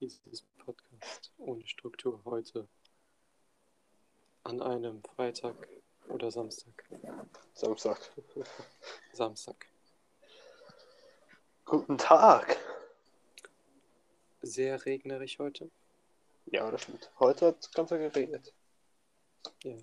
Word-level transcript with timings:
dieses 0.00 0.42
Podcast 0.58 1.30
ohne 1.38 1.66
Struktur 1.66 2.20
heute 2.24 2.66
an 4.44 4.62
einem 4.62 5.02
Freitag 5.04 5.54
oder 6.08 6.30
Samstag. 6.30 6.84
Samstag. 7.54 7.98
Samstag. 9.12 9.66
Guten 11.66 11.98
Tag. 11.98 12.56
Sehr 14.42 14.84
regnerisch 14.86 15.38
heute. 15.38 15.70
Ja, 16.46 16.70
das 16.70 16.82
stimmt. 16.82 17.10
Heute 17.20 17.48
hat 17.48 17.60
es 17.60 17.70
ganz 17.70 17.90
geregnet. 17.90 18.54
Ja. 19.62 19.76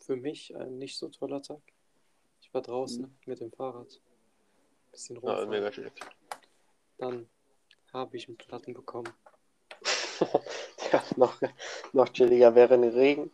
Für 0.00 0.16
mich 0.16 0.54
ein 0.54 0.78
nicht 0.78 0.98
so 0.98 1.08
toller 1.08 1.42
Tag. 1.42 1.62
Ich 2.42 2.52
war 2.52 2.60
draußen 2.60 3.16
mit 3.24 3.40
dem 3.40 3.50
Fahrrd. 3.50 4.00
Bisschen 4.92 5.16
Ja, 5.16 5.20
rumfahren. 5.22 5.48
mega 5.48 5.70
chillig. 5.70 5.92
Dann 6.98 7.26
habe 7.92 8.16
ich 8.16 8.28
einen 8.28 8.36
Platten 8.36 8.74
bekommen. 8.74 9.12
ja, 10.92 11.04
noch, 11.16 11.40
noch 11.92 12.08
chilliger 12.10 12.54
wäre 12.54 12.74
ein 12.74 12.84
Regen. 12.84 13.30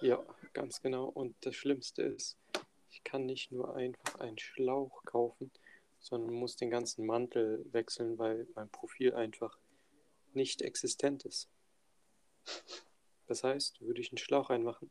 Ja, 0.00 0.22
ganz 0.52 0.80
genau. 0.80 1.04
Und 1.04 1.34
das 1.40 1.54
Schlimmste 1.54 2.02
ist, 2.02 2.36
ich 2.90 3.04
kann 3.04 3.26
nicht 3.26 3.52
nur 3.52 3.74
einfach 3.76 4.20
einen 4.20 4.38
Schlauch 4.38 5.04
kaufen, 5.04 5.50
sondern 6.00 6.34
muss 6.34 6.56
den 6.56 6.70
ganzen 6.70 7.06
Mantel 7.06 7.64
wechseln, 7.72 8.18
weil 8.18 8.46
mein 8.54 8.68
Profil 8.68 9.14
einfach 9.14 9.58
nicht 10.34 10.62
existent 10.62 11.24
ist. 11.24 11.48
Das 13.26 13.44
heißt, 13.44 13.80
würde 13.80 14.00
ich 14.00 14.10
einen 14.10 14.18
Schlauch 14.18 14.50
reinmachen, 14.50 14.90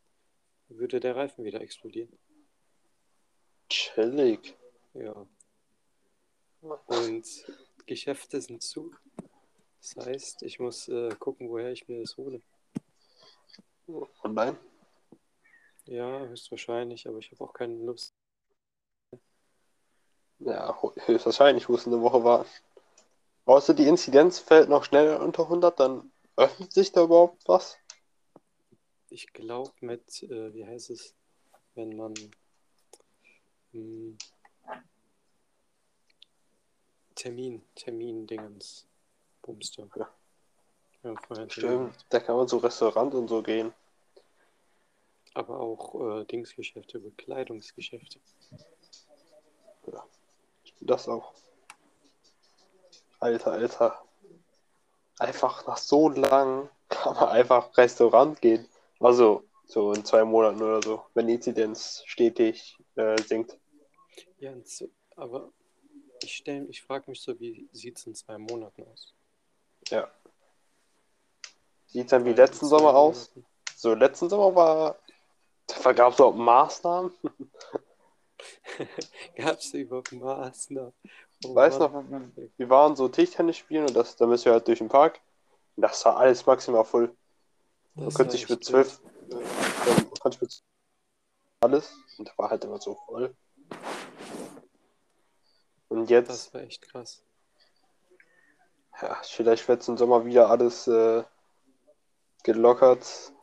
würde 0.70 0.99
der 0.99 1.15
Reifen 1.15 1.43
wieder 1.43 1.62
explodieren. 1.62 2.17
Chillig. 3.70 4.55
Ja. 4.93 5.27
Und 6.62 7.26
Geschäfte 7.85 8.41
sind 8.41 8.62
zu. 8.62 8.93
Das 9.81 10.05
heißt, 10.05 10.44
ich 10.44 10.59
muss 10.59 10.88
äh, 10.88 11.09
gucken, 11.17 11.49
woher 11.49 11.71
ich 11.71 11.88
mir 11.88 12.02
das 12.02 12.16
hole. 12.16 12.41
Online? 14.23 14.57
Ja, 15.85 16.20
höchstwahrscheinlich, 16.20 17.07
aber 17.07 17.18
ich 17.18 17.32
habe 17.32 17.43
auch 17.43 17.54
keine 17.54 17.73
Lust. 17.73 18.13
Ja, 20.40 20.79
höchstwahrscheinlich. 21.05 21.63
Ich 21.63 21.70
muss 21.70 21.88
eine 21.88 22.01
Woche 22.01 22.23
warten. 22.23 22.49
Außer 23.46 23.73
die 23.73 23.88
Inzidenz 23.88 24.40
fällt 24.40 24.70
noch 24.70 24.84
schneller 24.84 25.20
unter 25.20 25.43
100, 25.43 25.79
dann 25.79 26.12
öffnet 26.35 26.71
sich 26.71 26.91
da 26.91 27.04
überhaupt 27.04 27.48
was? 27.48 27.77
Ich 29.10 29.34
glaube 29.34 29.73
mit, 29.82 30.23
äh, 30.23 30.54
wie 30.54 30.66
heißt 30.66 30.91
es, 30.91 31.16
wenn 31.76 31.95
man 31.98 32.13
hm, 33.71 34.18
Termin, 37.16 37.62
Termin-Dingens, 37.76 38.88
Bumster. 39.41 39.89
Ja. 39.95 40.09
Ja, 41.03 41.49
Stimmt. 41.49 42.05
Da 42.09 42.20
kann 42.20 42.35
man 42.35 42.47
so 42.47 42.57
Restaurant 42.57 43.13
und 43.15 43.27
so 43.27 43.41
gehen. 43.41 43.73
Aber 45.33 45.59
auch 45.59 46.20
äh, 46.20 46.25
Dingsgeschäfte, 46.25 46.99
Bekleidungsgeschäfte. 46.99 48.20
Das 50.81 51.07
auch. 51.07 51.33
Alter, 53.20 53.51
Alter. 53.51 54.03
Einfach 55.20 55.65
nach 55.67 55.77
so 55.77 56.09
lang 56.09 56.70
kann 56.89 57.15
man 57.15 57.29
einfach 57.29 57.76
Restaurant 57.77 58.41
gehen. 58.41 58.67
Also 58.99 59.43
so 59.65 59.93
in 59.93 60.03
zwei 60.03 60.23
Monaten 60.23 60.61
oder 60.61 60.81
so, 60.81 61.05
wenn 61.13 61.27
die 61.27 61.35
Inzidenz 61.35 62.03
stetig 62.05 62.77
äh, 62.95 63.20
sinkt. 63.21 63.57
Ja, 64.39 64.53
aber 65.16 65.51
ich 66.23 66.35
stell, 66.35 66.67
ich 66.69 66.81
frage 66.81 67.09
mich 67.09 67.22
so, 67.22 67.39
wie 67.39 67.69
sieht 67.72 67.97
es 67.97 68.05
in 68.05 68.16
zwei 68.16 68.38
Monaten 68.38 68.83
aus? 68.83 69.13
Ja. 69.91 70.09
Sieht 71.88 72.11
dann 72.11 72.25
wie 72.25 72.34
letzten 72.34 72.66
Sommer 72.66 72.95
aus. 72.95 73.31
So, 73.75 73.94
letzten 73.94 74.29
Sommer 74.29 74.56
war. 74.56 74.95
Da 75.83 75.94
gab 75.94 76.13
es 76.13 76.22
auch 76.22 76.33
Maßnahmen. 76.33 77.11
Gab 79.35 79.59
es 79.59 79.73
überhaupt 79.73 80.11
Maßnahmen? 80.11 80.93
Oh 81.45 81.55
Weißt 81.55 81.79
Mann. 81.79 81.91
noch, 81.91 82.03
wir 82.57 82.69
waren 82.69 82.95
so 82.95 83.07
Tischtennis 83.07 83.57
spielen 83.57 83.85
und 83.85 83.95
das, 83.95 84.16
da 84.16 84.25
müssen 84.25 84.45
wir 84.45 84.53
halt 84.53 84.67
durch 84.67 84.79
den 84.79 84.89
Park. 84.89 85.19
Und 85.75 85.83
das 85.83 86.03
war 86.05 86.17
alles 86.17 86.45
maximal 86.45 86.85
voll. 86.85 87.16
Man 87.93 88.05
Das 88.05 88.16
könnte 88.16 88.31
sich 88.31 88.49
mit 88.49 88.63
zwölf. 88.63 89.01
Äh, 89.29 89.35
mit 90.39 90.63
alles. 91.61 91.93
Und 92.17 92.27
da 92.27 92.33
war 92.37 92.49
halt 92.49 92.63
immer 92.63 92.79
so 92.79 92.95
voll. 93.05 93.35
Und 95.89 96.09
jetzt, 96.09 96.29
Das 96.29 96.53
war 96.53 96.61
echt 96.61 96.81
krass. 96.81 97.23
Ja, 99.01 99.19
vielleicht 99.23 99.67
wird 99.67 99.88
im 99.88 99.97
Sommer 99.97 100.25
wieder 100.25 100.50
alles 100.50 100.88
äh, 100.88 101.23
gelockert. 102.44 103.34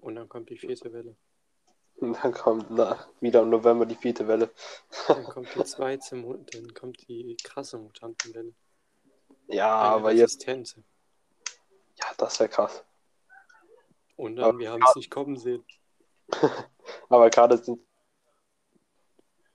Und 0.00 0.14
dann 0.14 0.28
kommt 0.28 0.50
die 0.50 0.58
vierte 0.58 0.92
Welle. 0.92 1.16
Und 1.96 2.12
dann 2.22 2.32
kommt 2.32 2.70
na, 2.70 3.06
wieder 3.20 3.42
im 3.42 3.50
November 3.50 3.86
die 3.86 3.94
vierte 3.94 4.28
Welle. 4.28 4.50
Dann 5.08 5.24
kommt 5.30 5.54
die 5.54 5.64
zweite, 5.64 6.16
dann 6.52 6.74
kommt 6.74 7.08
die 7.08 7.36
krasse 7.42 7.78
Mutantenwelle. 7.78 8.54
Ja, 9.48 9.80
Eine 9.80 9.94
aber 9.94 10.12
jetzt, 10.12 10.46
Resistente. 10.46 10.84
ja, 11.96 12.06
das 12.18 12.38
wäre 12.40 12.50
krass. 12.50 12.84
Und 14.16 14.36
dann, 14.36 14.44
Aber 14.46 14.58
wir 14.58 14.70
haben 14.70 14.82
es 14.82 14.96
nicht 14.96 15.10
kommen 15.10 15.36
sehen. 15.36 15.64
Aber 17.08 17.30
gerade 17.30 17.56
sind 17.58 17.80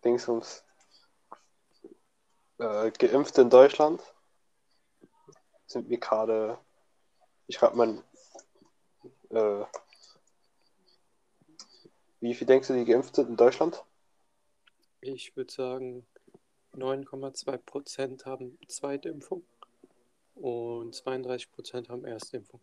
Dingsums 0.04 0.64
äh, 2.58 2.92
Geimpfte 2.92 3.42
in 3.42 3.50
Deutschland 3.50 4.02
sind 5.72 5.90
wir 5.90 6.00
gerade, 6.00 6.58
ich 7.48 7.56
schreibe 7.56 7.78
mal, 7.78 8.04
äh, 9.30 9.66
wie 12.20 12.36
viel 12.36 12.48
denkst 12.48 12.68
du, 12.68 12.74
die 12.74 12.86
geimpft 12.86 13.16
sind 13.16 13.30
in 13.30 13.38
Deutschland? 13.38 13.84
Ich 15.02 15.36
würde 15.36 15.52
sagen, 15.52 16.06
9,2 16.76 17.58
Prozent 17.58 18.26
haben 18.26 18.58
Zweitimpfung 18.68 19.44
und 20.36 20.94
32 20.94 21.52
Prozent 21.52 21.90
haben 21.90 22.06
Erstimpfung. 22.06 22.62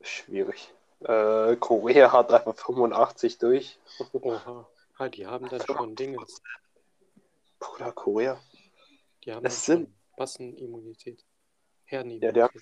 Schwierig. 0.00 0.72
Äh, 1.00 1.56
Korea 1.56 2.12
hat 2.12 2.30
einfach 2.32 2.54
85 2.54 3.38
durch. 3.38 3.78
Oha, 4.12 4.68
ha, 4.98 5.08
die 5.08 5.26
haben 5.26 5.48
dann 5.48 5.62
schon 5.62 5.96
Dinges. 5.96 6.42
Bruder, 7.58 7.92
Korea. 7.92 8.38
Die 9.24 9.32
haben 9.32 9.44
Es 9.44 9.64
dann 9.66 9.78
sind- 9.78 9.94
Massenimmunität. 10.16 11.20
Ja, 11.90 11.98
Herdenimmunität. 11.98 12.36
die 12.36 12.42
haben, 12.42 12.60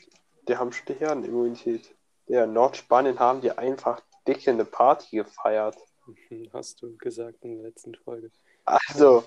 die 0.49 0.57
haben 0.57 0.73
schon 0.73 0.87
die 0.87 0.95
Herdenimmunität. 0.95 1.95
Ja, 2.27 2.45
in 2.45 2.53
Nordspanien 2.53 3.19
haben 3.19 3.41
die 3.41 3.51
einfach 3.53 4.01
dicke 4.27 4.51
eine 4.51 4.65
Party 4.65 5.17
gefeiert. 5.17 5.77
Hast 6.53 6.83
du 6.83 6.97
gesagt 6.97 7.45
in 7.45 7.57
der 7.57 7.65
letzten 7.69 7.95
Folge. 7.95 8.31
Also, 8.65 9.25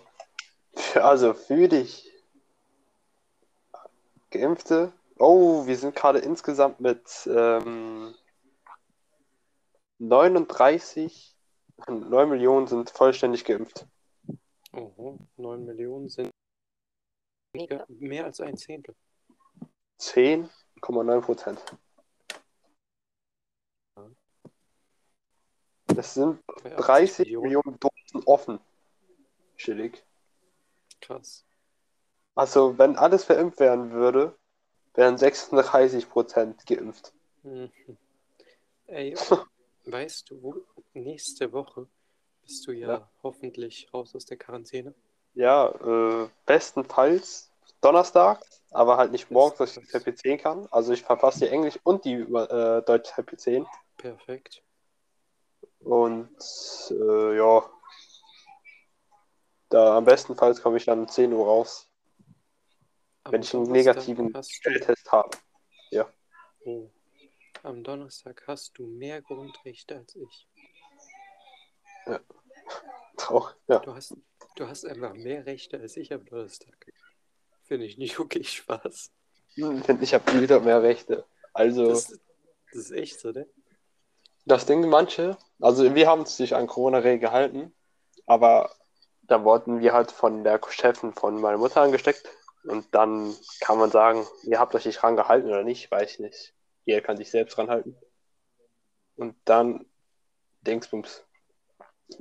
für, 0.73 1.03
also 1.03 1.33
für 1.33 1.67
dich 1.67 2.11
Geimpfte. 4.31 4.91
Oh, 5.17 5.65
wir 5.65 5.77
sind 5.77 5.95
gerade 5.95 6.19
insgesamt 6.19 6.81
mit 6.81 7.03
ähm, 7.27 8.13
39, 9.99 11.35
9 11.87 12.29
Millionen 12.29 12.67
sind 12.67 12.89
vollständig 12.89 13.45
geimpft. 13.45 13.87
Oho, 14.73 15.19
9 15.37 15.65
Millionen 15.65 16.09
sind 16.09 16.31
weniger- 17.55 17.85
mehr 17.89 18.25
als 18.25 18.39
ein 18.41 18.57
Zehntel. 18.57 18.95
10,9 19.99 21.21
Prozent. 21.21 21.59
Es 25.97 26.13
sind 26.13 26.45
Bei 26.63 26.75
80 26.75 26.85
30 26.85 27.19
Millionen. 27.27 27.43
Millionen 27.43 27.79
Dosen 27.79 28.23
offen. 28.27 28.59
Chillig. 29.57 30.03
Krass. 31.01 31.45
Also, 32.35 32.77
wenn 32.77 32.97
alles 32.97 33.23
verimpft 33.23 33.59
werden 33.59 33.91
würde, 33.91 34.37
wären 34.93 35.17
36 35.17 36.09
Prozent 36.09 36.65
geimpft. 36.65 37.13
Mhm. 37.43 37.71
Ey, 38.87 39.15
weißt 39.85 40.29
du, 40.29 40.41
wo, 40.41 40.55
nächste 40.93 41.51
Woche 41.53 41.87
bist 42.41 42.67
du 42.67 42.71
ja, 42.73 42.87
Ja. 42.89 43.11
hoffentlich 43.23 43.87
raus 43.93 44.13
aus 44.15 44.25
der 44.25 44.37
Quarantäne. 44.37 44.93
Ja, 45.33 45.69
äh, 45.69 46.29
bestenfalls 46.45 47.51
Donnerstag, 47.81 48.41
aber 48.71 48.97
halt 48.97 49.11
nicht 49.11 49.29
morgens, 49.31 49.57
dass 49.57 49.77
ich 49.77 49.87
die 49.87 49.97
TP10 49.97 50.37
kann. 50.37 50.67
Also 50.71 50.93
ich 50.93 51.03
verfasse 51.03 51.39
die 51.39 51.49
Englisch 51.49 51.79
und 51.83 52.03
die 52.05 52.13
äh, 52.13 52.81
deutsche 52.83 53.13
TP10. 53.13 53.65
Perfekt. 53.97 54.63
Und 55.79 56.29
äh, 56.89 57.37
ja, 57.37 57.63
da 59.69 59.97
am 59.97 60.05
bestenfalls 60.05 60.61
komme 60.61 60.77
ich 60.77 60.85
dann 60.85 60.99
um 61.01 61.07
10 61.07 61.31
Uhr 61.33 61.45
raus, 61.45 61.87
Am 63.23 63.33
wenn 63.33 63.41
ich 63.41 63.53
einen 63.53 63.71
negativen 63.71 64.33
Schnelltest 64.43 65.11
habe. 65.11 65.37
oh, 66.65 66.89
am 67.63 67.83
Donnerstag 67.83 68.43
hast 68.47 68.77
du 68.77 68.87
mehr 68.87 69.21
Grundrechte 69.21 69.97
als 69.97 70.15
ich. 70.15 70.47
Traurig. 73.17 73.55
Ja, 73.67 73.79
Du 73.79 73.95
hast, 73.95 74.15
du 74.55 74.67
hast 74.67 74.85
einfach 74.85 75.13
mehr 75.13 75.45
Rechte 75.45 75.79
als 75.79 75.97
ich 75.97 76.13
am 76.13 76.25
Donnerstag. 76.25 76.91
Finde 77.65 77.85
ich 77.85 77.97
nicht 77.97 78.19
okay, 78.19 78.43
Spaß. 78.43 79.11
Hm, 79.55 79.83
ich, 80.01 80.13
habe 80.13 80.41
wieder 80.41 80.59
mehr 80.59 80.81
Rechte. 80.81 81.25
Also, 81.53 81.89
das, 81.89 82.07
Das, 82.07 82.19
das 82.71 82.81
ist 82.83 82.91
echt 82.91 83.19
so, 83.19 83.31
ne? 83.31 83.47
Ding, 84.67 84.87
manche, 84.89 85.37
also 85.59 85.95
wir 85.95 86.07
haben 86.07 86.25
sich 86.25 86.53
an 86.55 86.67
Corona-Regeln 86.67 87.19
gehalten, 87.19 87.73
aber 88.27 88.69
da 89.23 89.43
wurden 89.43 89.79
wir 89.79 89.93
halt 89.93 90.11
von 90.11 90.43
der 90.43 90.59
Chefin 90.69 91.13
von 91.13 91.41
meiner 91.41 91.57
Mutter 91.57 91.81
angesteckt 91.81 92.29
und 92.65 92.93
dann 92.93 93.35
kann 93.59 93.79
man 93.79 93.89
sagen, 93.91 94.25
ihr 94.43 94.59
habt 94.59 94.75
euch 94.75 94.85
nicht 94.85 95.01
dran 95.01 95.15
gehalten 95.15 95.47
oder 95.47 95.63
nicht, 95.63 95.89
weiß 95.89 96.11
ich 96.11 96.19
nicht. 96.19 96.53
Jeder 96.85 97.01
kann 97.01 97.17
sich 97.17 97.31
selbst 97.31 97.57
dran 97.57 97.69
halten. 97.69 97.95
Und 99.15 99.35
dann 99.45 99.85
Dingsbums. 100.61 101.24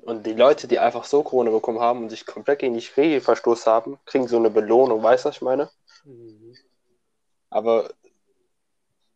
Und 0.03 0.25
die 0.27 0.33
Leute, 0.33 0.67
die 0.67 0.79
einfach 0.79 1.05
so 1.05 1.23
Corona 1.23 1.51
bekommen 1.51 1.81
haben 1.81 2.03
und 2.03 2.11
sich 2.11 2.25
komplett 2.27 2.61
gegen 2.61 2.75
die 2.79 2.87
Regel 2.97 3.21
verstoßen 3.21 3.71
haben, 3.71 3.99
kriegen 4.07 4.29
so 4.29 4.37
eine 4.37 4.51
Belohnung, 4.51 5.03
weißt 5.03 5.25
du, 5.25 5.29
was 5.29 5.37
ich 5.37 5.43
meine? 5.43 5.71
Mhm. 6.05 6.57
Aber 7.51 7.91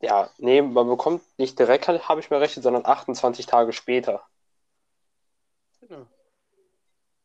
ja, 0.00 0.30
nee, 0.38 0.62
man 0.62 0.88
bekommt 0.88 1.22
nicht 1.38 1.58
direkt, 1.58 1.88
habe 1.88 2.20
ich 2.20 2.30
mir 2.30 2.40
rechnet, 2.40 2.62
sondern 2.62 2.86
28 2.86 3.46
Tage 3.46 3.72
später. 3.72 4.22
Genau. 5.80 6.06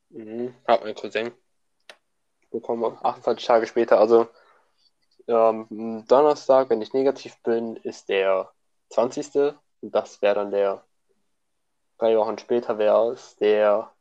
Mhm, 0.09 0.55
hat 0.67 0.83
mein 0.83 0.95
Cousin 0.95 1.31
bekommen, 2.51 2.97
28 3.01 3.45
Tage 3.45 3.67
später. 3.67 3.99
Also 3.99 4.27
ähm, 5.27 6.05
Donnerstag, 6.07 6.69
wenn 6.69 6.81
ich 6.81 6.93
negativ 6.93 7.41
bin, 7.43 7.75
ist 7.77 8.09
der 8.09 8.51
20. 8.89 9.55
Und 9.81 9.93
das 9.93 10.21
wäre 10.21 10.35
dann 10.35 10.51
der, 10.51 10.85
drei 12.03 12.17
Wochen 12.17 12.37
später 12.37 12.77
wäre 12.77 13.13
es 13.13 13.37
der 13.37 13.93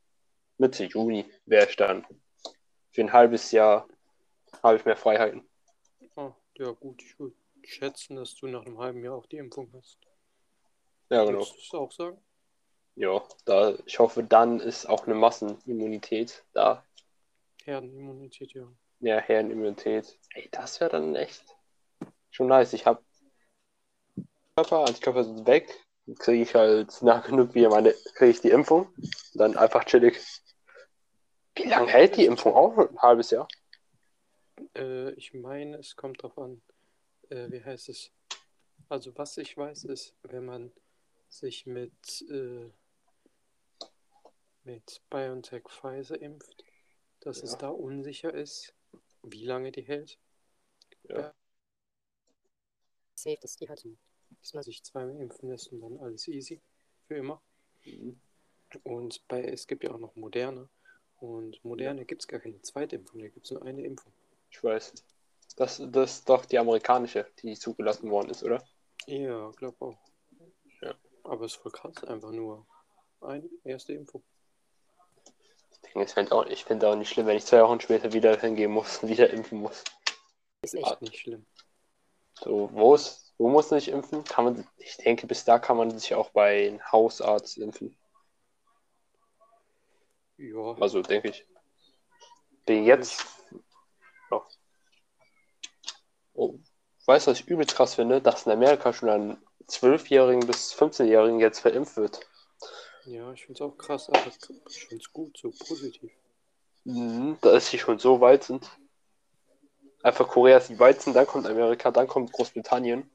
Mitte 0.58 0.84
Juni, 0.84 1.24
wäre 1.46 1.68
ich 1.68 1.76
dann. 1.76 2.04
Für 2.90 3.02
ein 3.02 3.12
halbes 3.12 3.52
Jahr 3.52 3.86
habe 4.60 4.76
ich 4.76 4.84
mehr 4.84 4.96
Freiheiten. 4.96 5.48
Ah, 6.16 6.32
ja, 6.58 6.72
gut, 6.72 7.00
ich 7.00 7.16
würde 7.20 7.36
schätzen, 7.62 8.16
dass 8.16 8.34
du 8.34 8.48
nach 8.48 8.66
einem 8.66 8.78
halben 8.78 9.04
Jahr 9.04 9.14
auch 9.14 9.26
die 9.26 9.36
Impfung 9.36 9.72
hast. 9.72 9.98
Ja, 11.10 11.24
genau. 11.24 11.38
Würdest 11.38 11.54
du 11.54 11.60
es 11.60 11.74
auch 11.74 11.92
sagen? 11.92 12.18
Ja, 12.96 13.22
da, 13.44 13.74
ich 13.86 14.00
hoffe, 14.00 14.24
dann 14.24 14.58
ist 14.58 14.86
auch 14.86 15.06
eine 15.06 15.14
Massenimmunität 15.14 16.44
da. 16.54 16.84
Herdenimmunität, 17.64 18.52
ja. 18.52 18.66
Ja, 18.98 19.18
Herdenimmunität. 19.18 20.18
Ey, 20.34 20.48
das 20.50 20.80
wäre 20.80 20.90
dann 20.90 21.14
echt 21.14 21.44
schon 22.32 22.48
nice. 22.48 22.72
Ich 22.72 22.84
habe 22.84 23.00
Körper, 24.56 24.86
Antikörper 24.86 25.22
sind 25.22 25.46
weg. 25.46 25.86
Kriege 26.18 26.42
ich 26.42 26.54
halt 26.54 27.00
nach 27.02 27.26
genug 27.26 27.54
wie 27.54 27.66
meine, 27.66 27.92
kriege 28.14 28.30
ich 28.30 28.40
die 28.40 28.50
Impfung. 28.50 28.86
Und 28.96 29.10
dann 29.34 29.56
einfach 29.56 29.84
chillig. 29.84 30.20
Wie 31.54 31.68
lange 31.68 31.90
hält 31.90 32.16
die 32.16 32.26
Impfung 32.26 32.54
auch? 32.54 32.76
Ein 32.76 32.98
halbes 32.98 33.30
Jahr? 33.30 33.46
Äh, 34.76 35.10
ich 35.12 35.34
meine, 35.34 35.76
es 35.78 35.96
kommt 35.96 36.22
drauf 36.22 36.36
an, 36.38 36.62
äh, 37.30 37.50
wie 37.50 37.62
heißt 37.62 37.88
es? 37.88 38.10
Also, 38.88 39.16
was 39.16 39.36
ich 39.38 39.56
weiß, 39.56 39.84
ist, 39.84 40.14
wenn 40.22 40.44
man 40.44 40.72
sich 41.28 41.66
mit, 41.66 42.22
äh, 42.30 42.70
mit 44.64 45.02
BioNTech 45.08 45.64
Pfizer 45.68 46.20
impft, 46.20 46.64
dass 47.20 47.38
Ja. 47.38 47.44
es 47.44 47.58
da 47.58 47.68
unsicher 47.68 48.34
ist, 48.34 48.74
wie 49.22 49.44
lange 49.44 49.72
die 49.72 49.82
hält. 49.82 50.18
Ja. 51.04 51.32
Safe, 53.14 53.38
dass 53.40 53.56
die 53.56 53.68
halt, 53.68 53.86
dass 54.40 54.54
man 54.54 54.62
sich 54.62 54.82
zweimal 54.82 55.20
impfen 55.20 55.50
lässt 55.50 55.72
und 55.72 55.80
dann 55.80 55.98
alles 55.98 56.28
easy. 56.28 56.60
Für 57.06 57.16
immer. 57.16 57.42
Mhm. 57.84 58.20
Und 58.84 59.26
bei, 59.28 59.42
es 59.42 59.66
gibt 59.66 59.84
ja 59.84 59.92
auch 59.92 59.98
noch 59.98 60.16
Moderne. 60.16 60.68
Und 61.18 61.64
Moderne 61.64 62.04
gibt 62.04 62.22
es 62.22 62.28
gar 62.28 62.40
keine 62.40 62.60
zweite 62.62 62.96
Impfung, 62.96 63.20
da 63.20 63.28
gibt 63.28 63.46
es 63.46 63.52
nur 63.52 63.62
eine 63.62 63.84
Impfung. 63.84 64.12
Ich 64.50 64.62
weiß. 64.62 64.92
Das, 65.56 65.82
das 65.90 66.18
ist 66.18 66.28
doch 66.28 66.46
die 66.46 66.58
amerikanische, 66.58 67.26
die 67.42 67.54
zugelassen 67.54 68.10
worden 68.10 68.30
ist, 68.30 68.42
oder? 68.42 68.64
Ja, 69.06 69.50
glaub 69.50 69.80
auch. 69.80 69.98
Ja. 70.80 70.94
Aber 71.24 71.44
es 71.44 71.52
ist 71.52 71.60
voll 71.60 71.72
krass, 71.72 72.02
einfach 72.04 72.32
nur 72.32 72.66
eine 73.20 73.48
erste 73.64 73.92
Impfung. 73.92 74.22
Ich 75.94 76.10
finde 76.10 76.32
auch, 76.32 76.46
ich 76.46 76.64
find 76.64 76.84
auch 76.84 76.96
nicht 76.96 77.10
schlimm, 77.10 77.26
wenn 77.26 77.36
ich 77.36 77.44
zwei 77.44 77.62
Wochen 77.62 77.80
später 77.80 78.12
wieder 78.12 78.38
hingehen 78.40 78.70
muss 78.70 79.02
und 79.02 79.10
wieder 79.10 79.28
impfen 79.30 79.58
muss. 79.58 79.84
Ist 80.62 80.74
echt 80.74 81.02
nicht 81.02 81.18
schlimm. 81.18 81.44
So, 82.40 82.70
wo 82.72 82.94
ist, 82.94 83.21
wo 83.38 83.48
muss 83.48 83.70
man 83.70 83.80
sich 83.80 83.88
impfen? 83.90 84.24
Kann 84.24 84.44
man, 84.44 84.66
ich 84.78 84.96
denke, 84.98 85.26
bis 85.26 85.44
da 85.44 85.58
kann 85.58 85.76
man 85.76 85.98
sich 85.98 86.14
auch 86.14 86.30
bei 86.30 86.68
einem 86.68 86.92
Hausarzt 86.92 87.58
impfen. 87.58 87.96
Ja, 90.36 90.76
Also, 90.80 91.02
denke 91.02 91.28
ich. 91.30 91.46
Bin 92.66 92.84
jetzt. 92.84 93.24
Ja. 94.30 94.42
Oh, 96.34 96.58
weißt 97.06 97.26
du, 97.26 97.30
was 97.30 97.40
ich 97.40 97.48
übelst 97.48 97.74
krass 97.74 97.94
finde? 97.94 98.20
Dass 98.20 98.46
in 98.46 98.52
Amerika 98.52 98.92
schon 98.92 99.08
an 99.08 99.42
12-Jährigen 99.68 100.46
bis 100.46 100.72
15-Jährigen 100.74 101.40
jetzt 101.40 101.60
verimpft 101.60 101.96
wird. 101.96 102.20
ja, 103.04 103.32
ich 103.32 103.46
finde 103.46 103.64
es 103.64 103.70
auch 103.70 103.76
krass, 103.76 104.08
aber 104.08 104.26
ich 104.26 104.38
finde 104.86 105.02
es 105.02 105.12
gut, 105.12 105.36
so 105.36 105.50
positiv. 105.50 106.10
Mhm, 106.84 107.38
da 107.40 107.56
ist 107.56 107.68
sie 107.68 107.78
schon 107.78 107.98
so 107.98 108.20
weit 108.20 108.44
sind. 108.44 108.68
Einfach 110.02 110.28
Korea 110.28 110.58
ist 110.58 110.68
die 110.68 110.78
weit 110.80 111.00
sind, 111.00 111.14
dann 111.14 111.26
kommt 111.26 111.46
Amerika, 111.46 111.90
dann 111.92 112.08
kommt 112.08 112.32
Großbritannien. 112.32 113.08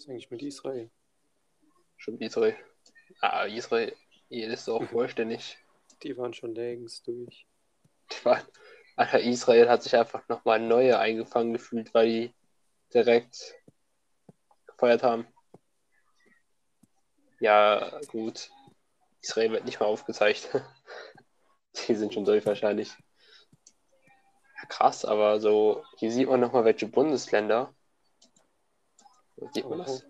Was 0.00 0.04
ist 0.04 0.10
eigentlich 0.12 0.30
mit 0.30 0.40
Israel? 0.40 0.90
Schon 1.98 2.18
Israel. 2.22 2.56
Ah, 3.20 3.44
Israel 3.44 3.94
ist 4.30 4.66
auch 4.70 4.82
vollständig. 4.84 5.58
Die 6.02 6.16
waren 6.16 6.32
schon 6.32 6.54
längst 6.54 7.06
durch. 7.06 7.46
Ich 8.10 8.24
war, 8.24 8.42
Alter, 8.96 9.20
Israel 9.20 9.68
hat 9.68 9.82
sich 9.82 9.94
einfach 9.94 10.26
nochmal 10.26 10.58
neue 10.58 10.98
eingefangen 10.98 11.52
gefühlt, 11.52 11.92
weil 11.92 12.06
die 12.06 12.34
direkt 12.94 13.54
gefeuert 14.68 15.02
haben. 15.02 15.26
Ja, 17.38 18.00
gut. 18.08 18.50
Israel 19.20 19.50
wird 19.52 19.66
nicht 19.66 19.80
mal 19.80 19.86
aufgezeigt. 19.86 20.48
Die 21.88 21.94
sind 21.94 22.14
schon 22.14 22.24
durch 22.24 22.46
wahrscheinlich. 22.46 22.88
Ja, 24.56 24.66
krass, 24.66 25.04
aber 25.04 25.40
so, 25.40 25.84
hier 25.98 26.10
sieht 26.10 26.26
man 26.30 26.40
nochmal, 26.40 26.64
welche 26.64 26.88
Bundesländer. 26.88 27.74
Sieht 29.52 29.68
man 29.68 29.78
das? 29.78 30.04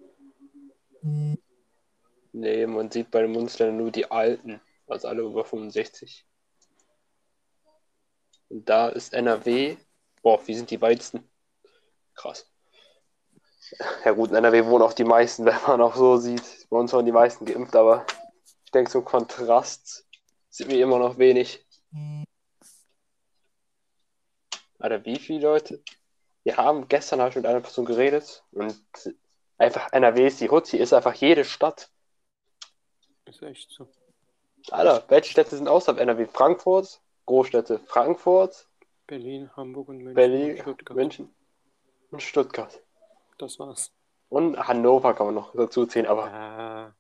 Nee, 2.33 2.67
man 2.67 2.91
sieht 2.91 3.11
bei 3.11 3.23
den 3.23 3.33
Bundesländern 3.33 3.79
nur 3.79 3.91
die 3.91 4.11
alten, 4.11 4.61
also 4.87 5.09
alle 5.09 5.23
über 5.23 5.45
65. 5.45 6.27
Und 8.49 8.69
da 8.69 8.89
ist 8.89 9.15
NRW. 9.15 9.77
Boah, 10.23 10.47
wie 10.47 10.55
sind 10.55 10.71
die 10.71 10.81
weitesten? 10.81 11.29
Krass. 12.15 12.51
Ja 14.05 14.13
gut, 14.13 14.31
in 14.31 14.37
NRW 14.37 14.65
wohnen 14.67 14.83
auch 14.83 14.93
die 14.93 15.05
meisten, 15.05 15.45
wenn 15.47 15.63
man 15.67 15.81
auch 15.81 15.95
so 15.95 16.17
sieht. 16.17 16.69
Bei 16.69 16.77
uns 16.77 16.93
waren 16.93 17.07
die 17.07 17.13
meisten 17.13 17.45
geimpft, 17.45 17.75
aber 17.77 18.07
ich 18.65 18.71
denke, 18.73 18.91
so 18.91 19.03
Kontrast 19.03 20.07
sieht 20.49 20.69
mir 20.69 20.83
immer 20.83 20.99
noch 20.99 21.19
wenig. 21.19 21.65
Alter, 24.79 25.05
wie 25.05 25.19
viele 25.19 25.41
Leute? 25.41 25.83
Wir 26.43 26.57
haben, 26.57 26.89
gestern 26.89 27.21
habe 27.21 27.31
ich 27.31 27.37
mit 27.37 27.47
einer 27.47 27.61
Person 27.61 27.85
geredet 27.85 28.43
und 28.53 28.75
einfach 29.59 29.93
NRW 29.93 30.27
ist 30.27 30.41
die 30.41 30.51
Hut, 30.51 30.67
hier 30.67 30.81
ist 30.81 30.93
einfach 30.93 31.15
jede 31.15 31.45
Stadt. 31.45 31.91
Ist 33.27 33.43
echt 33.43 33.71
so. 33.71 33.89
Alter, 34.71 35.05
welche 35.09 35.31
Städte 35.31 35.57
sind 35.57 35.69
außerhalb 35.69 36.01
NRW? 36.01 36.27
Frankfurt, 36.27 37.01
Großstädte, 37.27 37.79
Frankfurt, 37.87 38.69
Berlin, 39.07 39.51
Hamburg 39.57 39.89
und 39.89 39.99
München. 39.99 40.15
Berlin, 40.15 40.51
und 40.53 40.61
Stuttgart. 40.61 40.97
München 40.97 41.35
und 42.11 42.23
Stuttgart. 42.23 42.81
Das 43.39 43.59
war's. 43.59 43.93
Und 44.29 44.57
Hannover 44.57 45.15
kann 45.15 45.27
man 45.27 45.35
noch 45.35 45.53
dazu 45.55 45.87
zählen, 45.87 46.07
aber 46.07 46.25
Ah, 46.33 46.95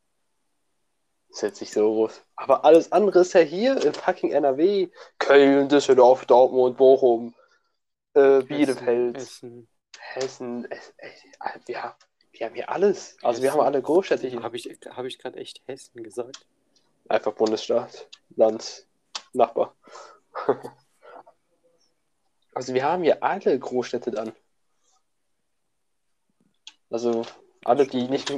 ist 1.29 1.43
jetzt 1.43 1.61
nicht 1.61 1.73
so 1.73 1.93
groß. 1.93 2.23
Aber 2.35 2.65
alles 2.65 2.91
andere 2.91 3.21
ist 3.21 3.33
ja 3.35 3.41
hier 3.41 3.81
in 3.85 3.95
fucking 3.95 4.33
NRW. 4.33 4.89
Köln, 5.19 5.69
Düsseldorf, 5.69 6.27
Dortmund, 6.27 6.77
Bochum, 6.77 7.35
äh, 8.15 8.43
Bielefeld, 8.43 9.17
Essen. 9.17 9.69
Hessen. 9.99 10.71
Es, 10.71 10.93
es, 10.99 11.23
ja, 11.69 11.97
wir 12.33 12.47
haben 12.47 12.55
hier 12.55 12.69
alles. 12.71 13.17
Also 13.23 13.43
wir 13.43 13.53
haben 13.53 13.61
alle 13.61 13.83
Großstädte 13.83 14.27
hier. 14.27 14.43
Habe 14.43 14.57
ich, 14.57 14.67
hab 14.89 15.05
ich 15.05 15.19
gerade 15.19 15.39
echt 15.39 15.63
Hessen 15.67 16.03
gesagt? 16.03 16.47
Einfach 17.09 17.33
Bundesstaat, 17.33 18.09
Land, 18.37 18.87
Nachbar. 19.33 19.75
also 22.55 22.75
wir 22.75 22.85
haben 22.85 23.03
hier 23.03 23.23
alle 23.23 23.59
Großstädte 23.59 24.11
dann. 24.11 24.33
Also 26.91 27.23
alle, 27.65 27.87
die 27.87 28.09
nicht, 28.09 28.33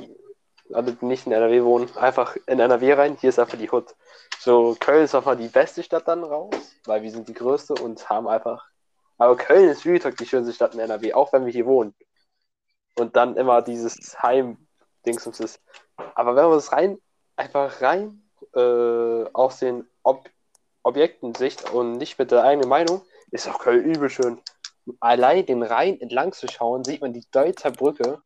alle, 0.72 0.92
die 0.92 1.04
nicht 1.06 1.26
in 1.26 1.32
NRW 1.32 1.64
wohnen, 1.64 1.96
einfach 1.96 2.36
in 2.46 2.60
NRW 2.60 2.92
rein. 2.94 3.16
Hier 3.20 3.30
ist 3.30 3.38
einfach 3.38 3.58
die 3.58 3.70
Hut. 3.70 3.94
So, 4.38 4.76
Köln 4.78 5.04
ist 5.04 5.14
einfach 5.14 5.36
die 5.36 5.48
beste 5.48 5.82
Stadt 5.82 6.08
dann 6.08 6.24
raus, 6.24 6.54
weil 6.84 7.02
wir 7.02 7.10
sind 7.10 7.28
die 7.28 7.34
größte 7.34 7.74
und 7.74 8.08
haben 8.08 8.28
einfach. 8.28 8.71
Aber 9.22 9.36
Köln 9.36 9.68
ist 9.68 9.84
gesagt 9.84 10.18
die 10.18 10.26
schönste 10.26 10.52
Stadt 10.52 10.74
in 10.74 10.80
NRW, 10.80 11.12
auch 11.12 11.32
wenn 11.32 11.46
wir 11.46 11.52
hier 11.52 11.64
wohnen. 11.64 11.94
Und 12.98 13.14
dann 13.14 13.36
immer 13.36 13.62
dieses 13.62 14.20
Heim-Dingsums 14.20 15.38
ist. 15.38 15.60
Aber 16.16 16.34
wenn 16.34 16.48
man 16.48 16.58
es 16.58 16.72
rein, 16.72 16.98
einfach 17.36 17.80
rein 17.80 18.28
äh, 18.56 19.24
aus 19.32 19.60
den 19.60 19.88
Ob 20.02 20.28
Objekten 20.82 21.36
Sicht 21.36 21.70
und 21.70 21.98
nicht 21.98 22.18
mit 22.18 22.32
der 22.32 22.42
eigenen 22.42 22.68
Meinung, 22.68 23.02
Ist 23.30 23.48
auch 23.48 23.60
Köln 23.60 23.84
übel 23.84 24.10
schön. 24.10 24.40
Allein 24.98 25.46
den 25.46 25.62
Rhein 25.62 26.00
entlang 26.00 26.32
zu 26.32 26.48
schauen, 26.48 26.82
sieht 26.82 27.00
man 27.00 27.12
die 27.12 27.24
Deutzer 27.30 27.70
Brücke, 27.70 28.20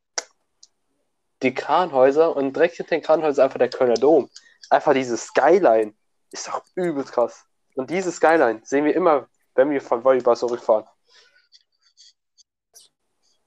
die 1.43 1.53
Kranhäuser 1.53 2.35
und 2.35 2.57
direkt 2.57 2.77
hinter 2.77 2.97
den 2.97 3.03
Kranhäusern 3.03 3.45
einfach 3.45 3.59
der 3.59 3.69
Kölner 3.69 3.97
Dom. 3.97 4.31
Einfach 4.71 4.95
diese 4.95 5.19
Skyline 5.19 5.93
ist 6.31 6.49
doch 6.49 6.63
übelst 6.75 7.13
krass. 7.13 7.45
Und 7.75 7.91
diese 7.91 8.11
Skyline 8.11 8.63
sehen 8.65 8.87
wir 8.87 8.95
immer, 8.95 9.29
wenn 9.57 9.71
wir 9.71 9.81
von 9.81 10.05
Volleyball 10.05 10.37
zurückfahren. 10.37 10.87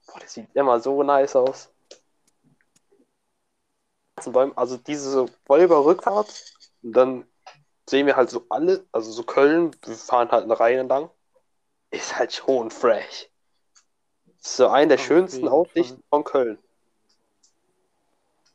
Boah, 0.06 0.20
das 0.20 0.34
sieht 0.34 0.54
immer 0.54 0.80
so 0.80 1.02
nice 1.02 1.36
aus. 1.36 1.72
Also 4.54 4.76
diese 4.76 5.26
Volleyball-Rückfahrt 5.46 6.54
und 6.82 6.92
dann 6.92 7.26
sehen 7.88 8.06
wir 8.06 8.16
halt 8.16 8.28
so 8.28 8.44
alle, 8.50 8.86
also 8.92 9.10
so 9.10 9.22
Köln, 9.22 9.74
wir 9.84 9.96
fahren 9.96 10.30
halt 10.30 10.44
eine 10.44 10.60
Reihe 10.60 10.78
entlang 10.78 11.10
ist 11.90 12.16
halt 12.16 12.32
schon 12.32 12.70
fresh. 12.70 13.28
So 14.38 14.68
eine 14.68 14.88
der 14.88 14.98
schönsten 14.98 15.48
Aussichten 15.48 16.02
von 16.08 16.24
Köln. 16.24 16.58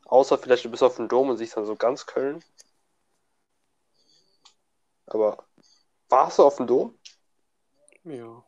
Außer 0.06 0.38
vielleicht 0.38 0.66
du 0.66 0.72
bist 0.72 0.84
auf 0.84 0.96
dem 0.96 1.08
Dom 1.08 1.30
und 1.30 1.38
siehst 1.38 1.58
dann 1.58 1.66
so 1.66 1.76
ganz 1.76 2.06
Köln. 2.06 2.44
Aber 5.08 5.46
warst 6.10 6.40
du 6.40 6.44
auf 6.44 6.58
dem 6.58 6.68
Dom? 6.68 6.98
Ja. 8.06 8.44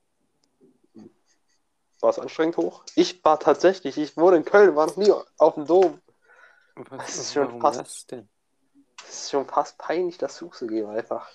War 2.00 2.10
es 2.12 2.20
anstrengend 2.20 2.58
hoch? 2.58 2.84
Ich 2.96 3.24
war 3.24 3.40
tatsächlich, 3.40 3.98
ich 3.98 4.16
wohne 4.18 4.38
in 4.38 4.46
Köln, 4.46 4.76
war 4.76 4.86
noch 4.86 4.98
nie 4.98 5.12
auf 5.38 5.56
dem 5.56 5.66
Dom. 5.66 6.02
Was, 6.76 7.06
Das 7.08 7.18
ist 7.18 7.34
schon 7.34 7.60
fast- 7.60 7.80
das 7.80 8.06
denn? 8.06 8.30
Es 9.08 9.24
ist 9.24 9.32
schon 9.32 9.48
fast 9.48 9.78
peinlich, 9.78 10.18
das 10.18 10.36
zuzugeben, 10.36 10.90
einfach. 10.92 11.30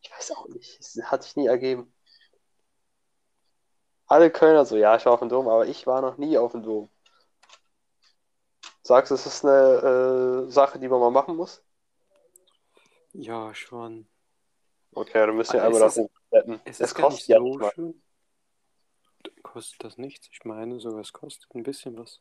Ich 0.00 0.10
weiß 0.10 0.32
auch 0.32 0.48
nicht. 0.48 0.80
Es 0.80 1.00
hat 1.04 1.22
sich 1.22 1.36
nie 1.36 1.46
ergeben. 1.46 1.92
Alle 4.06 4.30
Kölner 4.32 4.64
so, 4.64 4.76
ja, 4.76 4.96
ich 4.96 5.06
war 5.06 5.12
auf 5.12 5.20
dem 5.20 5.28
Dom, 5.28 5.46
aber 5.48 5.66
ich 5.66 5.86
war 5.86 6.00
noch 6.00 6.16
nie 6.16 6.36
auf 6.38 6.52
dem 6.52 6.64
Dom. 6.64 6.90
Sagst 8.82 9.10
du, 9.12 9.14
es 9.14 9.26
ist 9.26 9.44
eine 9.44 10.46
äh, 10.48 10.50
Sache, 10.50 10.80
die 10.80 10.88
man 10.88 10.98
mal 10.98 11.12
machen 11.12 11.36
muss? 11.36 11.62
Ja, 13.12 13.54
schon. 13.54 14.08
Okay, 14.92 15.24
dann 15.26 15.36
müssen 15.36 15.52
wir 15.52 15.62
einmal 15.62 15.82
es 15.82 15.94
das 15.94 16.10
hochretten. 16.30 16.60
Es 16.64 16.80
Es 16.80 16.94
kostet 16.94 17.28
ja 17.28 17.38
so 17.38 17.54
mal. 17.54 17.70
schön. 17.74 18.02
Kostet 19.42 19.84
das 19.84 19.98
nichts? 19.98 20.28
Ich 20.32 20.44
meine 20.44 20.80
sogar, 20.80 21.00
es 21.00 21.12
kostet 21.12 21.54
ein 21.54 21.62
bisschen 21.62 21.96
was. 21.98 22.20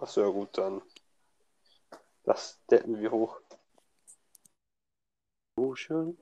Achso, 0.00 0.22
ja 0.22 0.28
gut, 0.28 0.56
dann. 0.58 0.82
Das 2.24 2.60
decken 2.70 3.00
wir 3.00 3.10
hoch. 3.10 3.40
So 5.56 5.74
schön. 5.76 6.18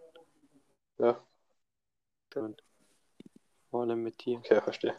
Ja, 0.99 1.21
Und 2.37 2.63
vorne 3.71 3.97
mit 3.97 4.25
dir. 4.25 4.39
okay, 4.39 4.61
verstehe. 4.61 4.95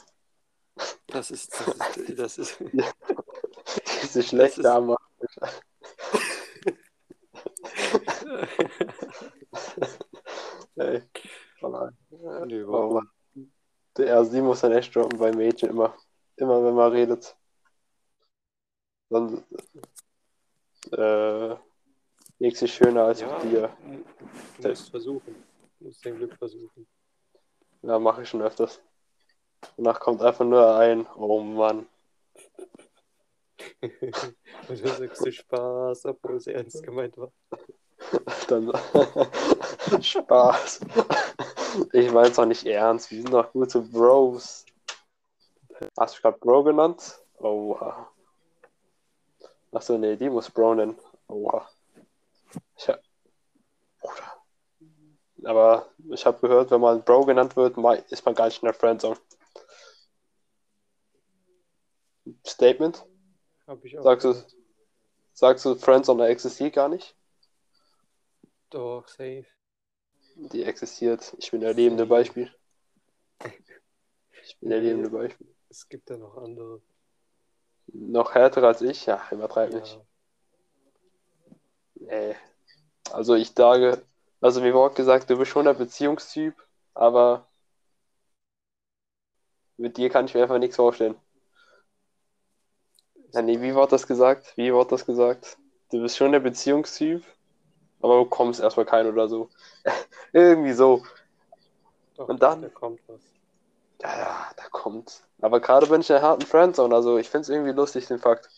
Das 1.08 1.32
ist, 1.32 1.54
das 1.54 1.68
ist, 1.98 2.20
das 2.20 2.38
ist, 2.38 2.58
Diese 4.04 4.24
schlechte 4.24 4.62
ist- 4.62 4.68
Arme. 4.68 4.98
Ey. 10.78 11.02
Voll 11.72 11.92
Nee, 12.46 12.64
Oh 12.64 12.72
warum? 12.72 12.94
Mann. 12.94 13.10
Der 13.98 14.26
sie 14.26 14.42
muss 14.42 14.62
dann 14.62 14.74
echt 14.74 14.96
droppen 14.96 15.18
bei 15.20 15.32
Mädchen 15.32 15.70
immer. 15.70 15.96
Immer 16.38 16.64
wenn 16.64 16.76
man 16.76 16.92
redet. 16.92 17.36
Dann 19.10 19.44
äh, 20.92 21.56
nichts 22.40 22.62
ist 22.62 22.72
schöner 22.72 23.06
als 23.06 23.22
Ja, 23.22 23.28
mit 23.28 23.44
dir. 23.44 23.78
du 24.62 24.68
musst 24.68 24.90
versuchen. 24.90 25.36
Du 25.80 25.86
musst 25.86 26.06
dein 26.06 26.16
Glück 26.18 26.36
versuchen. 26.38 26.88
Ja, 27.82 28.00
mache 28.00 28.24
ich 28.24 28.30
schon 28.30 28.42
öfters. 28.42 28.82
Danach 29.78 30.00
kommt 30.00 30.22
einfach 30.22 30.46
nur 30.46 30.76
ein, 30.76 31.08
oh 31.16 31.40
Mann. 31.42 31.88
Und 33.82 34.70
du 34.70 34.88
sagst 34.88 35.26
du 35.26 35.32
Spaß, 35.32 36.06
obwohl 36.06 36.36
es 36.36 36.48
ernst 36.48 36.84
gemeint 36.84 37.18
war. 37.18 37.32
Dann 38.48 38.72
Spaß. 40.02 40.82
Ich 41.94 42.12
meine 42.12 42.30
es 42.30 42.40
auch 42.40 42.46
nicht 42.46 42.66
ernst. 42.66 43.12
Wir 43.12 43.22
sind 43.22 43.34
doch 43.34 43.52
gute 43.52 43.82
Bros. 43.82 44.66
Hast 45.98 46.18
du 46.18 46.22
gerade 46.22 46.38
Bro 46.40 46.64
genannt? 46.64 47.20
Oha. 47.40 48.10
Achso, 49.72 49.98
nee, 49.98 50.16
die 50.16 50.30
muss 50.30 50.50
Bro 50.50 50.76
nennen. 50.76 50.98
Oha. 51.28 51.70
Ich 52.78 52.88
hab... 52.88 53.02
Bruder. 54.00 54.46
Aber 55.44 55.90
ich 56.10 56.26
habe 56.26 56.40
gehört, 56.40 56.72
wenn 56.72 56.82
man 56.82 57.04
Bro 57.04 57.26
genannt 57.26 57.56
wird, 57.56 57.78
ist 58.10 58.26
man 58.26 58.36
gar 58.36 58.46
nicht 58.46 58.62
in 58.62 58.68
der 58.68 58.74
Friendzone. 58.74 59.18
Statement? 62.48 63.06
Hab 63.68 63.84
ich 63.84 64.00
auch. 64.00 64.04
Sagst 64.04 64.26
du, 64.26 64.34
sagst 65.34 65.66
du, 65.66 65.76
Friendzone 65.76 66.28
existiert 66.28 66.74
gar 66.74 66.88
nicht? 66.88 67.16
Doch, 68.70 69.08
safe. 69.08 69.46
Die 70.52 70.64
existiert. 70.64 71.36
Ich 71.38 71.52
bin 71.52 71.62
der 71.62 71.74
lebende 71.74 72.06
Beispiel. 72.06 72.54
Ich 74.44 74.58
bin 74.60 74.70
der 74.70 74.80
lebende 74.80 75.10
Beispiel. 75.10 75.48
Es 75.70 75.90
gibt 75.90 76.10
da 76.10 76.18
noch 76.18 76.38
andere. 76.38 76.82
Noch 77.88 78.34
härter 78.34 78.64
als 78.64 78.82
ich? 78.82 79.06
Ja, 79.06 79.22
übertreib 79.32 79.74
nicht. 79.74 79.94
Ja. 79.94 80.06
Nee. 81.96 82.36
Also 83.12 83.36
ich 83.36 83.52
sage, 83.52 84.02
also 84.42 84.62
mir 84.62 84.74
wurde 84.74 84.96
gesagt, 84.96 85.30
du 85.30 85.38
bist 85.38 85.52
schon 85.52 85.66
der 85.66 85.74
Beziehungstyp, 85.74 86.56
aber 86.94 87.48
mit 89.78 89.98
dir 89.98 90.10
kann 90.10 90.26
ich 90.26 90.34
mir 90.34 90.44
einfach 90.44 90.58
nichts 90.58 90.76
vorstellen. 90.76 91.16
Ja, 93.34 93.42
nee, 93.42 93.62
wie 93.62 93.76
wurde 93.76 93.92
das 93.92 94.08
gesagt? 94.08 94.54
Wie 94.56 94.74
wurde 94.74 94.92
das 94.92 95.06
gesagt? 95.06 95.58
Du 95.92 96.02
bist 96.02 96.18
schon 96.18 96.32
der 96.32 96.40
Beziehungstyp, 96.40 97.24
aber 98.06 98.20
du 98.20 98.26
kommst 98.26 98.60
erstmal 98.60 98.86
kein 98.86 99.08
oder 99.08 99.28
so. 99.28 99.50
Irgendwie 100.32 100.74
so. 100.74 101.04
Doch, 102.16 102.30
Und 102.30 102.42
dann? 102.42 102.62
Da 102.62 102.70
kommt 102.70 103.00
was. 103.08 103.20
Ja, 104.02 104.18
ja, 104.18 104.52
da 104.56 104.64
kommt. 104.70 105.24
Aber 105.42 105.60
gerade 105.60 105.88
bin 105.88 106.02
ich 106.02 106.10
in 106.10 106.16
der 106.16 106.22
harten 106.22 106.46
Friendzone, 106.46 106.94
also 106.94 107.18
ich 107.18 107.30
finde 107.30 107.42
es 107.42 107.50
irgendwie 107.50 107.72
lustig, 107.72 108.08
den 108.08 108.20
Fakt. 108.20 108.50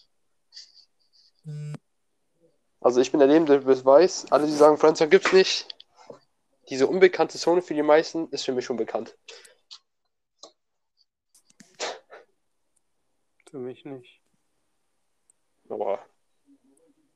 Also 2.81 2.99
ich 2.99 3.11
bin 3.11 3.19
der 3.19 3.29
lebende 3.29 3.59
Beweis. 3.59 4.25
Alle, 4.31 4.45
die 4.45 4.51
sagen, 4.51 4.77
Friendzone 4.77 5.09
gibt's 5.09 5.31
nicht. 5.31 5.67
Diese 6.69 6.87
unbekannte 6.87 7.37
Zone 7.37 7.61
für 7.61 7.73
die 7.73 7.83
meisten 7.83 8.27
ist 8.29 8.43
für 8.43 8.51
mich 8.51 8.65
schon 8.65 8.77
bekannt. 8.77 9.15
Für 13.49 13.59
mich 13.59 13.85
nicht. 13.85 14.21
Aber 15.69 16.05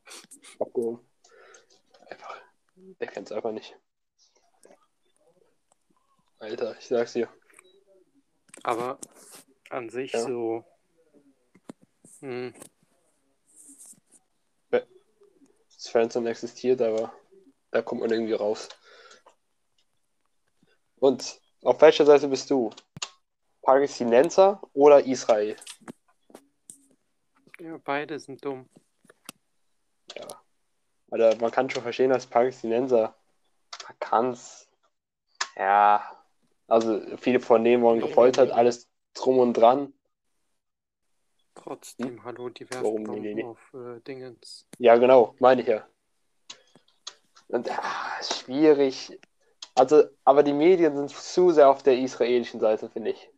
abgehoben. 0.59 1.11
Einfach. 2.81 2.97
Der 3.00 3.07
kennt's 3.07 3.31
einfach 3.31 3.51
nicht. 3.51 3.77
Alter, 6.39 6.75
ich 6.77 6.88
sag's 6.88 7.13
dir. 7.13 7.29
Aber 8.63 9.00
an 9.69 9.89
sich 9.89 10.11
Ja. 10.13 10.21
so. 10.21 10.65
Hm, 12.19 12.53
Das 14.69 15.89
Friendzone 15.89 16.29
existiert, 16.29 16.79
aber 16.79 17.11
da 17.71 17.81
kommt 17.81 18.01
man 18.01 18.11
irgendwie 18.11 18.33
raus. 18.33 18.69
Und 20.97 21.41
auf 21.63 21.81
welcher 21.81 22.05
Seite 22.05 22.27
bist 22.27 22.51
du? 22.51 22.69
Palästinenser 23.63 24.61
oder 24.73 25.03
Israel? 25.03 25.55
ja, 27.59 27.77
beide 27.83 28.19
sind 28.19 28.45
dumm. 28.45 28.69
Oder 31.12 31.36
man 31.36 31.51
kann 31.51 31.70
schon 31.70 31.84
verstehen, 31.84 32.10
dass 32.10 32.25
Palästinenser 32.25 33.15
man 33.84 34.00
kann's. 34.00 34.68
Ja. 35.56 36.18
Also 36.68 37.01
viele 37.18 37.41
von 37.41 37.63
denen 37.63 37.84
wurden 37.84 38.00
gefoltert, 38.00 38.51
alles 38.51 38.89
drum 39.13 39.39
und 39.39 39.53
dran. 39.53 39.94
Trotzdem, 41.53 42.24
hallo, 42.24 42.50
die 42.50 42.70
werfen 42.70 42.84
Warum? 42.84 43.03
Bomben 43.03 43.22
nee, 43.22 43.34
nee. 43.34 43.44
auf 43.44 43.74
äh, 43.74 44.00
Dingens. 44.00 44.65
Ja, 44.77 44.96
genau, 44.96 45.36
meine 45.39 45.62
ich 45.62 45.68
ja. 45.68 45.86
Und 47.50 47.70
ist 48.22 48.39
schwierig. 48.39 49.20
Also, 49.75 50.06
aber 50.24 50.44
die 50.44 50.53
Medien 50.53 50.96
sind 50.96 51.10
zu 51.10 51.51
sehr 51.51 51.70
auf 51.70 51.84
der 51.84 51.98
israelischen 51.98 52.62
Seite, 52.62 52.89
finde 52.89 53.12
ich. 53.12 53.30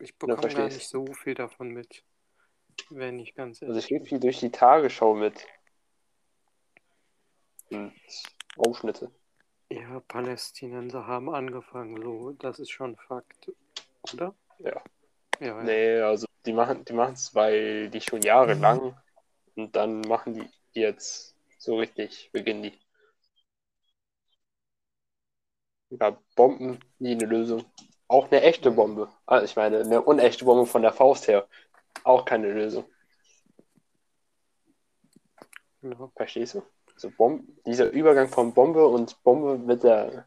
Ich 0.00 0.16
bekomme 0.16 0.48
gar 0.48 0.64
nicht 0.66 0.88
so 0.88 1.04
viel 1.06 1.34
davon 1.34 1.70
mit. 1.70 2.04
Wenn 2.90 3.18
ich 3.18 3.34
ganz 3.34 3.62
Also 3.62 3.72
ehrlich 3.72 3.84
ich 3.84 3.88
kriege 3.88 4.04
viel 4.04 4.20
durch 4.20 4.40
die 4.40 4.50
Tagesschau 4.50 5.14
mit. 5.14 5.46
Und 7.70 7.92
Ausschnitte. 8.56 9.10
Ja, 9.70 10.00
Palästinenser 10.00 11.06
haben 11.06 11.30
angefangen, 11.30 12.00
so, 12.00 12.32
das 12.32 12.58
ist 12.58 12.70
schon 12.70 12.96
Fakt, 12.96 13.50
oder? 14.12 14.34
Ja. 14.58 14.82
Ja, 15.40 15.46
ja. 15.46 15.62
Nee, 15.62 16.00
also 16.00 16.26
die 16.46 16.52
machen 16.52 16.84
die 16.84 16.92
machen 16.92 17.14
es, 17.14 17.34
weil 17.34 17.90
die 17.90 18.00
schon 18.00 18.22
jahrelang 18.22 18.96
und 19.56 19.74
dann 19.74 20.00
machen 20.02 20.34
die 20.34 20.80
jetzt 20.80 21.34
so 21.58 21.78
richtig, 21.78 22.30
beginnen 22.32 22.62
die. 22.64 22.72
Ja, 25.90 26.18
Bomben, 26.36 26.80
nie 26.98 27.12
eine 27.12 27.26
Lösung. 27.26 27.64
Auch 28.08 28.30
eine 28.30 28.42
echte 28.42 28.70
Bombe. 28.70 29.08
Also 29.26 29.44
ich 29.44 29.56
meine, 29.56 29.80
eine 29.80 30.02
unechte 30.02 30.44
Bombe 30.44 30.66
von 30.66 30.82
der 30.82 30.92
Faust 30.92 31.28
her. 31.28 31.48
Auch 32.04 32.24
keine 32.24 32.52
Lösung. 32.52 32.84
Genau. 35.80 36.12
Verstehst 36.16 36.54
du? 36.54 36.62
Also 36.94 37.10
Bomben, 37.10 37.58
dieser 37.66 37.90
Übergang 37.90 38.28
von 38.28 38.54
Bombe 38.54 38.86
und 38.86 39.22
Bombe 39.24 39.58
mit 39.58 39.82
der. 39.82 40.24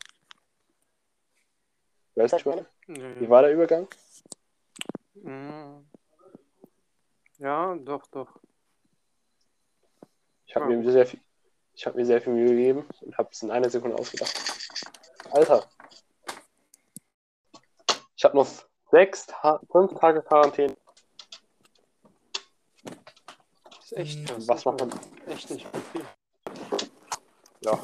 Weißt 2.16 2.34
du, 2.34 2.38
ich 2.38 2.46
meine? 2.46 2.66
Ja, 2.88 3.20
Wie 3.22 3.30
war 3.30 3.42
der 3.44 3.54
Übergang? 3.54 3.88
Mm. 5.16 5.82
ja, 7.38 7.76
doch, 7.76 8.06
doch. 8.08 8.40
Ich 10.46 10.56
habe 10.56 10.72
Ja. 10.72 10.78
mir 10.80 10.92
sehr 10.92 11.06
viel, 11.06 11.22
ich 11.74 11.86
habe 11.86 11.98
mir 11.98 12.06
sehr 12.06 12.22
viel 12.22 12.34
Mühe 12.34 12.50
gegeben 12.50 12.88
und 13.02 13.18
habe 13.18 13.30
es 13.32 13.42
in 13.44 13.52
einer 13.52 13.70
Sekunde 13.70 13.98
ausgedacht. 13.98 14.34
Alter. 15.32 15.70
Ich 18.16 18.24
habe 18.26 18.36
noch 18.36 18.48
sechs, 18.92 19.28
Ta 19.28 19.60
fünf 19.72 19.94
Tage 20.00 20.22
Quarantäne. 20.24 20.76
ist 23.80 23.87
echt 23.98 24.26
krass. 24.28 24.48
Was 24.48 24.66
macht 24.66 24.80
man? 24.80 24.92
Echt 25.28 25.50
nicht 25.50 25.68
viel. 25.92 26.06
Ja, 27.62 27.80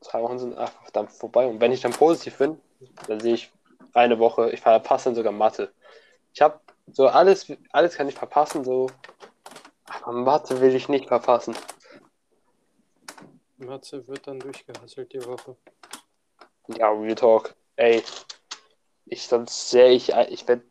zwei 0.00 0.22
Wochen 0.22 0.38
sind 0.38 0.56
einfach 0.56 0.90
dann 0.90 1.08
vorbei. 1.08 1.46
Und 1.46 1.60
wenn 1.60 1.72
ich 1.72 1.80
dann 1.80 1.92
positiv 1.92 2.38
bin, 2.38 2.60
dann 3.06 3.20
sehe 3.20 3.34
ich 3.34 3.52
eine 3.94 4.18
Woche, 4.18 4.50
ich 4.50 4.60
verpasse 4.60 5.06
dann 5.06 5.14
sogar 5.14 5.32
Mathe. 5.32 5.72
Ich 6.32 6.40
habe 6.40 6.60
so 6.90 7.08
alles, 7.08 7.52
alles 7.70 7.94
kann 7.94 8.08
ich 8.08 8.14
verpassen, 8.14 8.64
so. 8.64 8.88
Aber 10.02 10.12
Mathe 10.12 10.60
will 10.60 10.74
ich 10.74 10.88
nicht 10.88 11.06
verpassen. 11.06 11.54
Matze 13.58 14.06
wird 14.08 14.26
dann 14.26 14.40
durchgehasselt 14.40 15.12
die 15.12 15.24
Woche. 15.24 15.56
Ja, 16.68 16.90
Real 16.90 17.14
Talk. 17.14 17.54
Ey, 17.76 18.02
ich 19.06 19.26
sonst 19.26 19.70
sehe 19.70 19.90
ich, 19.90 20.12
ich 20.28 20.48
werde 20.48 20.64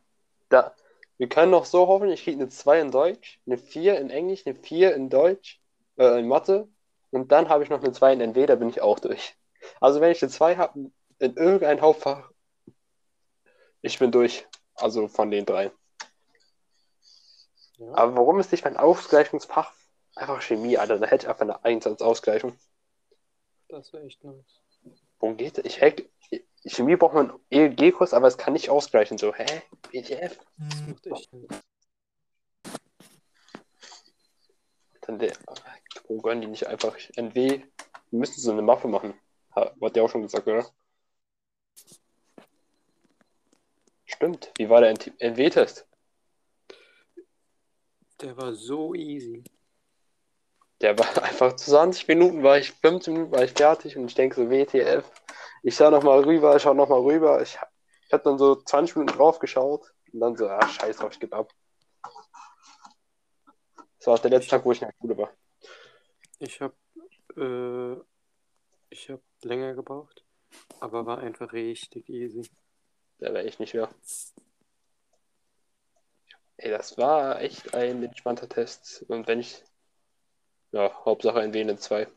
da. 0.49 0.73
Wir 1.21 1.29
können 1.29 1.51
noch 1.51 1.65
so 1.65 1.85
hoffen, 1.85 2.09
ich 2.09 2.23
kriege 2.23 2.41
eine 2.41 2.49
2 2.49 2.81
in 2.81 2.89
Deutsch, 2.89 3.39
eine 3.45 3.59
4 3.59 3.99
in 3.99 4.09
Englisch, 4.09 4.47
eine 4.47 4.55
4 4.55 4.95
in 4.95 5.11
Deutsch, 5.11 5.61
äh, 5.97 6.17
in 6.17 6.27
Mathe 6.27 6.67
und 7.11 7.31
dann 7.31 7.47
habe 7.47 7.63
ich 7.63 7.69
noch 7.69 7.83
eine 7.83 7.91
2 7.91 8.13
in 8.13 8.21
NW, 8.21 8.47
da 8.47 8.55
bin 8.55 8.69
ich 8.69 8.81
auch 8.81 8.97
durch. 8.97 9.35
Also 9.79 10.01
wenn 10.01 10.11
ich 10.11 10.23
eine 10.23 10.31
2 10.31 10.57
habe 10.57 10.89
in 11.19 11.35
irgendein 11.37 11.79
Hauptfach, 11.79 12.31
ich 13.83 13.99
bin 13.99 14.11
durch. 14.11 14.47
Also 14.73 15.07
von 15.07 15.29
den 15.29 15.45
drei. 15.45 15.69
Ja. 17.77 17.93
Aber 17.93 18.15
warum 18.15 18.39
ist 18.39 18.51
nicht 18.51 18.63
mein 18.63 18.77
Ausgleichungsfach 18.77 19.71
einfach 20.15 20.41
Chemie, 20.41 20.79
Alter? 20.79 20.97
Da 20.97 21.05
hätte 21.05 21.25
ich 21.25 21.29
einfach 21.29 21.41
eine 21.41 21.63
1 21.63 21.85
als 21.85 22.01
Ausgleichung. 22.01 22.57
Das 23.67 23.93
wäre 23.93 24.05
echt 24.05 24.23
nice. 24.23 24.63
Worum 25.19 25.37
geht 25.37 25.59
es? 25.59 25.65
Ich 25.65 25.83
hack, 25.83 26.01
Chemie 26.65 26.95
braucht 26.95 27.15
man 27.15 27.33
EEG-Kurs, 27.49 28.13
aber 28.13 28.27
es 28.27 28.37
kann 28.37 28.53
nicht 28.53 28.69
ausgleichen. 28.69 29.17
So, 29.17 29.33
hä? 29.33 29.45
BTF? 29.91 30.37
Das 30.57 30.87
macht 30.87 31.07
echt 31.07 31.33
nice. 31.33 31.61
Dann 35.01 35.17
der, 35.17 35.33
wo 36.07 36.21
gönnen 36.21 36.41
die 36.41 36.47
nicht 36.47 36.67
einfach 36.67 36.95
NW? 37.15 37.63
Wir 38.11 38.19
müssen 38.19 38.39
so 38.39 38.51
eine 38.51 38.61
Mappe 38.61 38.87
machen. 38.87 39.13
Ha, 39.55 39.73
hat 39.81 39.95
der 39.95 40.03
auch 40.03 40.09
schon 40.09 40.21
gesagt, 40.21 40.47
oder? 40.47 40.65
Stimmt. 44.05 44.51
Wie 44.57 44.69
war 44.69 44.81
der 44.81 44.93
NW-Test? 45.19 45.87
Der 48.21 48.37
war 48.37 48.53
so 48.53 48.93
easy. 48.93 49.43
Der 50.81 50.97
war 50.97 51.07
einfach 51.23 51.55
20 51.55 52.07
Minuten, 52.07 52.43
war 52.43 52.59
ich 52.59 52.71
15 52.71 53.13
Minuten, 53.13 53.31
war 53.31 53.43
ich 53.43 53.51
fertig 53.51 53.97
und 53.97 54.05
ich 54.05 54.15
denke 54.15 54.35
so, 54.35 54.49
WTF. 54.49 55.09
Ich 55.63 55.75
sah 55.75 55.91
nochmal 55.91 56.23
rüber, 56.23 56.55
ich 56.55 56.63
schaue 56.63 56.75
nochmal 56.75 57.01
rüber. 57.01 57.41
Ich, 57.41 57.57
ich 58.07 58.13
habe 58.13 58.23
dann 58.23 58.37
so 58.37 58.55
20 58.55 58.95
Minuten 58.95 59.17
drauf 59.17 59.39
geschaut 59.39 59.93
und 60.11 60.19
dann 60.19 60.35
so, 60.35 60.47
ah, 60.47 60.67
scheiß 60.67 60.97
drauf, 60.97 61.13
ich 61.13 61.19
gebe 61.19 61.35
ab. 61.35 61.51
Das 63.97 64.07
war 64.07 64.15
auch 64.15 64.19
der 64.19 64.31
letzte 64.31 64.49
Tag, 64.49 64.65
wo 64.65 64.71
ich 64.71 64.81
in 64.81 64.87
der 64.87 64.95
Schule 64.99 65.17
war. 65.17 65.31
Ich 66.39 66.59
habe 66.59 66.73
äh, 67.37 68.01
ich 68.89 69.09
hab 69.09 69.21
länger 69.43 69.75
gebraucht, 69.75 70.25
aber 70.79 71.05
war 71.05 71.19
einfach 71.19 71.53
richtig 71.53 72.09
easy. 72.09 72.49
Da 73.19 73.33
wäre 73.33 73.43
ich 73.45 73.59
nicht 73.59 73.75
mehr. 73.75 73.89
Ey, 76.57 76.71
das 76.71 76.97
war 76.97 77.41
echt 77.41 77.73
ein 77.73 78.03
entspannter 78.03 78.49
Test. 78.49 79.03
Und 79.07 79.27
wenn 79.27 79.39
ich. 79.39 79.63
Ja, 80.71 80.91
Hauptsache 81.05 81.39
ein 81.39 81.53
WN2. 81.53 82.07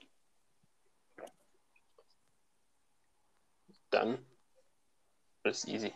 Dann. 3.94 4.18
Alles 5.44 5.66
easy. 5.68 5.92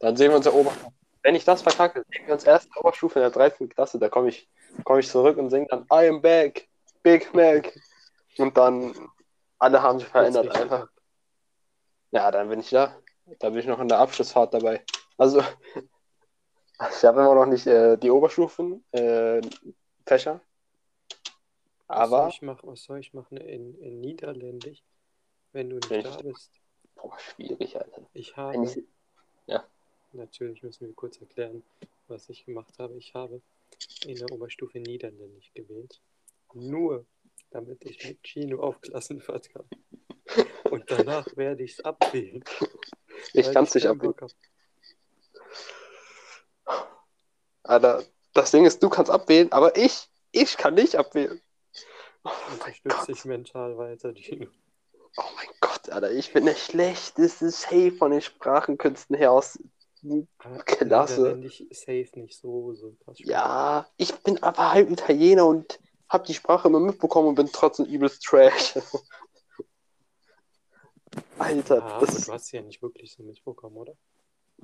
Dann 0.00 0.16
sehen 0.16 0.30
wir 0.30 0.36
uns 0.36 0.44
der 0.44 0.54
Oberstufe. 0.54 0.92
Wenn 1.22 1.34
ich 1.34 1.44
das 1.44 1.62
verkacke, 1.62 2.04
sehen 2.10 2.26
wir 2.26 2.34
uns 2.34 2.44
erst 2.44 2.66
in 2.66 2.72
der 2.72 2.84
Oberstufe 2.84 3.18
in 3.18 3.22
der 3.22 3.30
13. 3.30 3.68
Klasse. 3.68 3.98
Da 3.98 4.08
komme 4.08 4.28
ich, 4.28 4.48
komm 4.84 4.98
ich 4.98 5.08
zurück 5.08 5.38
und 5.38 5.50
singe 5.50 5.66
dann 5.70 5.84
I 5.92 6.08
am 6.08 6.20
back, 6.20 6.68
Big 7.02 7.32
Mac. 7.34 7.72
Und 8.38 8.56
dann 8.56 8.94
alle 9.58 9.80
haben 9.82 9.98
sich 10.00 10.08
verändert 10.08 10.54
einfach. 10.54 10.88
Ja, 12.10 12.30
dann 12.30 12.48
bin 12.48 12.60
ich 12.60 12.70
da. 12.70 12.96
Da 13.38 13.48
bin 13.50 13.60
ich 13.60 13.66
noch 13.66 13.80
in 13.80 13.88
der 13.88 13.98
Abschlussfahrt 13.98 14.52
dabei. 14.52 14.84
Also, 15.16 15.40
ich 16.90 17.04
habe 17.04 17.20
immer 17.20 17.34
noch 17.34 17.46
nicht 17.46 17.66
äh, 17.66 17.96
die 17.96 18.10
Oberstufen, 18.10 18.84
äh, 18.92 19.40
Fächer. 20.06 20.40
Was 21.86 22.10
soll 22.10 22.18
Aber, 22.18 22.28
ich 22.28 22.42
machen? 22.42 22.68
Was 22.68 22.82
soll 22.82 22.98
ich 22.98 23.14
machen 23.14 23.36
in, 23.36 23.78
in 23.78 24.00
Niederländisch, 24.00 24.82
wenn 25.52 25.70
du 25.70 25.76
nicht 25.76 25.90
ich- 25.90 26.02
da 26.04 26.16
bist? 26.22 26.61
Boah, 27.02 27.18
schwierig, 27.18 27.76
Alter. 27.76 28.02
Ich 28.14 28.36
habe, 28.36 28.64
ich, 28.64 28.84
ja, 29.46 29.64
natürlich 30.12 30.62
müssen 30.62 30.86
wir 30.86 30.94
kurz 30.94 31.20
erklären, 31.20 31.62
was 32.08 32.28
ich 32.28 32.44
gemacht 32.44 32.78
habe. 32.78 32.96
Ich 32.96 33.14
habe 33.14 33.42
in 34.06 34.16
der 34.16 34.30
Oberstufe 34.30 34.78
Niederländisch 34.78 35.52
gewählt. 35.54 36.00
Nur, 36.54 37.04
damit 37.50 37.84
ich 37.84 38.06
mit 38.06 38.22
Chino 38.22 38.60
auf 38.60 38.80
Klassenfahrt 38.80 39.50
kann. 39.52 39.64
Und 40.70 40.90
danach 40.90 41.26
werde 41.36 41.64
ich 41.64 41.72
es 41.72 41.84
abwählen. 41.84 42.44
ich 43.32 43.52
kann 43.52 43.64
es 43.64 43.74
nicht 43.74 43.86
abwählen. 43.86 44.14
Alter, 47.64 48.04
das 48.32 48.50
Ding 48.50 48.64
ist, 48.64 48.82
du 48.82 48.88
kannst 48.88 49.10
abwählen, 49.10 49.50
aber 49.52 49.76
ich, 49.76 50.08
ich 50.30 50.56
kann 50.56 50.74
nicht 50.74 50.96
abwählen. 50.96 51.40
Oh 52.24 52.30
Gott. 52.84 53.08
dich 53.08 53.24
mental 53.24 53.76
weiter, 53.76 54.14
Chino. 54.14 54.46
Oh 55.16 55.22
mein 55.36 55.46
Gott, 55.60 55.90
Alter, 55.90 56.10
ich 56.10 56.32
bin 56.32 56.46
der 56.46 56.54
schlechteste 56.54 57.50
Safe 57.50 57.92
von 57.92 58.12
den 58.12 58.22
Sprachenkünsten 58.22 59.16
her 59.16 59.32
aus. 59.32 59.58
Aber 60.38 60.58
Klasse. 60.64 61.20
Niederländisch 61.20 61.62
safe 61.70 62.08
nicht 62.14 62.40
so, 62.40 62.74
so. 62.74 62.96
Ja, 63.18 63.86
ich 63.96 64.12
bin 64.22 64.42
aber 64.42 64.72
halb 64.72 64.90
Italiener 64.90 65.46
und 65.46 65.78
hab 66.08 66.24
die 66.24 66.34
Sprache 66.34 66.66
immer 66.68 66.80
mitbekommen 66.80 67.28
und 67.28 67.34
bin 67.36 67.50
trotzdem 67.52 67.86
übelst 67.86 68.22
trash. 68.24 68.74
Alter, 71.38 71.78
Ja, 71.78 72.00
das 72.00 72.14
ist 72.14 72.28
du 72.28 72.32
hast 72.32 72.46
sie 72.46 72.56
ja 72.56 72.62
nicht 72.62 72.82
wirklich 72.82 73.12
so 73.12 73.22
mitbekommen, 73.22 73.76
oder? 73.76 73.94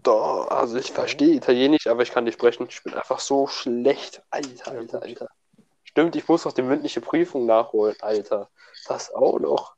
doch, 0.02 0.48
also 0.48 0.78
ich 0.78 0.92
verstehe 0.92 1.34
Italienisch, 1.34 1.86
aber 1.86 2.02
ich 2.02 2.10
kann 2.10 2.24
nicht 2.24 2.34
sprechen. 2.34 2.66
Ich 2.70 2.82
bin 2.82 2.94
einfach 2.94 3.20
so 3.20 3.46
schlecht. 3.46 4.22
Alter, 4.30 4.72
Alter. 4.72 5.02
Alter. 5.02 5.28
Stimmt, 5.84 6.16
ich 6.16 6.26
muss 6.28 6.44
noch 6.44 6.52
die 6.52 6.62
mündliche 6.62 7.00
Prüfung 7.00 7.46
nachholen, 7.46 7.96
Alter. 8.00 8.48
Das 8.86 9.12
auch 9.12 9.38
noch. 9.40 9.74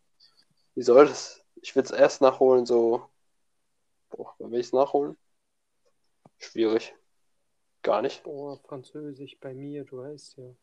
Wie 0.74 0.82
soll 0.82 1.06
das? 1.06 1.44
Ich 1.62 1.74
will 1.74 1.82
es 1.82 1.90
erst 1.90 2.20
nachholen, 2.20 2.66
so. 2.66 3.08
Boah, 4.08 4.34
wann 4.38 4.50
will 4.50 4.60
ich 4.60 4.66
es 4.66 4.72
nachholen? 4.72 5.16
Schwierig. 6.38 6.94
Gar 7.82 8.02
nicht. 8.02 8.22
Boah, 8.22 8.58
Französisch 8.58 9.38
bei 9.40 9.54
mir, 9.54 9.84
du 9.84 9.98
weißt 9.98 10.36
ja, 10.38 10.54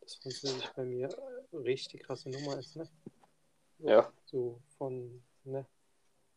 dass 0.00 0.16
Französisch 0.16 0.70
bei 0.74 0.84
mir 0.84 1.08
äh, 1.08 1.56
richtig 1.56 2.02
krasse 2.02 2.28
Nummer 2.28 2.58
ist, 2.58 2.76
ne? 2.76 2.88
Ja, 3.78 4.12
So 4.24 4.60
von, 4.78 5.22
ne? 5.44 5.66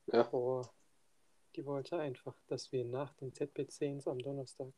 Ja. 0.08 0.24
Boah, 0.24 0.70
die 1.56 1.66
wollte 1.66 1.98
einfach, 1.98 2.36
dass 2.48 2.72
wir 2.72 2.86
nach 2.86 3.14
den 3.16 3.32
ZB10s 3.34 4.08
am 4.08 4.20
Donnerstag 4.20 4.72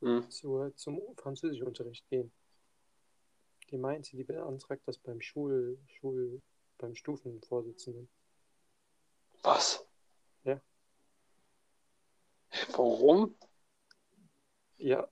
hm. 0.00 0.30
zur, 0.30 0.74
zum 0.76 1.00
Französischunterricht 1.16 2.08
gehen. 2.08 2.32
Die 3.70 3.78
meinte, 3.78 4.16
die 4.16 4.24
beantragt 4.24 4.82
das 4.86 4.98
beim 4.98 5.20
Schul, 5.20 5.78
Schul, 5.86 6.42
beim 6.78 6.94
Stufenvorsitzenden. 6.94 8.08
Was? 9.42 9.86
Ja. 10.44 10.60
Warum? 12.72 13.34
Ja, 14.76 15.08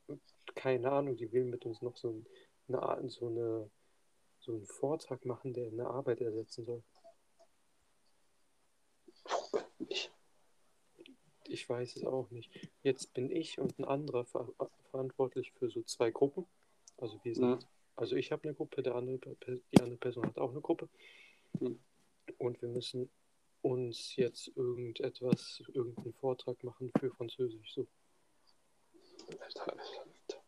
keine 0.54 0.90
Ahnung, 0.90 1.16
die 1.16 1.32
will 1.32 1.44
mit 1.44 1.64
uns 1.66 1.82
noch 1.82 1.96
so, 1.96 2.10
ein, 2.10 2.26
eine, 2.68 3.08
so, 3.08 3.28
eine, 3.28 3.70
so 4.40 4.52
einen 4.52 4.66
Vortrag 4.66 5.24
machen, 5.24 5.54
der 5.54 5.68
eine 5.68 5.86
Arbeit 5.86 6.20
ersetzen 6.20 6.64
soll. 6.64 6.82
Ich. 9.88 10.10
Ich 11.44 11.68
weiß 11.68 11.96
es 11.96 12.04
auch 12.04 12.30
nicht. 12.30 12.50
Jetzt 12.82 13.12
bin 13.12 13.30
ich 13.30 13.58
und 13.58 13.78
ein 13.78 13.84
anderer 13.84 14.24
ver 14.24 14.48
verantwortlich 14.90 15.52
für 15.52 15.68
so 15.70 15.82
zwei 15.82 16.10
Gruppen. 16.10 16.46
Also 16.96 17.18
wir 17.24 17.34
sind, 17.34 17.44
Mhm. 17.44 17.58
also 17.96 18.16
ich 18.16 18.32
habe 18.32 18.44
eine 18.44 18.54
Gruppe, 18.54 18.82
der 18.82 18.94
andere, 18.94 19.18
die 19.46 19.80
andere 19.80 19.96
Person 19.98 20.26
hat 20.26 20.38
auch 20.38 20.50
eine 20.50 20.60
Gruppe. 20.60 20.88
Mhm. 21.60 21.78
Und 22.38 22.60
wir 22.62 22.68
müssen 22.68 23.10
uns 23.62 24.16
jetzt 24.16 24.48
irgendetwas, 24.56 25.62
irgendeinen 25.72 26.14
Vortrag 26.14 26.62
machen 26.64 26.90
für 26.98 27.10
Französisch. 27.10 27.74
So, 27.74 27.86
Alter, 29.40 29.62
Alter, 29.72 29.72
Alter. 29.72 30.42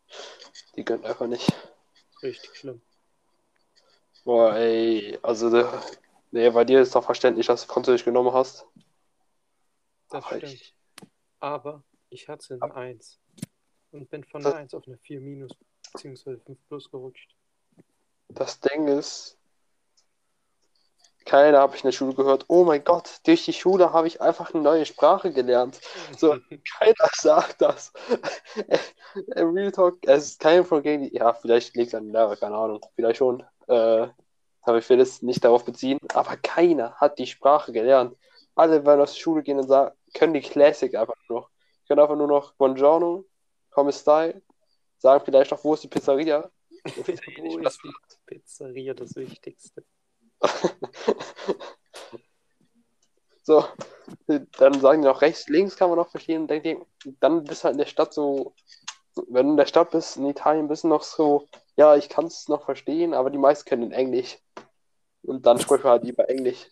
Die 0.75 0.83
können 0.83 1.05
einfach 1.05 1.27
nicht. 1.27 1.51
richtig 2.21 2.55
schlimm. 2.55 2.81
Boah, 4.23 4.55
ey, 4.55 5.17
also, 5.21 5.49
nee, 6.31 6.49
bei 6.49 6.63
dir 6.65 6.81
ist 6.81 6.95
doch 6.95 7.03
verständlich, 7.05 7.45
dass 7.47 7.65
du 7.65 7.71
Französisch 7.71 8.03
genommen 8.03 8.33
hast. 8.33 8.65
Das 10.09 10.25
Aber 10.25 10.37
stimmt. 10.37 10.53
ich- 10.53 10.75
Aber 11.39 11.83
ich 12.09 12.27
hatte 12.27 12.55
eine 12.55 12.73
1 12.75 13.19
und 13.91 14.09
bin 14.09 14.23
von 14.23 14.41
Das- 14.41 14.53
einer 14.53 14.61
1 14.63 14.73
auf 14.73 14.87
eine 14.87 14.97
4 14.97 15.21
minus 15.21 15.51
beziehungsweise 15.93 16.39
5 16.41 16.59
plus 16.67 16.89
gerutscht. 16.89 17.35
Das 18.29 18.59
Ding 18.59 18.87
ist, 18.87 19.37
keiner 21.25 21.59
habe 21.59 21.75
ich 21.75 21.83
in 21.83 21.87
der 21.87 21.91
Schule 21.91 22.13
gehört, 22.13 22.45
oh 22.47 22.63
mein 22.63 22.83
Gott, 22.83 23.19
durch 23.25 23.45
die 23.45 23.53
Schule 23.53 23.91
habe 23.91 24.07
ich 24.07 24.21
einfach 24.21 24.53
eine 24.53 24.63
neue 24.63 24.85
Sprache 24.85 25.33
gelernt. 25.33 25.81
So. 26.17 26.37
Keiner 26.77 27.09
sagt 27.13 27.61
das. 27.61 27.91
Äh, 29.29 29.43
Real 29.43 29.71
Talk, 29.71 29.99
es 30.01 30.25
ist 30.25 30.41
kein 30.41 30.65
von 30.65 30.83
gegen 30.83 31.03
die, 31.03 31.15
ja, 31.15 31.33
vielleicht 31.33 31.73
liegt 31.73 31.87
es 31.87 31.95
an 31.95 32.03
den 32.03 32.11
Lehrer, 32.11 32.35
keine 32.35 32.57
Ahnung, 32.57 32.81
vielleicht 32.95 33.19
schon. 33.19 33.43
Äh, 33.67 34.07
aber 34.61 34.77
ich 34.77 34.89
will 34.89 34.99
es 34.99 35.21
nicht 35.21 35.41
darauf 35.41 35.63
beziehen, 35.63 35.99
aber 36.13 36.35
keiner 36.35 36.95
hat 36.95 37.17
die 37.17 37.25
Sprache 37.25 37.71
gelernt. 37.71 38.17
Alle 38.55 38.85
werden 38.85 38.99
aus 38.99 39.13
der 39.13 39.21
Schule 39.21 39.41
gehen 39.41 39.57
und 39.57 39.69
sagen, 39.69 39.95
können 40.13 40.33
die 40.33 40.41
Classic 40.41 40.93
einfach 40.95 41.15
nur 41.29 41.41
noch. 41.41 41.49
Können 41.87 42.01
einfach 42.01 42.17
nur 42.17 42.27
noch 42.27 42.55
Buongiorno, 42.55 43.23
come 43.69 43.93
stai, 43.93 44.41
sagen 44.97 45.23
vielleicht 45.23 45.51
noch, 45.51 45.63
wo 45.63 45.75
ist 45.75 45.83
die 45.83 45.87
Pizzeria? 45.87 46.49
Wo 46.97 47.01
ist 47.01 47.23
die 47.25 47.91
Pizzeria 48.25 48.93
das 48.93 49.15
Wichtigste? 49.15 49.85
So, 53.45 53.63
dann 54.57 54.81
sagen 54.81 55.03
die 55.03 55.07
noch 55.07 55.21
rechts, 55.21 55.47
links 55.49 55.75
kann 55.75 55.89
man 55.89 55.99
noch 55.99 56.09
verstehen 56.09 56.47
denkt, 56.47 56.65
ihr, 56.65 56.83
dann 57.19 57.43
bist 57.43 57.61
du 57.61 57.65
halt 57.65 57.73
in 57.75 57.77
der 57.77 57.85
Stadt 57.85 58.11
so, 58.11 58.55
wenn 59.27 59.45
du 59.45 59.51
in 59.51 59.57
der 59.57 59.67
Stadt 59.67 59.91
bist, 59.91 60.17
in 60.17 60.25
Italien 60.25 60.67
bist 60.67 60.83
du 60.83 60.87
noch 60.87 61.03
so, 61.03 61.47
ja, 61.75 61.95
ich 61.95 62.09
kann 62.09 62.25
es 62.25 62.47
noch 62.47 62.65
verstehen, 62.65 63.13
aber 63.13 63.29
die 63.29 63.37
meisten 63.37 63.69
können 63.69 63.91
Englisch. 63.91 64.39
Und 65.21 65.45
dann 65.45 65.59
sprechen 65.59 65.83
wir 65.83 65.91
halt 65.91 66.03
lieber 66.03 66.27
Englisch. 66.27 66.71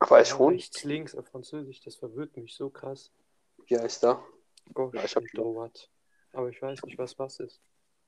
Aber 0.00 0.18
Ja, 0.18 0.24
schon, 0.24 0.54
Rechts, 0.54 0.82
links 0.82 1.14
auf 1.14 1.28
Französisch, 1.28 1.80
das 1.80 1.94
verwirrt 1.94 2.36
mich 2.36 2.56
so 2.56 2.68
krass. 2.68 3.12
wie 3.66 3.78
heißt 3.78 4.02
da? 4.02 4.20
Gauche 4.74 4.96
Ja, 4.96 5.04
ich 5.04 5.14
hab 5.14 5.22
und 5.22 5.38
droite. 5.38 5.86
Aber 6.32 6.48
ich 6.48 6.60
weiß 6.60 6.82
nicht, 6.82 6.98
was 6.98 7.16
was 7.20 7.38
ist. 7.38 7.60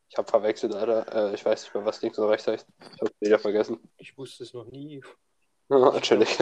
Ich 0.08 0.16
habe 0.16 0.28
verwechselt, 0.28 0.74
Alter. 0.74 1.30
Äh, 1.30 1.34
ich 1.34 1.44
weiß 1.44 1.62
nicht 1.62 1.74
mehr, 1.74 1.84
was 1.84 2.00
links 2.02 2.18
und 2.18 2.28
rechts 2.28 2.46
heißt. 2.46 2.66
Ich 2.94 3.00
habe 3.00 3.12
wieder 3.20 3.38
vergessen. 3.38 3.78
Ich 3.98 4.16
wusste 4.16 4.42
es 4.42 4.54
noch 4.54 4.64
nie. 4.64 5.02
Natürlich. 5.68 6.38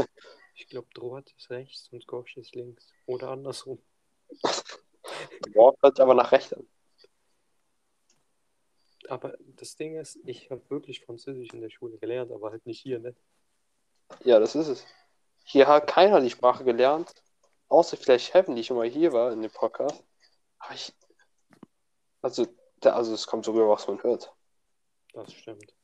Ich 0.55 0.69
glaube, 0.69 0.89
droite 0.95 1.33
ist 1.37 1.51
rechts 1.51 1.89
und 1.93 2.07
gauche 2.07 2.41
ist 2.41 2.55
links. 2.55 2.87
Oder 3.07 3.31
andersrum. 3.31 3.83
Wort 5.55 5.79
hört 5.83 5.97
sich 5.97 6.03
aber 6.03 6.15
nach 6.15 6.33
rechts 6.33 6.53
an. 6.53 6.67
Aber 9.09 9.37
das 9.57 9.77
Ding 9.77 9.97
ist, 9.97 10.19
ich 10.25 10.51
habe 10.51 10.69
wirklich 10.69 11.05
Französisch 11.05 11.53
in 11.53 11.61
der 11.61 11.71
Schule 11.71 11.99
gelernt, 11.99 12.33
aber 12.33 12.51
halt 12.51 12.67
nicht 12.67 12.81
hier, 12.81 12.99
ne? 12.99 13.15
Ja, 14.25 14.39
das 14.39 14.55
ist 14.55 14.69
es. 14.69 14.87
Hier 15.45 15.69
hat 15.69 15.87
keiner 15.87 16.21
die 16.21 16.31
Sprache 16.31 16.65
gelernt, 16.65 17.15
außer 17.69 17.97
vielleicht 17.97 18.35
Heaven, 18.35 18.57
die 18.57 18.65
schon 18.65 18.77
mal 18.77 18.89
hier 18.89 19.13
war 19.13 19.33
in 19.33 19.43
dem 19.43 19.51
Podcast. 19.51 20.03
Aber 20.59 20.75
ich. 20.75 20.93
Also, 22.23 22.47
da, 22.87 22.94
also 22.94 23.14
es 23.14 23.27
kommt 23.27 23.44
so 23.44 23.53
rüber, 23.53 23.68
was 23.68 23.87
man 23.87 24.03
hört. 24.03 24.33
Das 25.12 25.33
stimmt. 25.33 25.75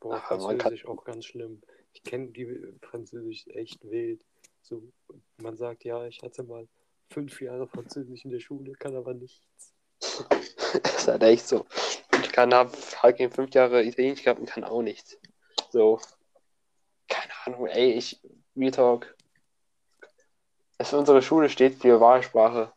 Boah, 0.00 0.14
Ach, 0.16 0.30
man 0.30 0.40
kann- 0.40 0.58
Französisch 0.58 0.86
auch 0.86 1.04
ganz 1.04 1.24
schlimm. 1.26 1.62
Ich 1.92 2.02
kenne 2.02 2.28
die 2.28 2.74
Französisch 2.82 3.46
echt 3.48 3.82
wild. 3.88 4.24
So, 4.62 4.82
man 5.38 5.56
sagt, 5.56 5.84
ja, 5.84 6.06
ich 6.06 6.22
hatte 6.22 6.42
mal 6.44 6.68
fünf 7.10 7.40
Jahre 7.40 7.66
Französisch 7.68 8.24
in 8.24 8.30
der 8.30 8.40
Schule, 8.40 8.72
kann 8.72 8.96
aber 8.96 9.14
nichts. 9.14 9.74
ist 10.82 11.08
halt 11.08 11.22
echt 11.22 11.46
so. 11.46 11.66
Ich 12.22 12.32
kann, 12.32 12.54
hab 12.54 12.74
halt 13.02 13.34
fünf 13.34 13.54
Jahre 13.54 13.82
Italienisch 13.84 14.22
gehabt 14.22 14.40
und 14.40 14.46
kann 14.46 14.64
auch 14.64 14.82
nichts. 14.82 15.18
So. 15.70 16.00
Keine 17.08 17.32
Ahnung, 17.44 17.66
ey, 17.66 17.92
ich. 17.92 18.20
Real 18.56 18.70
Talk. 18.70 19.16
Es 20.78 20.90
für 20.90 20.98
unsere 20.98 21.22
Schule 21.22 21.48
steht 21.48 21.76
für 21.76 22.00
Wahlsprache. 22.00 22.72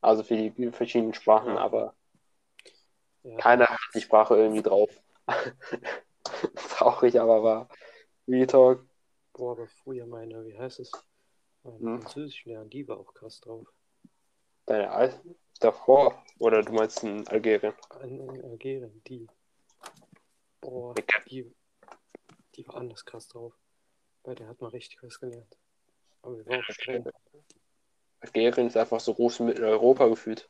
Also 0.00 0.22
für 0.22 0.36
die 0.36 0.70
verschiedenen 0.70 1.12
Sprachen, 1.14 1.58
aber 1.58 1.94
Ja, 3.28 3.36
keiner 3.36 3.66
hat 3.66 3.78
die 3.94 4.00
Sprache 4.00 4.36
irgendwie 4.36 4.62
drauf. 4.62 4.90
Traurig, 6.54 7.20
aber 7.20 7.42
wahr. 7.42 7.68
Real 8.26 8.46
Talk. 8.46 8.86
Boah, 9.34 9.52
aber 9.52 9.66
früher 9.68 10.06
meine, 10.06 10.46
wie 10.46 10.58
heißt 10.58 10.80
es? 10.80 10.90
Meine 11.62 11.78
Hm. 11.78 12.00
Französischlehrerin, 12.00 12.70
die 12.70 12.88
war 12.88 12.98
auch 12.98 13.12
krass 13.12 13.40
drauf. 13.40 13.68
Deine 14.64 14.90
Al 14.90 15.20
davor. 15.60 16.24
Oder 16.38 16.62
du 16.62 16.72
meinst 16.72 17.02
in 17.02 17.26
Algerien. 17.28 17.74
In 18.02 18.44
Algerien, 18.44 19.02
die. 19.06 19.26
Boah, 20.62 20.94
die, 21.30 21.54
die 22.54 22.66
war 22.68 22.76
anders 22.76 23.04
krass 23.04 23.28
drauf. 23.28 23.52
Bei 24.22 24.34
der 24.34 24.48
hat 24.48 24.60
man 24.60 24.70
richtig 24.70 25.02
was 25.02 25.20
gelernt. 25.20 25.58
Aber 26.22 26.38
wir 26.38 26.46
waren 26.46 26.62
streng. 26.70 27.04
Algerien 28.20 28.68
ist 28.68 28.76
einfach 28.76 29.00
so 29.00 29.14
groß 29.14 29.40
wie 29.40 29.44
Mitteleuropa 29.44 30.06
gefühlt. 30.08 30.48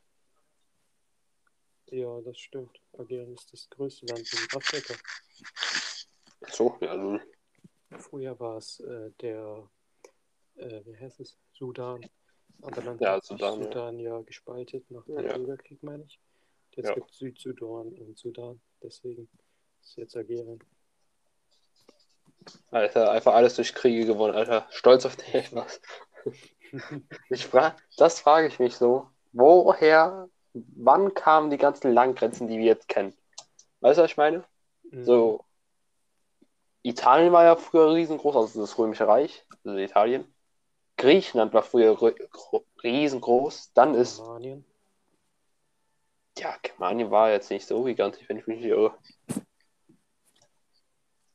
Ja, 1.90 2.20
das 2.20 2.38
stimmt. 2.38 2.80
Algerien 2.96 3.32
ist 3.34 3.52
das 3.52 3.68
größte 3.70 4.06
Land 4.06 4.30
in 4.32 4.56
Afrika. 4.56 4.94
So, 6.50 6.76
ja, 6.80 6.96
nun. 6.96 7.20
Früher 7.98 8.38
war 8.38 8.58
es 8.58 8.80
äh, 8.80 9.10
der, 9.20 9.68
äh, 10.56 10.80
wie 10.84 10.96
heißt 10.96 11.20
es? 11.20 11.38
Sudan. 11.52 12.04
Aber 12.62 12.82
dann 12.82 12.98
Ja, 12.98 13.12
hat 13.12 13.24
sich 13.24 13.38
Sudan, 13.38 13.58
ja. 13.60 13.64
Sudan 13.66 13.98
ja 13.98 14.20
gespaltet 14.20 14.90
nach 14.90 15.04
dem 15.04 15.24
Ja. 15.24 15.36
Bürgerkrieg, 15.36 15.82
meine 15.82 16.04
ich. 16.04 16.20
Jetzt 16.76 16.88
Ja. 16.88 16.94
gibt 16.94 17.10
es 17.10 17.18
Südsudan 17.18 17.88
und 17.94 18.18
Sudan. 18.18 18.60
Deswegen 18.82 19.28
ist 19.80 19.96
jetzt 19.96 20.16
Algerien. 20.16 20.62
Alter, 22.70 23.10
einfach 23.10 23.34
alles 23.34 23.56
durch 23.56 23.74
Kriege 23.74 24.06
gewonnen, 24.06 24.34
Alter. 24.34 24.66
Stolz 24.70 25.06
auf 25.06 25.16
dich, 25.16 25.52
was? 25.54 25.80
Ich 27.30 27.46
fra 27.46 27.74
das 27.96 28.20
frage 28.20 28.48
ich 28.48 28.58
mich 28.58 28.76
so. 28.76 29.08
Woher, 29.32 30.28
wann 30.76 31.14
kamen 31.14 31.50
die 31.50 31.58
ganzen 31.58 31.92
Landgrenzen, 31.92 32.48
die 32.48 32.58
wir 32.58 32.64
jetzt 32.64 32.88
kennen? 32.88 33.14
Weißt 33.80 33.98
du, 33.98 34.02
was 34.02 34.10
ich 34.10 34.16
meine? 34.16 34.44
Mhm. 34.90 35.04
So, 35.04 35.44
Italien 36.82 37.32
war 37.32 37.44
ja 37.44 37.56
früher 37.56 37.92
riesengroß, 37.92 38.36
also 38.36 38.60
das 38.60 38.78
Römische 38.78 39.06
Reich, 39.06 39.44
also 39.64 39.76
Italien. 39.78 40.32
Griechenland 40.96 41.52
war 41.52 41.62
früher 41.62 41.96
riesengroß. 42.82 43.72
Dann 43.72 43.94
ist, 43.94 44.18
Germanien. 44.18 44.64
ja, 46.38 46.56
Germanien 46.62 47.10
war 47.10 47.30
jetzt 47.30 47.50
nicht 47.50 47.66
so 47.66 47.84
gigantisch, 47.84 48.28
wenn 48.28 48.38
ich 48.38 48.46
mich 48.46 48.58
nicht 48.58 48.68
irre. 48.68 48.96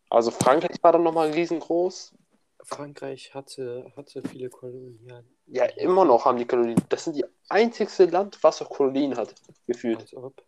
Also 0.09 0.31
Frankreich 0.31 0.77
war 0.81 0.91
dann 0.91 1.03
nochmal 1.03 1.31
riesengroß. 1.31 2.13
Frankreich 2.63 3.33
hatte, 3.33 3.91
hatte 3.95 4.21
viele 4.27 4.49
Kolonien. 4.49 5.27
Ja, 5.47 5.65
immer 5.65 6.05
noch 6.05 6.25
haben 6.25 6.37
die 6.37 6.45
Kolonien. 6.45 6.81
Das 6.89 7.03
sind 7.03 7.15
die 7.15 7.25
einzigste 7.49 8.05
Land, 8.05 8.41
was 8.41 8.61
auch 8.61 8.69
Kolonien 8.69 9.15
hat, 9.17 9.35
gefühlt. 9.67 9.99
Als 9.99 10.13
ob. 10.15 10.43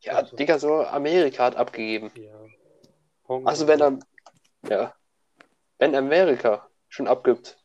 Ja, 0.00 0.14
also- 0.14 0.36
Digga, 0.36 0.58
so 0.58 0.74
Amerika 0.84 1.44
hat 1.44 1.56
abgegeben. 1.56 2.10
Ja. 2.16 2.38
Hongkong. 3.28 3.46
Also 3.46 3.66
wenn 3.66 3.82
am, 3.82 4.00
ja, 4.68 4.94
wenn 5.78 5.94
Amerika 5.94 6.68
schon 6.88 7.06
abgibt, 7.08 7.58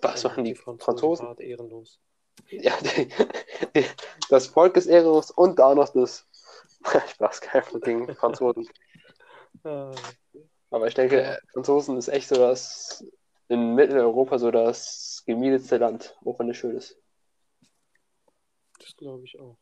was 0.00 0.22
dann 0.22 0.32
machen 0.32 0.44
die 0.44 0.54
Franzosen? 0.54 0.84
Franzosen? 0.84 1.26
Hart 1.26 1.40
ehrenlos. 1.40 2.00
Ja, 2.48 2.76
die, 2.82 3.08
die, 3.74 3.86
das 4.30 4.46
Volk 4.48 4.76
ist 4.76 4.86
ehrenlos 4.86 5.30
und 5.30 5.58
da 5.58 5.74
noch 5.74 5.88
das. 5.90 6.26
Spaß, 7.14 7.40
kein 7.40 7.62
gegen 7.80 8.14
Franzosen. 8.14 8.68
Aber 10.72 10.86
ich 10.86 10.94
denke, 10.94 11.22
äh, 11.22 11.38
Franzosen 11.52 11.96
ist 11.98 12.08
echt 12.08 12.28
so 12.28 12.36
das 12.36 13.04
in 13.48 13.74
Mitteleuropa 13.74 14.38
so 14.38 14.50
das 14.50 15.22
gemiedetste 15.26 15.76
Land, 15.76 16.16
auch 16.24 16.38
wenn 16.38 16.48
es 16.48 16.56
schön 16.56 16.76
ist. 16.76 16.96
das 18.78 18.96
glaube 18.96 19.24
ich 19.24 19.38
auch. 19.38 19.58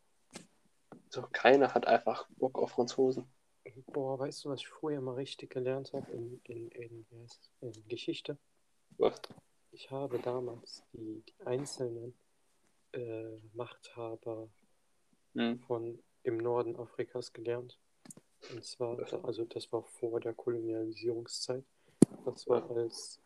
So, 1.08 1.22
keiner 1.32 1.74
hat 1.74 1.86
einfach 1.86 2.28
Bock 2.38 2.56
auf 2.58 2.70
Franzosen. 2.70 3.26
Boah, 3.88 4.18
weißt 4.18 4.44
du, 4.44 4.50
was 4.50 4.60
ich 4.60 4.68
früher 4.68 5.00
mal 5.00 5.14
richtig 5.14 5.50
gelernt 5.50 5.92
habe 5.92 6.10
in, 6.12 6.40
in, 6.44 6.68
in, 6.70 7.06
in 7.60 7.88
Geschichte? 7.88 8.38
Was? 8.98 9.20
Ich 9.72 9.90
habe 9.90 10.18
damals 10.20 10.84
die, 10.92 11.24
die 11.28 11.46
einzelnen 11.46 12.14
äh, 12.92 13.36
Machthaber 13.52 14.48
Hm. 15.34 15.60
von 15.60 16.02
im 16.24 16.38
Norden 16.38 16.76
Afrikas 16.76 17.32
gelernt. 17.32 17.78
Und 18.52 18.64
zwar, 18.64 18.98
also 19.24 19.44
das 19.44 19.70
war 19.72 19.82
vor 19.82 20.20
der 20.20 20.34
Kolonialisierungszeit. 20.34 21.64
Das 22.24 22.46
war 22.48 22.68
als, 22.70 23.20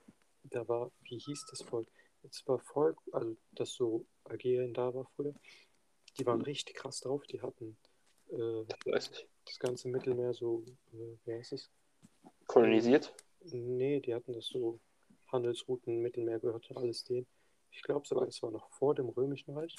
da 0.45 0.67
war, 0.69 0.91
wie 1.03 1.19
hieß 1.19 1.47
das 1.51 1.63
Volk? 1.63 1.89
Es 2.23 2.47
war 2.47 2.59
Volk, 2.59 2.99
also 3.13 3.37
das 3.53 3.73
so 3.73 4.07
Algerien 4.25 4.73
da 4.75 4.93
war 4.95 5.07
früher. 5.15 5.35
Die 6.19 6.27
waren 6.27 6.41
Hm. 6.41 6.45
richtig 6.45 6.77
krass 6.77 7.01
drauf. 7.01 7.23
Die 7.27 7.41
hatten 7.43 7.77
äh, 8.31 8.65
Das 8.87 9.59
ganze 9.59 9.89
Mittelmeer 9.89 10.33
so, 10.35 10.65
äh, 10.93 11.17
wie 11.25 11.33
heißt 11.33 11.53
es? 11.53 11.71
Kolonisiert? 12.47 13.15
Nee, 13.43 14.01
die 14.01 14.15
hatten 14.15 14.33
das 14.33 14.47
so 14.47 14.81
Handelsrouten, 15.31 16.01
Mittelmeer 16.01 16.39
gehörte 16.39 16.77
alles 16.77 17.05
denen. 17.05 17.27
Ich 17.71 17.83
glaube 17.83 18.07
sogar, 18.07 18.27
es 18.29 18.43
war 18.43 18.51
noch 18.51 18.71
vor 18.71 18.95
dem 18.95 19.09
Römischen 19.09 19.53
Reich. 19.57 19.75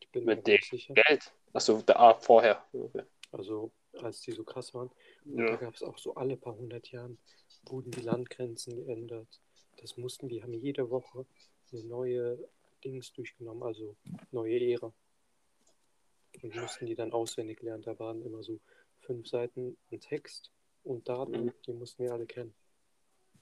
Ich 0.00 0.10
bin 0.10 0.24
mir 0.24 0.36
Mit 0.36 0.46
dem 0.46 0.60
sicher. 0.62 0.94
Geld. 0.94 1.32
Achso, 1.52 1.82
da 1.82 2.14
vorher. 2.14 2.66
Okay. 2.72 3.02
Also 3.30 3.70
als 3.94 4.20
die 4.20 4.32
so 4.32 4.44
krass 4.44 4.74
waren. 4.74 4.90
Und 5.24 5.38
Ja. 5.38 5.46
da 5.46 5.56
gab 5.56 5.74
es 5.74 5.82
auch 5.82 5.98
so 5.98 6.14
alle 6.14 6.36
paar 6.36 6.56
hundert 6.56 6.90
Jahren 6.90 7.18
wurden 7.64 7.90
die 7.90 8.00
Landgrenzen 8.00 8.76
geändert. 8.76 9.40
Das 9.78 9.96
mussten, 9.96 10.28
die 10.28 10.42
haben 10.42 10.54
jede 10.54 10.90
Woche 10.90 11.26
eine 11.72 11.84
neue 11.84 12.48
Dings 12.84 13.12
durchgenommen, 13.12 13.62
also 13.62 13.96
neue 14.30 14.58
Ära. 14.60 14.92
Und 16.42 16.54
mussten 16.54 16.86
die 16.86 16.94
dann 16.94 17.12
auswendig 17.12 17.62
lernen. 17.62 17.82
Da 17.82 17.98
waren 17.98 18.22
immer 18.22 18.42
so 18.42 18.60
fünf 19.00 19.26
Seiten 19.28 19.76
ein 19.90 20.00
Text 20.00 20.50
und 20.84 21.08
Daten, 21.08 21.46
Mhm. 21.46 21.52
die 21.66 21.72
mussten 21.72 22.04
wir 22.04 22.12
alle 22.12 22.26
kennen. 22.26 22.54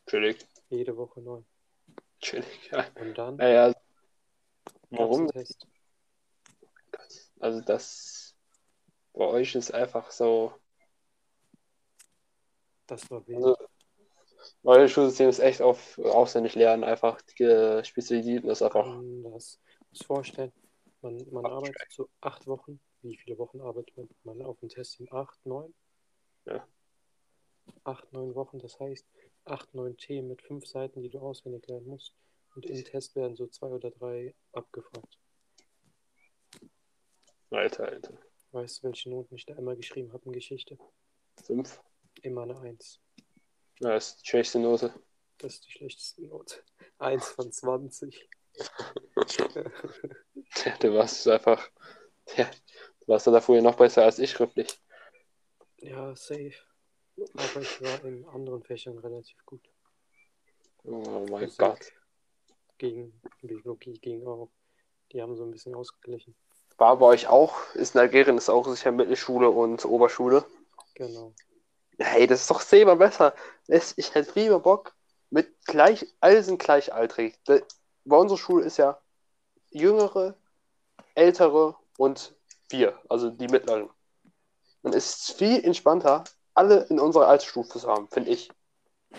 Chillig. 0.07 0.39
Jede 0.71 0.97
Woche 0.97 1.21
neu. 1.21 1.43
Chillig. 2.21 2.71
Ja. 2.71 2.87
Und 3.01 3.17
dann 3.19 3.37
Naja, 3.37 3.75
warum? 4.91 5.31
Also 7.41 7.61
das 7.61 8.26
bei 9.17 9.25
euch 9.27 9.55
ist 9.55 9.73
einfach 9.73 10.11
so. 10.11 10.53
Das 12.87 13.11
war 13.11 13.27
wild. 13.27 13.39
Also, 13.39 13.57
euer 14.63 14.87
Schulsystem 14.87 15.29
ist 15.29 15.41
echt 15.41 15.61
auf 15.61 15.99
auswendig 15.99 16.55
lernen, 16.55 16.85
einfach 16.85 17.21
die 17.23 17.81
Spezialitäten 17.83 18.49
ist 18.49 18.63
einfach. 18.63 18.87
anders. 18.87 19.59
Muss 19.91 20.03
vorstellen, 20.07 20.53
man, 21.01 21.17
man 21.33 21.47
arbeitet 21.47 21.91
so 21.91 22.09
acht 22.21 22.47
Wochen. 22.47 22.79
Wie 23.03 23.17
viele 23.17 23.39
Wochen 23.39 23.61
arbeitet 23.61 23.97
man, 23.97 24.09
man 24.25 24.43
auf 24.43 24.59
dem 24.61 24.69
Test? 24.69 25.01
In 25.01 25.11
acht, 25.11 25.45
neun? 25.45 25.75
Ja. 26.45 26.67
Acht, 27.85 28.13
neun 28.13 28.35
Wochen, 28.35 28.59
das 28.59 28.79
heißt 28.79 29.07
acht, 29.45 29.75
neun 29.75 29.97
Themen 29.97 30.29
mit 30.29 30.43
fünf 30.43 30.67
Seiten, 30.67 31.03
die 31.03 31.09
du 31.09 31.19
auswendig 31.21 31.67
lernen 31.67 31.87
musst. 31.87 32.15
Und 32.55 32.67
im 32.67 32.85
Test 32.85 33.17
werden 33.17 33.37
so 33.37 33.47
zwei 33.47 33.69
oder 33.69 33.91
drei 33.91 34.35
abgefragt. 34.53 35.19
Alter, 37.51 37.89
Alter. 37.89 38.26
Weißt 38.57 38.83
du, 38.83 38.85
welche 38.85 39.11
Noten 39.11 39.35
ich 39.35 39.45
da 39.45 39.55
immer 39.57 39.77
geschrieben 39.77 40.15
habe 40.15 40.25
in 40.25 40.33
Geschichte? 40.33 40.79
Fünf. 41.45 41.79
Immer 42.23 42.45
eine 42.45 42.59
Eins. 42.59 43.03
Ja, 43.81 43.91
das 43.91 44.09
ist 44.09 44.23
die 44.23 44.29
schwächste 44.29 44.59
Note. 44.59 44.95
Das 45.37 45.57
ist 45.57 45.67
die 45.67 45.73
schlechteste 45.73 46.23
Note. 46.23 46.65
Eins 46.97 47.29
von 47.29 47.53
20. 47.53 48.27
Du 50.81 50.95
warst 50.95 51.29
einfach. 51.29 51.71
Ja, 52.35 52.51
du 53.01 53.09
warst 53.09 53.27
da 53.27 53.43
vorher 53.43 53.63
noch 53.63 53.77
besser 53.77 54.05
als 54.05 54.19
ich 54.19 54.31
schriftlich. 54.31 54.81
ja, 55.77 56.17
safe. 56.17 56.55
Aber 57.35 57.61
ich 57.61 57.83
war 57.83 58.03
in 58.05 58.25
anderen 58.25 58.63
Fächern 58.63 58.97
relativ 58.97 59.37
gut. 59.45 59.69
Oh 60.85 61.27
mein 61.29 61.53
Gott. 61.59 61.93
Gegen 62.79 63.21
Biologie 63.43 63.99
ging 63.99 64.27
auch. 64.27 64.51
Die 65.13 65.21
haben 65.21 65.37
so 65.37 65.45
ein 65.45 65.51
bisschen 65.51 65.75
ausgeglichen. 65.75 66.35
War 66.79 66.97
bei 66.99 67.07
euch 67.07 67.27
auch, 67.29 67.57
ist 67.75 67.95
in 67.95 68.01
Algerien 68.01 68.37
ist 68.37 68.51
auch 68.51 68.67
sicher 68.69 68.93
Mittelschule 68.93 69.49
und 69.51 69.85
Oberschule. 69.85 70.45
Genau. 70.95 71.33
Hey, 71.99 72.27
das 72.27 72.43
ist 72.43 72.51
doch 72.51 72.63
zehnmal 72.63 72.97
besser. 72.97 73.35
Es- 73.67 73.95
Ich 73.97 74.15
hätte 74.15 74.39
lieber 74.39 74.61
Bock 74.61 74.95
mit 75.31 75.65
gleich, 75.65 76.07
alle 76.21 76.43
sind 76.43 76.59
gleichaltrig. 76.59 77.39
Bei 77.47 78.17
unserer 78.17 78.39
Schule 78.39 78.65
ist 78.65 78.77
ja 78.77 79.01
jüngere, 79.71 80.35
ältere 81.15 81.77
und 81.97 82.35
wir, 82.69 82.99
also 83.09 83.31
die 83.31 83.49
mittleren. 83.49 83.89
Und 84.83 84.95
es 84.95 85.29
ist 85.29 85.39
viel 85.39 85.65
entspannter, 85.65 86.25
alle 86.55 86.85
in 86.91 87.01
unserer 87.01 87.29
Altersstufe 87.29 87.79
zu 87.79 87.89
haben, 87.89 88.09
finde 88.09 88.31
ich. 88.31 88.51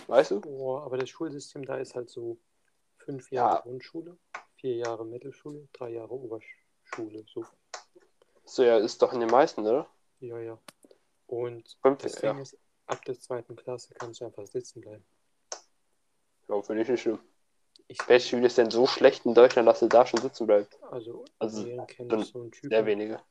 Weißt 0.06 0.32
du? 0.32 0.41
Boah, 0.41 0.84
aber 0.84 0.98
das 0.98 1.10
Schulsystem 1.10 1.65
da 1.65 1.78
ist 1.78 1.96
halt 1.96 2.10
so 2.10 2.38
fünf 3.00 3.32
Ja. 3.32 3.50
Jahre 3.50 3.62
Grundschule, 3.63 4.17
vier 4.58 4.76
Jahre 4.76 5.06
Mittelschule, 5.06 5.67
drei 5.74 5.89
Jahre 5.89 6.13
Oberschule. 6.13 6.57
So, 6.95 7.45
So, 8.45 8.63
ja, 8.63 8.78
ist 8.78 9.02
doch 9.02 9.13
in 9.13 9.19
den 9.19 9.30
meisten, 9.30 9.62
oder? 9.65 9.88
ja, 10.19 10.39
ja. 10.39 10.58
Und 11.28 11.78
Fünf, 11.82 12.02
das 12.02 12.21
ja. 12.21 12.34
Ding 12.34 12.41
ist, 12.41 12.58
ab 12.86 13.04
der 13.06 13.19
zweiten 13.19 13.56
Klasse 13.56 13.93
kannst 13.93 14.21
du 14.21 14.26
einfach 14.26 14.47
sitzen 14.47 14.82
bleiben. 14.82 15.06
Ja, 16.47 16.62
finde 16.62 16.84
ich 16.84 16.89
nicht 16.89 17.02
schlimm. 17.02 17.19
Ich, 17.89 17.97
Welche 18.08 18.30
Schule 18.30 18.47
ist 18.47 18.58
denn 18.58 18.71
so 18.71 18.88
schlecht 18.88 19.26
in 19.26 19.34
Deutschland, 19.34 19.67
dass 19.67 19.80
du 19.80 19.88
da 19.88 20.06
schon 20.06 20.21
sitzen 20.21 20.47
bleibst? 20.47 20.78
also, 20.84 21.26
Also, 21.39 21.63
kenne 21.88 22.17
ich 22.21 22.28
so 22.28 22.41
einen 22.41 22.52
Typen, 22.52 22.69
Sehr 22.69 22.86
wenige. 22.86 23.21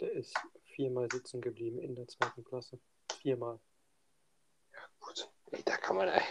der 0.00 0.12
ist 0.12 0.34
viermal 0.64 1.08
sitzen 1.10 1.40
geblieben 1.40 1.78
in 1.78 1.94
der 1.94 2.06
zweiten 2.08 2.44
Klasse. 2.44 2.78
Viermal. 3.20 3.58
Gut. 5.00 5.30
Ey, 5.52 5.62
da 5.64 5.76
kann 5.76 5.96
man, 5.96 6.08
ey. 6.08 6.22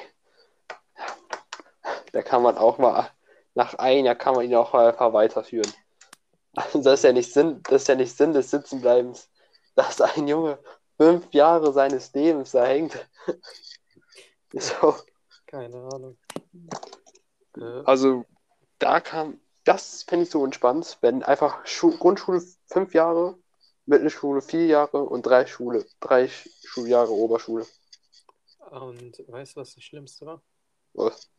Da 2.11 2.21
kann 2.21 2.41
man 2.43 2.57
auch 2.57 2.77
mal, 2.77 3.09
nach 3.55 3.73
einem 3.75 4.05
Jahr 4.05 4.15
kann 4.15 4.35
man 4.35 4.45
ihn 4.45 4.55
auch 4.55 4.73
mal 4.73 4.89
einfach 4.89 5.13
weiterführen. 5.13 5.71
Also 6.55 6.81
das 6.81 6.99
ist 6.99 7.03
ja 7.03 7.11
nicht 7.11 7.31
Sinn, 7.31 7.61
das 7.63 7.83
ist 7.83 7.87
ja 7.87 7.95
nicht 7.95 8.15
Sinn 8.15 8.33
des 8.33 8.51
Sitzenbleibens, 8.51 9.29
dass 9.75 10.01
ein 10.01 10.27
Junge 10.27 10.59
fünf 10.97 11.33
Jahre 11.33 11.73
seines 11.73 12.13
Lebens 12.13 12.51
da 12.51 12.65
hängt. 12.65 12.97
So, 14.57 14.95
Keine 15.47 15.75
Ahnung. 15.91 16.17
Also 17.83 18.23
da 18.79 19.01
kam, 19.01 19.41
das 19.65 20.03
finde 20.03 20.23
ich 20.23 20.29
so 20.29 20.45
entspannt, 20.45 20.97
wenn 21.01 21.23
einfach 21.23 21.65
Schu 21.65 21.97
Grundschule 21.97 22.41
fünf 22.67 22.93
Jahre, 22.93 23.37
Mittelschule 23.85 24.41
vier 24.41 24.67
Jahre 24.67 25.03
und 25.03 25.23
drei 25.23 25.45
Schule, 25.45 25.85
drei 25.99 26.29
Schuljahre 26.29 27.11
Oberschule. 27.11 27.65
und 28.69 29.21
weißt 29.27 29.57
du, 29.57 29.59
was 29.59 29.75
das 29.75 29.83
Schlimmste 29.83 30.25
war? 30.25 30.41
Was? 30.93 31.29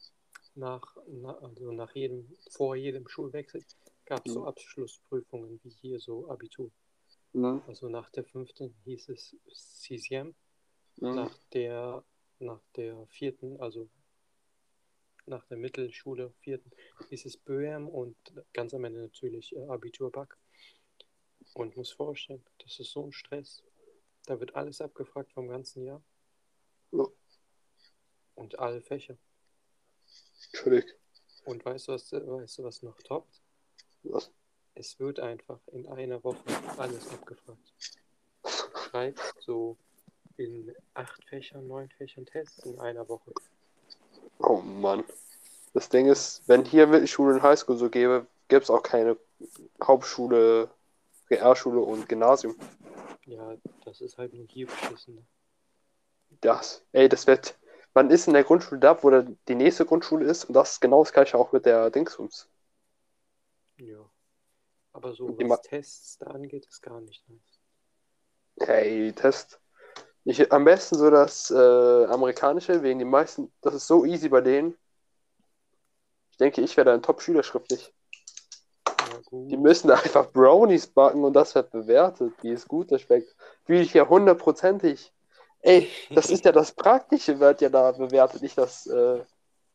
nach, 0.56 0.96
na, 1.06 1.36
also 1.38 1.70
nach 1.72 1.94
jedem, 1.94 2.28
vor 2.50 2.76
jedem 2.76 3.06
Schulwechsel 3.08 3.64
gab 4.06 4.24
es 4.26 4.32
so 4.32 4.40
Mhm. 4.40 4.46
Abschlussprüfungen 4.46 5.60
wie 5.62 5.70
hier 5.70 6.00
so 6.00 6.28
Abitur. 6.30 6.70
Mhm. 7.32 7.62
Also 7.66 7.88
nach 7.88 8.08
der 8.10 8.24
fünften 8.24 8.74
hieß 8.84 9.08
es 9.10 9.36
Mhm. 10.98 11.14
nach 11.14 11.38
der, 11.52 12.04
nach 12.38 12.62
der 12.74 13.06
vierten, 13.08 13.60
also 13.60 13.88
nach 15.26 15.44
der 15.46 15.58
Mittelschule 15.58 16.32
vierten 16.40 16.70
hieß 17.10 17.26
es 17.26 17.36
Böhm 17.36 17.88
und 17.88 18.16
ganz 18.52 18.72
am 18.72 18.84
Ende 18.84 19.00
natürlich 19.00 19.54
äh, 19.54 19.66
Abiturback. 19.66 20.36
Und 21.54 21.76
muss 21.76 21.92
vorstellen, 21.92 22.44
das 22.58 22.78
ist 22.80 22.92
so 22.92 23.06
ein 23.06 23.12
Stress. 23.12 23.62
Da 24.24 24.38
wird 24.40 24.54
alles 24.54 24.80
abgefragt 24.80 25.32
vom 25.32 25.48
ganzen 25.48 25.84
Jahr. 25.84 26.02
Ja. 26.92 27.06
Und 28.34 28.58
alle 28.58 28.80
Fächer. 28.82 29.18
Entschuldigung. 30.52 30.90
Und 31.44 31.64
weißt 31.64 31.88
du, 31.88 31.92
was, 31.92 32.12
weißt 32.12 32.58
du, 32.58 32.64
was 32.64 32.82
noch 32.82 33.00
toppt? 33.02 33.42
Es 34.74 35.00
wird 35.00 35.20
einfach 35.20 35.58
in 35.72 35.88
einer 35.88 36.22
Woche 36.22 36.38
alles 36.76 37.08
abgefragt. 37.10 37.72
Schreibst 38.90 39.34
so 39.40 39.76
in 40.36 40.74
acht 40.94 41.24
Fächern, 41.24 41.66
neun 41.66 41.88
Fächern 41.90 42.26
Tests 42.26 42.64
in 42.66 42.78
einer 42.78 43.08
Woche. 43.08 43.32
Oh 44.38 44.58
Mann. 44.58 45.04
Das 45.72 45.88
Ding 45.88 46.06
ist, 46.06 46.42
wenn 46.46 46.64
hier 46.64 46.86
Mittelschule 46.86 47.34
und 47.34 47.42
Highschool 47.42 47.76
so 47.76 47.90
gäbe, 47.90 48.26
gäbe 48.48 48.62
es 48.62 48.70
auch 48.70 48.82
keine 48.82 49.16
Hauptschule, 49.82 50.70
Realschule 51.30 51.80
und 51.80 52.08
Gymnasium. 52.08 52.56
Ja, 53.26 53.54
das 53.84 54.00
ist 54.00 54.18
halt 54.18 54.32
nur 54.34 54.46
hier 54.46 54.66
beschissen. 54.66 55.26
Das, 56.40 56.82
ey, 56.92 57.08
das 57.08 57.26
wird. 57.26 57.56
Man 57.94 58.10
ist 58.10 58.26
in 58.26 58.34
der 58.34 58.44
Grundschule 58.44 58.78
da, 58.78 59.02
wo 59.02 59.10
der, 59.10 59.26
die 59.48 59.54
nächste 59.54 59.86
Grundschule 59.86 60.26
ist, 60.26 60.44
und 60.44 60.54
das 60.54 60.72
ist 60.72 60.80
genau 60.80 61.02
das 61.02 61.12
gleiche 61.12 61.38
auch 61.38 61.52
mit 61.52 61.64
der 61.66 61.90
Dingsums. 61.90 62.48
Aber 64.96 65.12
so 65.12 65.28
die 65.28 65.46
was 65.46 65.60
Tests 65.60 66.16
da 66.16 66.28
angeht, 66.28 66.64
ist 66.64 66.80
gar 66.80 67.02
nicht 67.02 67.22
nice. 67.28 67.60
Hey, 68.58 69.12
Test. 69.12 69.60
Ich, 70.24 70.50
am 70.50 70.64
besten 70.64 70.96
so 70.96 71.10
das 71.10 71.50
äh, 71.50 72.04
amerikanische, 72.06 72.82
wegen 72.82 73.00
den 73.00 73.10
meisten, 73.10 73.52
das 73.60 73.74
ist 73.74 73.86
so 73.86 74.06
easy 74.06 74.30
bei 74.30 74.40
denen. 74.40 74.74
Ich 76.30 76.38
denke, 76.38 76.62
ich 76.62 76.74
wäre 76.78 76.86
da 76.86 76.94
ein 76.94 77.02
Top-Schüler 77.02 77.42
schriftlich. 77.42 77.92
Die 79.32 79.58
müssen 79.58 79.90
einfach 79.90 80.32
Brownies 80.32 80.86
backen 80.86 81.24
und 81.24 81.34
das 81.34 81.54
wird 81.54 81.70
bewertet, 81.72 82.32
wie 82.40 82.52
es 82.52 82.66
gut 82.66 82.90
das 82.90 83.02
schmeckt. 83.02 83.36
Fühle 83.66 83.82
ich 83.82 83.92
ja 83.92 84.08
hundertprozentig. 84.08 85.12
Ey, 85.60 85.90
das 86.08 86.30
ist 86.30 86.46
ja 86.46 86.52
das 86.52 86.72
Praktische, 86.72 87.38
wird 87.38 87.60
ja 87.60 87.68
da 87.68 87.92
bewertet, 87.92 88.40
nicht 88.40 88.56
das. 88.56 88.86
Äh, 88.86 89.22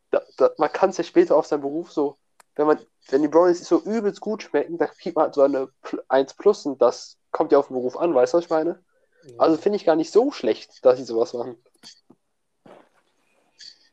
da, 0.10 0.23
da, 0.38 0.49
man 0.57 0.71
kann 0.71 0.89
es 0.89 0.97
ja 0.97 1.03
später 1.03 1.36
auf 1.36 1.45
seinen 1.45 1.62
Beruf 1.62 1.91
so, 1.91 2.17
wenn 2.55 2.65
man, 2.65 2.79
wenn 3.12 3.21
die 3.21 3.28
Brownies 3.28 3.67
so 3.67 3.80
übelst 3.82 4.21
gut 4.21 4.43
schmecken, 4.43 4.78
dann 4.78 4.89
kriegt 4.89 5.15
man 5.15 5.26
halt 5.26 5.36
so 5.36 5.41
eine 5.41 5.69
Pl- 5.84 6.04
1 6.08 6.34
plus 6.36 6.65
und 6.65 6.82
das 6.82 7.17
kommt 7.32 7.52
ja 7.52 7.60
auf 7.60 7.67
den 7.67 7.76
Beruf 7.76 7.97
an, 7.97 8.13
weißt 8.13 8.34
du, 8.34 8.38
was 8.38 8.45
ich 8.45 8.50
meine? 8.50 8.84
Ja. 9.24 9.34
Also 9.38 9.58
finde 9.58 9.76
ich 9.78 9.86
gar 9.86 9.95
nicht 9.95 10.12
so 10.12 10.32
schlecht, 10.32 10.84
dass 10.86 10.97
sie 10.97 11.04
sowas 11.06 11.34
machen. 11.34 11.58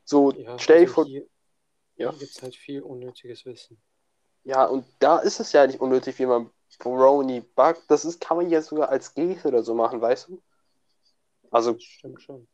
So, 0.03 0.31
ja, 0.31 0.57
stell 0.57 0.79
dir 0.79 0.83
also 0.83 0.93
vor, 0.93 1.05
hier, 1.05 1.25
Ja. 1.95 2.11
gibt 2.11 2.23
es 2.35 2.41
halt 2.41 2.55
viel 2.55 2.81
unnötiges 2.81 3.45
Wissen. 3.45 3.79
ja, 4.43 4.65
und 4.65 4.85
da 4.99 5.19
ist 5.19 5.39
es 5.39 5.51
ja 5.51 5.67
nicht 5.67 5.79
unnötig, 5.79 6.17
wie 6.17 6.25
man 6.25 6.49
Brownie 6.79 7.41
backt. 7.41 7.83
Das 7.89 8.05
ist, 8.05 8.19
kann 8.21 8.37
man 8.37 8.49
ja 8.49 8.61
sogar 8.61 8.89
als 8.89 9.13
Geste 9.13 9.49
oder 9.49 9.63
so 9.63 9.73
machen, 9.75 10.01
weißt 10.01 10.29
du? 10.29 10.41
Also 11.51 11.73
Das 11.73 11.83
stimmt 11.83 12.21
schon. 12.21 12.47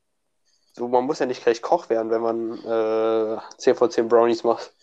so, 0.73 0.87
man 0.87 1.05
muss 1.05 1.19
ja 1.19 1.25
nicht 1.25 1.43
gleich 1.43 1.61
Koch 1.61 1.89
werden, 1.89 2.09
wenn 2.11 2.21
man 2.21 3.37
äh, 3.37 3.39
10 3.57 3.75
von 3.75 3.89
10 3.91 4.07
Brownies 4.09 4.43
macht. 4.43 4.73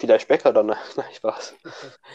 Vielleicht 0.00 0.28
Bäcker 0.28 0.52
dann, 0.52 0.66
ne? 0.66 0.76
Nein, 0.96 1.12
Spaß. 1.12 1.54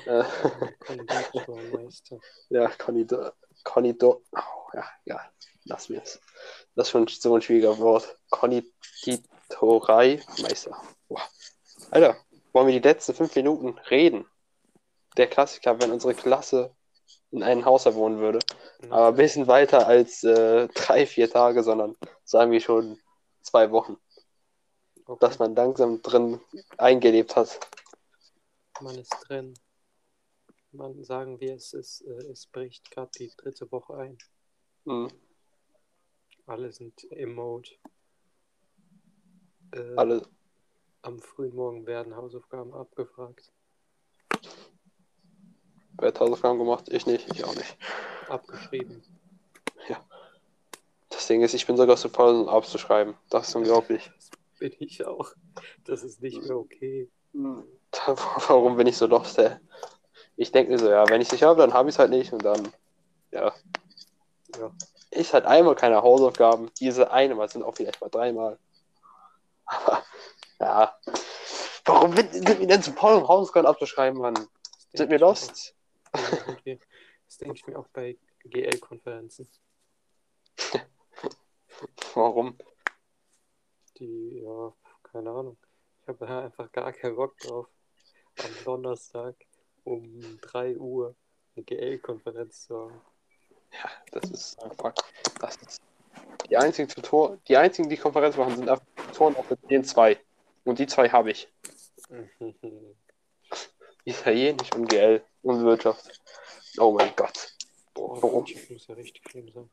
Äh, 0.05 0.23
Konditormeister. 0.85 2.17
ja, 2.49 2.69
Konditor. 2.69 3.33
Konditor. 3.63 4.21
Oh, 4.31 4.69
ja, 4.73 4.85
ja, 5.05 5.19
lass 5.65 5.89
mir 5.89 6.01
es. 6.01 6.19
Das 6.75 6.87
ist 6.87 6.91
schon 6.91 7.05
so 7.07 7.35
ein 7.35 7.41
schwieriger 7.41 7.77
Wort. 7.79 8.17
Konditoreimeister. 8.29 10.81
Boah. 11.07 11.21
Alter, 11.91 12.15
wollen 12.53 12.67
wir 12.67 12.79
die 12.79 12.87
letzten 12.87 13.13
fünf 13.13 13.35
Minuten 13.35 13.77
reden? 13.89 14.25
Der 15.17 15.27
Klassiker, 15.27 15.81
wenn 15.81 15.91
unsere 15.91 16.13
Klasse 16.15 16.73
in 17.31 17.43
einem 17.43 17.65
Haus 17.65 17.85
wohnen 17.93 18.19
würde. 18.19 18.39
Aber 18.89 19.07
ein 19.07 19.15
bisschen 19.15 19.47
weiter 19.47 19.87
als 19.87 20.23
äh, 20.23 20.69
drei, 20.69 21.05
vier 21.05 21.29
Tage, 21.29 21.63
sondern 21.63 21.97
sagen 22.23 22.51
wir 22.51 22.61
schon 22.61 22.99
zwei 23.41 23.71
Wochen. 23.71 23.97
Okay. 25.05 25.19
Dass 25.19 25.39
man 25.39 25.55
langsam 25.55 26.01
drin 26.01 26.39
eingelebt 26.77 27.35
hat. 27.35 27.59
Man 28.81 28.97
ist 28.97 29.15
drin. 29.27 29.53
Man 30.71 31.03
sagen 31.03 31.39
wir, 31.39 31.55
es 31.55 31.73
ist, 31.73 32.01
äh, 32.01 32.31
es 32.31 32.47
bricht 32.47 32.89
gerade 32.89 33.11
die 33.17 33.31
dritte 33.35 33.71
Woche 33.71 33.95
ein. 33.95 34.17
Hm. 34.85 35.09
Alle 36.45 36.71
sind 36.71 37.03
im 37.05 37.35
Mode. 37.35 37.69
Äh, 39.71 39.95
Alle. 39.95 40.27
Am 41.01 41.19
frühen 41.19 41.55
Morgen 41.55 41.85
werden 41.85 42.15
Hausaufgaben 42.15 42.73
abgefragt. 42.73 43.51
Wer 45.99 46.07
hat 46.07 46.19
Hausaufgaben 46.19 46.57
gemacht? 46.57 46.89
Ich 46.89 47.05
nicht, 47.05 47.29
ich 47.31 47.43
auch 47.43 47.55
nicht. 47.55 47.77
Abgeschrieben. 48.29 49.03
Das 51.23 51.27
Ding 51.27 51.41
ist, 51.41 51.53
ich 51.53 51.65
bin 51.65 51.77
sogar 51.77 51.95
zu 51.95 52.09
faul, 52.09 52.35
um 52.35 52.49
abzuschreiben. 52.49 53.15
Das 53.29 53.47
ist 53.47 53.55
unglaublich. 53.55 54.11
Bin 54.63 54.73
ich 54.79 55.05
auch. 55.05 55.33
Das 55.83 56.03
ist 56.03 56.21
nicht 56.21 56.41
mehr 56.41 56.55
okay. 56.55 57.11
Warum 57.33 58.77
bin 58.77 58.87
ich 58.87 58.95
so 58.95 59.07
lost, 59.07 59.37
ey? 59.37 59.57
Ich 60.37 60.53
denke 60.53 60.71
mir 60.71 60.79
so, 60.79 60.89
ja, 60.89 61.05
wenn 61.09 61.19
ich 61.19 61.27
es 61.27 61.31
nicht 61.33 61.43
habe, 61.43 61.59
dann 61.59 61.73
habe 61.73 61.89
ich 61.89 61.95
es 61.95 61.99
halt 61.99 62.11
nicht 62.11 62.31
und 62.31 62.45
dann, 62.45 62.71
ja. 63.31 63.53
Ja. 64.57 64.71
Ich 65.11 65.33
halt 65.33 65.43
einmal 65.43 65.75
keine 65.75 66.01
Hausaufgaben. 66.01 66.71
Diese 66.79 67.11
eine 67.11 67.35
Mal 67.35 67.49
sind 67.49 67.63
auch 67.63 67.75
vielleicht 67.75 67.99
mal 67.99 68.07
dreimal. 68.07 68.57
Aber, 69.65 70.01
ja. 70.61 70.97
Warum 71.83 72.15
sind 72.15 72.47
wir 72.47 72.65
denn 72.65 72.81
zu 72.81 72.93
faul, 72.93 73.15
um 73.15 73.27
Hausaufgaben 73.27 73.67
abzuschreiben, 73.67 74.21
Mann? 74.21 74.47
Sind 74.93 75.11
wir 75.11 75.19
lost? 75.19 75.75
irgendwie. 76.47 76.79
Das 77.25 77.37
denke 77.37 77.55
ich 77.55 77.67
mir 77.67 77.77
auch 77.77 77.89
bei 77.89 78.17
GL-Konferenzen. 78.45 79.45
Warum? 82.13 82.57
Die, 83.97 84.41
ja, 84.43 84.73
keine 85.03 85.29
Ahnung. 85.29 85.57
Ich 86.01 86.07
habe 86.07 86.25
da 86.25 86.39
einfach 86.45 86.71
gar 86.71 86.91
keinen 86.93 87.15
Bock 87.15 87.37
drauf. 87.39 87.67
Am 88.39 88.63
Donnerstag 88.65 89.35
um 89.83 90.39
3 90.41 90.77
Uhr 90.77 91.15
eine 91.55 91.65
GL-Konferenz 91.65 92.65
zu 92.65 92.79
haben. 92.79 93.01
Ja, 93.71 93.89
das 94.11 94.29
ist 94.29 94.63
einfach. 94.63 94.93
Das 95.39 95.55
ist 95.57 95.81
die 96.49 96.57
einzigen 96.57 96.87
Tutor, 96.87 97.37
die 97.47 97.57
einzigen, 97.57 97.89
die 97.89 97.97
Konferenz 97.97 98.37
machen, 98.37 98.55
sind 98.55 98.69
einfach 98.69 98.85
Tutoren 99.07 99.35
auf 99.35 99.45
den 99.69 99.83
zwei. 99.83 100.19
Und 100.63 100.79
die 100.79 100.87
zwei 100.87 101.09
habe 101.09 101.31
ich. 101.31 101.47
Italienisch 104.05 104.71
und 104.73 104.89
GL 104.89 105.23
und 105.41 105.63
Wirtschaft. 105.63 106.21
Oh 106.77 106.91
mein 106.91 107.15
Gott. 107.15 107.53
Boah, 107.93 108.21
Warum? 108.21 108.45
Muss 108.69 108.87
ja 108.87 108.95
richtig 108.95 109.29
schlimm 109.29 109.49
sein. 109.51 109.69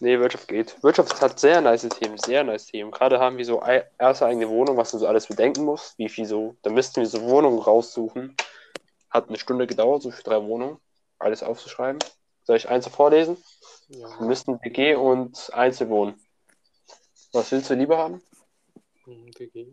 Nee, 0.00 0.18
Wirtschaft 0.18 0.48
geht. 0.48 0.82
Wirtschaft 0.82 1.20
hat 1.20 1.38
sehr 1.40 1.60
nice 1.60 1.88
Themen, 1.88 2.18
sehr 2.18 2.44
nice 2.44 2.66
Themen. 2.66 2.90
Gerade 2.90 3.18
haben 3.18 3.38
wir 3.38 3.44
so 3.44 3.62
erste 3.98 4.26
eigene 4.26 4.48
Wohnung, 4.48 4.76
was 4.76 4.92
man 4.92 5.00
so 5.00 5.06
alles 5.06 5.26
bedenken 5.26 5.64
muss. 5.64 5.94
Wie 5.96 6.08
viel 6.08 6.26
so, 6.26 6.56
da 6.62 6.70
müssten 6.70 7.00
wir 7.00 7.06
so 7.06 7.22
Wohnungen 7.22 7.58
raussuchen. 7.58 8.36
Hat 9.10 9.28
eine 9.28 9.38
Stunde 9.38 9.66
gedauert, 9.66 10.02
so 10.02 10.10
für 10.10 10.22
drei 10.22 10.42
Wohnungen. 10.42 10.78
Alles 11.18 11.42
aufzuschreiben. 11.42 11.98
Soll 12.44 12.56
ich 12.56 12.68
eins 12.68 12.86
vorlesen? 12.88 13.36
Ja, 13.88 14.08
Wir 14.20 14.26
müssten 14.26 14.60
WG 14.62 14.94
und 14.96 15.50
Einzelwohnen. 15.54 16.20
Was 17.32 17.50
willst 17.52 17.70
du 17.70 17.74
lieber 17.74 17.96
haben? 17.98 18.22
WG. 19.06 19.66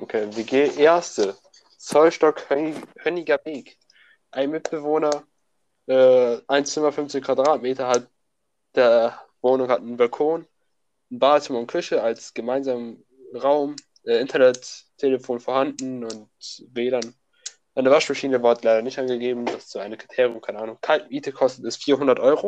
Okay, 0.00 0.26
WG 0.36 0.70
erste. 0.76 1.36
Zollstock 1.78 2.40
Hönni- 2.48 2.82
Hönniger 3.02 3.38
Weg. 3.44 3.76
Ein 4.30 4.50
Mitbewohner, 4.50 5.24
äh, 5.86 6.38
ein 6.48 6.64
Zimmer, 6.64 6.92
15 6.92 7.22
Quadratmeter, 7.22 7.86
hat 7.88 8.06
der 8.74 9.20
Wohnung 9.44 9.68
hat 9.68 9.80
einen 9.80 9.96
Balkon, 9.98 10.46
ein 11.10 11.18
Badezimmer 11.18 11.60
und 11.60 11.66
Küche 11.68 12.02
als 12.02 12.34
gemeinsamen 12.34 13.04
Raum, 13.34 13.76
äh, 14.04 14.18
Internet, 14.18 14.84
Telefon 14.96 15.38
vorhanden 15.38 16.02
und 16.02 16.28
WLAN. 16.72 17.14
Eine 17.76 17.90
Waschmaschine 17.90 18.42
war 18.42 18.54
leider 18.62 18.82
nicht 18.82 18.98
angegeben, 18.98 19.44
das 19.46 19.64
ist 19.64 19.70
so 19.70 19.80
eine 19.80 19.96
Kriterium, 19.96 20.40
keine 20.40 20.60
Ahnung. 20.60 20.78
Kaltmiete 20.80 21.32
kostet 21.32 21.64
es 21.66 21.76
400 21.76 22.20
Euro. 22.20 22.46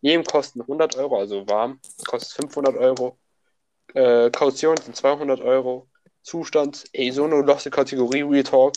Jedem 0.00 0.24
kosten 0.24 0.60
100 0.62 0.96
Euro, 0.96 1.18
also 1.18 1.46
warm, 1.48 1.80
kostet 2.06 2.32
500 2.36 2.76
Euro. 2.76 3.18
Äh, 3.94 4.30
Kaution 4.30 4.76
sind 4.76 4.96
200 4.96 5.40
Euro. 5.40 5.88
Zustand, 6.22 6.84
ey, 6.92 7.10
so 7.10 7.24
eine 7.24 7.42
loste 7.42 7.70
Kategorie, 7.70 8.22
Real 8.22 8.44
Talk. 8.44 8.74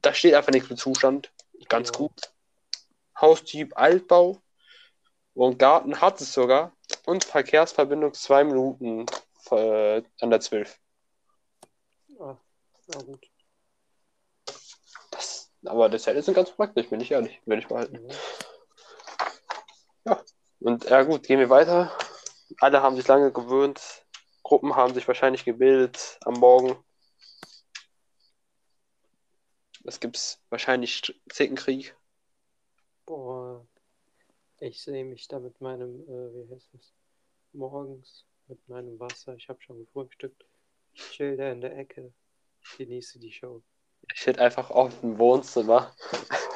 Da 0.00 0.14
steht 0.14 0.34
einfach 0.34 0.52
nichts 0.52 0.70
mit 0.70 0.78
Zustand. 0.78 1.30
Ganz 1.68 1.90
Ja. 1.90 1.98
gut. 1.98 2.32
Haustyp 3.20 3.76
Altbau. 3.76 4.40
Und 5.34 5.58
Garten 5.58 6.00
hat 6.00 6.20
es 6.20 6.32
sogar. 6.32 6.72
Und 7.06 7.24
Verkehrsverbindung 7.24 8.14
zwei 8.14 8.44
Minuten 8.44 9.06
äh, 9.50 10.02
an 10.20 10.30
der 10.30 10.40
12. 10.40 10.78
Ah, 12.20 12.36
na 12.88 13.02
gut. 13.02 13.26
Das, 15.10 15.50
aber 15.64 15.88
das 15.88 16.06
Hotel 16.06 16.18
ist 16.18 16.34
ganz 16.34 16.50
praktisch, 16.50 16.88
bin 16.88 17.00
ich 17.00 17.10
ehrlich. 17.10 17.40
Würde 17.46 17.62
ich 17.62 17.68
behalten. 17.68 18.08
Ja. 20.04 20.22
Und 20.60 20.84
ja 20.84 21.02
gut, 21.02 21.26
gehen 21.26 21.40
wir 21.40 21.50
weiter. 21.50 21.96
Alle 22.60 22.82
haben 22.82 22.96
sich 22.96 23.08
lange 23.08 23.32
gewöhnt. 23.32 24.04
Gruppen 24.42 24.76
haben 24.76 24.94
sich 24.94 25.08
wahrscheinlich 25.08 25.44
gebildet 25.44 26.18
am 26.24 26.34
Morgen. 26.34 26.76
Es 29.84 29.98
gibt 29.98 30.38
wahrscheinlich 30.50 31.20
Zickenkrieg. 31.28 31.96
Boah, 33.06 33.66
ich 34.62 34.82
sehe 34.82 35.04
mich 35.04 35.28
da 35.28 35.40
mit 35.40 35.60
meinem, 35.60 36.00
äh, 36.02 36.34
wie 36.34 36.54
heißt 36.54 36.68
das, 36.72 36.92
morgens 37.52 38.24
mit 38.46 38.66
meinem 38.68 38.98
Wasser. 38.98 39.34
Ich 39.34 39.48
habe 39.48 39.60
schon 39.60 39.78
gefrühstückt. 39.78 40.44
Ich 40.94 41.10
chill 41.10 41.36
da 41.36 41.50
in 41.50 41.60
der 41.60 41.76
Ecke, 41.76 42.12
genieße 42.78 43.18
die 43.18 43.32
Show. 43.32 43.62
Ich 44.14 44.26
hätte 44.26 44.40
einfach 44.40 44.70
auf 44.70 45.00
dem 45.00 45.18
Wohnzimmer, 45.18 45.92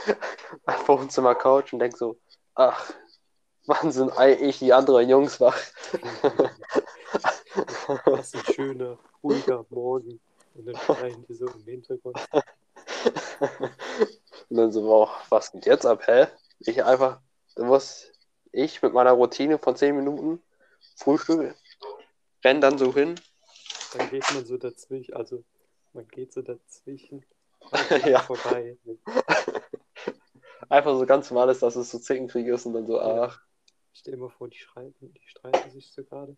auf 0.67 0.89
Wohnzimmer 0.89 1.35
Couch 1.35 1.73
und 1.73 1.81
denk 1.81 1.97
so, 1.97 2.17
ach, 2.55 2.93
wann 3.67 3.91
sind 3.91 4.11
eigentlich 4.11 4.61
die 4.61 4.73
anderen 4.73 5.09
Jungs 5.09 5.41
wach? 5.41 5.59
Was 8.05 8.35
ein 8.35 8.55
schöner, 8.55 8.99
ruhiger 9.23 9.65
Morgen. 9.71 10.21
Und 10.55 10.67
dann 10.67 10.77
schreien 10.77 11.25
die 11.29 11.35
so 11.35 11.47
im 11.47 11.65
Hintergrund. 11.65 12.19
Und 14.49 14.57
dann 14.57 14.73
so, 14.73 14.85
wow, 14.85 15.11
was 15.29 15.53
geht 15.53 15.67
jetzt 15.67 15.85
ab, 15.85 16.07
hä? 16.07 16.29
Ich 16.61 16.83
einfach, 16.83 17.21
muss 17.59 18.13
ich 18.53 18.83
mit 18.83 18.93
meiner 18.93 19.13
Routine 19.13 19.59
von 19.59 19.77
10 19.77 19.97
Minuten 19.97 20.43
Frühstück, 20.97 21.55
renn 22.45 22.61
dann 22.61 22.79
so 22.79 22.95
hin. 22.95 23.15
Dann 23.97 24.11
geht 24.11 24.25
man 24.33 24.45
so 24.45 24.57
dazwischen, 24.57 25.15
also 25.15 25.45
man 25.93 26.07
geht 26.09 26.33
so 26.33 26.43
dazwischen. 26.43 27.25
Ja. 28.07 28.21
Vorbei. 28.21 28.77
Einfach 30.69 30.97
so 30.97 31.07
ganz 31.07 31.31
normal 31.31 31.51
ist, 31.51 31.63
dass 31.63 31.75
es 31.77 31.91
so 31.91 31.99
Zickenkrieg 31.99 32.47
ist 32.47 32.67
und 32.67 32.75
dann 32.75 32.87
so, 32.87 32.97
Ja. 32.99 33.25
ach, 33.25 33.41
Stell 33.93 34.15
dir 34.15 34.21
mal 34.21 34.29
vor, 34.31 34.49
die 34.49 34.59
streiten, 34.59 35.13
die 35.15 35.27
streiten 35.27 35.71
sich 35.71 35.91
so 35.91 36.05
gerade. 36.05 36.37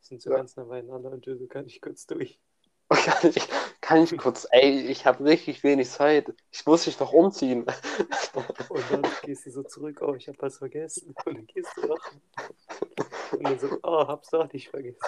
Sind 0.00 0.22
so 0.22 0.30
Ja. 0.30 0.36
ganz 0.36 0.56
nah 0.56 0.64
beieinander 0.64 1.10
und 1.10 1.26
du 1.26 1.36
so 1.36 1.46
kann 1.46 1.66
ich 1.66 1.80
kurz 1.82 2.06
durch. 2.06 2.38
kann 2.90 3.30
ich, 3.30 3.42
kann 3.90 4.04
ich 4.04 4.16
kurz, 4.18 4.46
ey, 4.52 4.86
ich 4.86 5.04
habe 5.04 5.24
richtig 5.24 5.64
wenig 5.64 5.90
Zeit. 5.90 6.32
Ich 6.52 6.64
muss 6.64 6.86
mich 6.86 7.00
noch 7.00 7.12
umziehen. 7.12 7.66
Und 8.68 8.84
dann 8.88 9.02
gehst 9.24 9.46
du 9.46 9.50
so 9.50 9.64
zurück, 9.64 10.00
oh, 10.00 10.14
ich 10.14 10.28
habe 10.28 10.38
was 10.42 10.58
vergessen. 10.58 11.12
Und 11.24 11.36
dann 11.36 11.46
gehst 11.48 11.72
du 11.74 11.88
noch. 11.88 12.12
Und 13.32 13.42
dann 13.42 13.58
so, 13.58 13.80
oh, 13.82 14.06
hab's 14.06 14.30
doch 14.30 14.52
nicht 14.52 14.68
vergessen. 14.68 15.00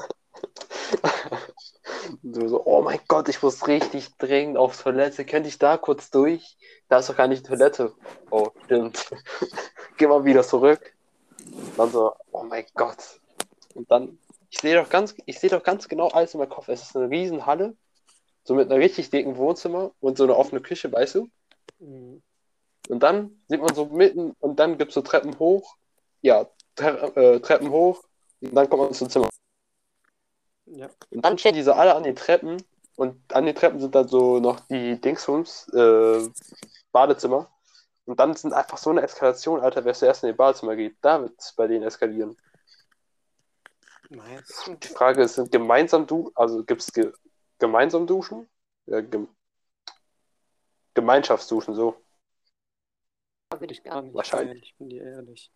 Du 2.24 2.49
so, 2.49 2.66
oh 2.66 2.83
mein 2.83 2.99
Gott, 3.07 3.28
ich 3.28 3.41
muss 3.41 3.68
richtig 3.68 4.16
dringend 4.16 4.57
auf 4.57 4.76
Toilette. 4.83 5.24
Könnte 5.24 5.49
ich 5.49 5.61
da 5.61 5.76
kurz 5.76 6.11
durch? 6.11 6.57
Da 6.89 6.99
ist 6.99 7.09
doch 7.09 7.16
gar 7.16 7.28
nicht 7.28 7.45
die 7.45 7.51
Toilette. 7.51 7.95
Oh, 8.33 8.49
stimmt. 8.64 8.99
Geh 9.97 10.09
mal 10.09 10.24
wieder 10.24 10.43
zurück. 10.43 10.93
Dann 11.76 11.93
so, 11.93 12.14
oh 12.33 12.43
mein 12.43 12.64
Gott. 12.74 13.20
Und 13.74 13.89
dann, 13.93 14.18
ich 14.51 14.59
sehe 14.59 14.74
doch 14.74 14.89
ganz, 14.89 15.14
ich 15.26 15.39
sehe 15.39 15.51
doch 15.51 15.62
ganz 15.62 15.89
genau 15.89 16.09
alles 16.09 16.35
in 16.35 16.41
meinem 16.41 16.51
Kopf. 16.51 16.66
Es 16.66 16.83
ist 16.83 16.97
eine 16.97 17.09
riesen 17.09 17.47
Halle, 17.47 17.76
so 18.45 18.55
mit 18.55 18.70
einem 18.70 18.80
richtig 18.80 19.11
dicken 19.11 19.36
Wohnzimmer 19.36 19.93
und 20.01 20.16
so 20.16 20.24
eine 20.24 20.36
offene 20.36 20.61
Küche, 20.61 20.93
weißt 20.93 21.16
du? 21.16 21.28
Mhm. 21.78 22.22
Und 22.88 23.03
dann 23.03 23.43
sieht 23.49 23.61
man 23.61 23.74
so 23.74 23.86
mitten 23.86 24.34
und 24.40 24.59
dann 24.59 24.78
gibt 24.78 24.90
es 24.90 24.95
so 24.95 25.03
Treppen 25.03 25.38
hoch. 25.38 25.76
Ja, 26.20 26.49
Tre 26.74 27.12
äh, 27.16 27.40
Treppen 27.40 27.70
hoch 27.70 28.03
und 28.40 28.55
dann 28.55 28.68
kommt 28.68 28.82
man 28.82 28.95
zum 28.95 29.11
Zimmer. 29.11 29.28
Ja. 30.66 30.88
Und 31.11 31.24
dann 31.24 31.38
stehen 31.38 31.55
diese 31.55 31.76
alle 31.76 31.95
an 31.95 32.03
den 32.03 32.16
Treppen 32.16 32.62
und 32.97 33.20
an 33.34 33.47
den 33.47 33.55
Treppen 33.55 33.80
sind 33.80 33.95
dann 33.95 34.09
so 34.09 34.40
noch 34.40 34.61
die 34.61 35.01
Dingsrooms, 35.01 35.68
äh, 35.74 36.28
Badezimmer. 36.93 37.51
Und 38.05 38.18
dann 38.18 38.34
sind 38.34 38.53
einfach 38.53 38.78
so 38.78 38.90
eine 38.90 39.03
Eskalation, 39.03 39.61
Alter, 39.61 39.84
wer 39.84 39.95
zuerst 39.95 40.24
in 40.24 40.28
den 40.28 40.36
Badezimmer 40.36 40.74
geht, 40.74 40.97
da 41.03 41.22
wird 41.22 41.38
es 41.38 41.53
bei 41.53 41.68
denen 41.68 41.84
eskalieren. 41.84 42.36
Du? 44.11 44.20
Die 44.74 44.88
Frage 44.88 45.22
ist, 45.22 45.36
sind 45.36 45.53
gemeinsam 45.53 46.07
du, 46.07 46.30
also 46.34 46.64
gibt 46.64 46.82
es 46.82 46.93
ge 46.93 47.12
gemeinsam 47.63 48.07
duschen? 48.07 48.49
Ja, 48.87 49.01
gem 49.01 49.29
Gemeinschaftsduschen, 50.95 51.75
so. 51.75 51.97
Würde 53.51 53.73
ich 53.73 53.83
gar 53.83 54.03
nicht 54.03 54.15
Wahrscheinlich. 54.15 54.63
ich 54.65 54.77
bin 54.77 54.89
dir 54.91 55.05
ehrlich. 55.05 55.51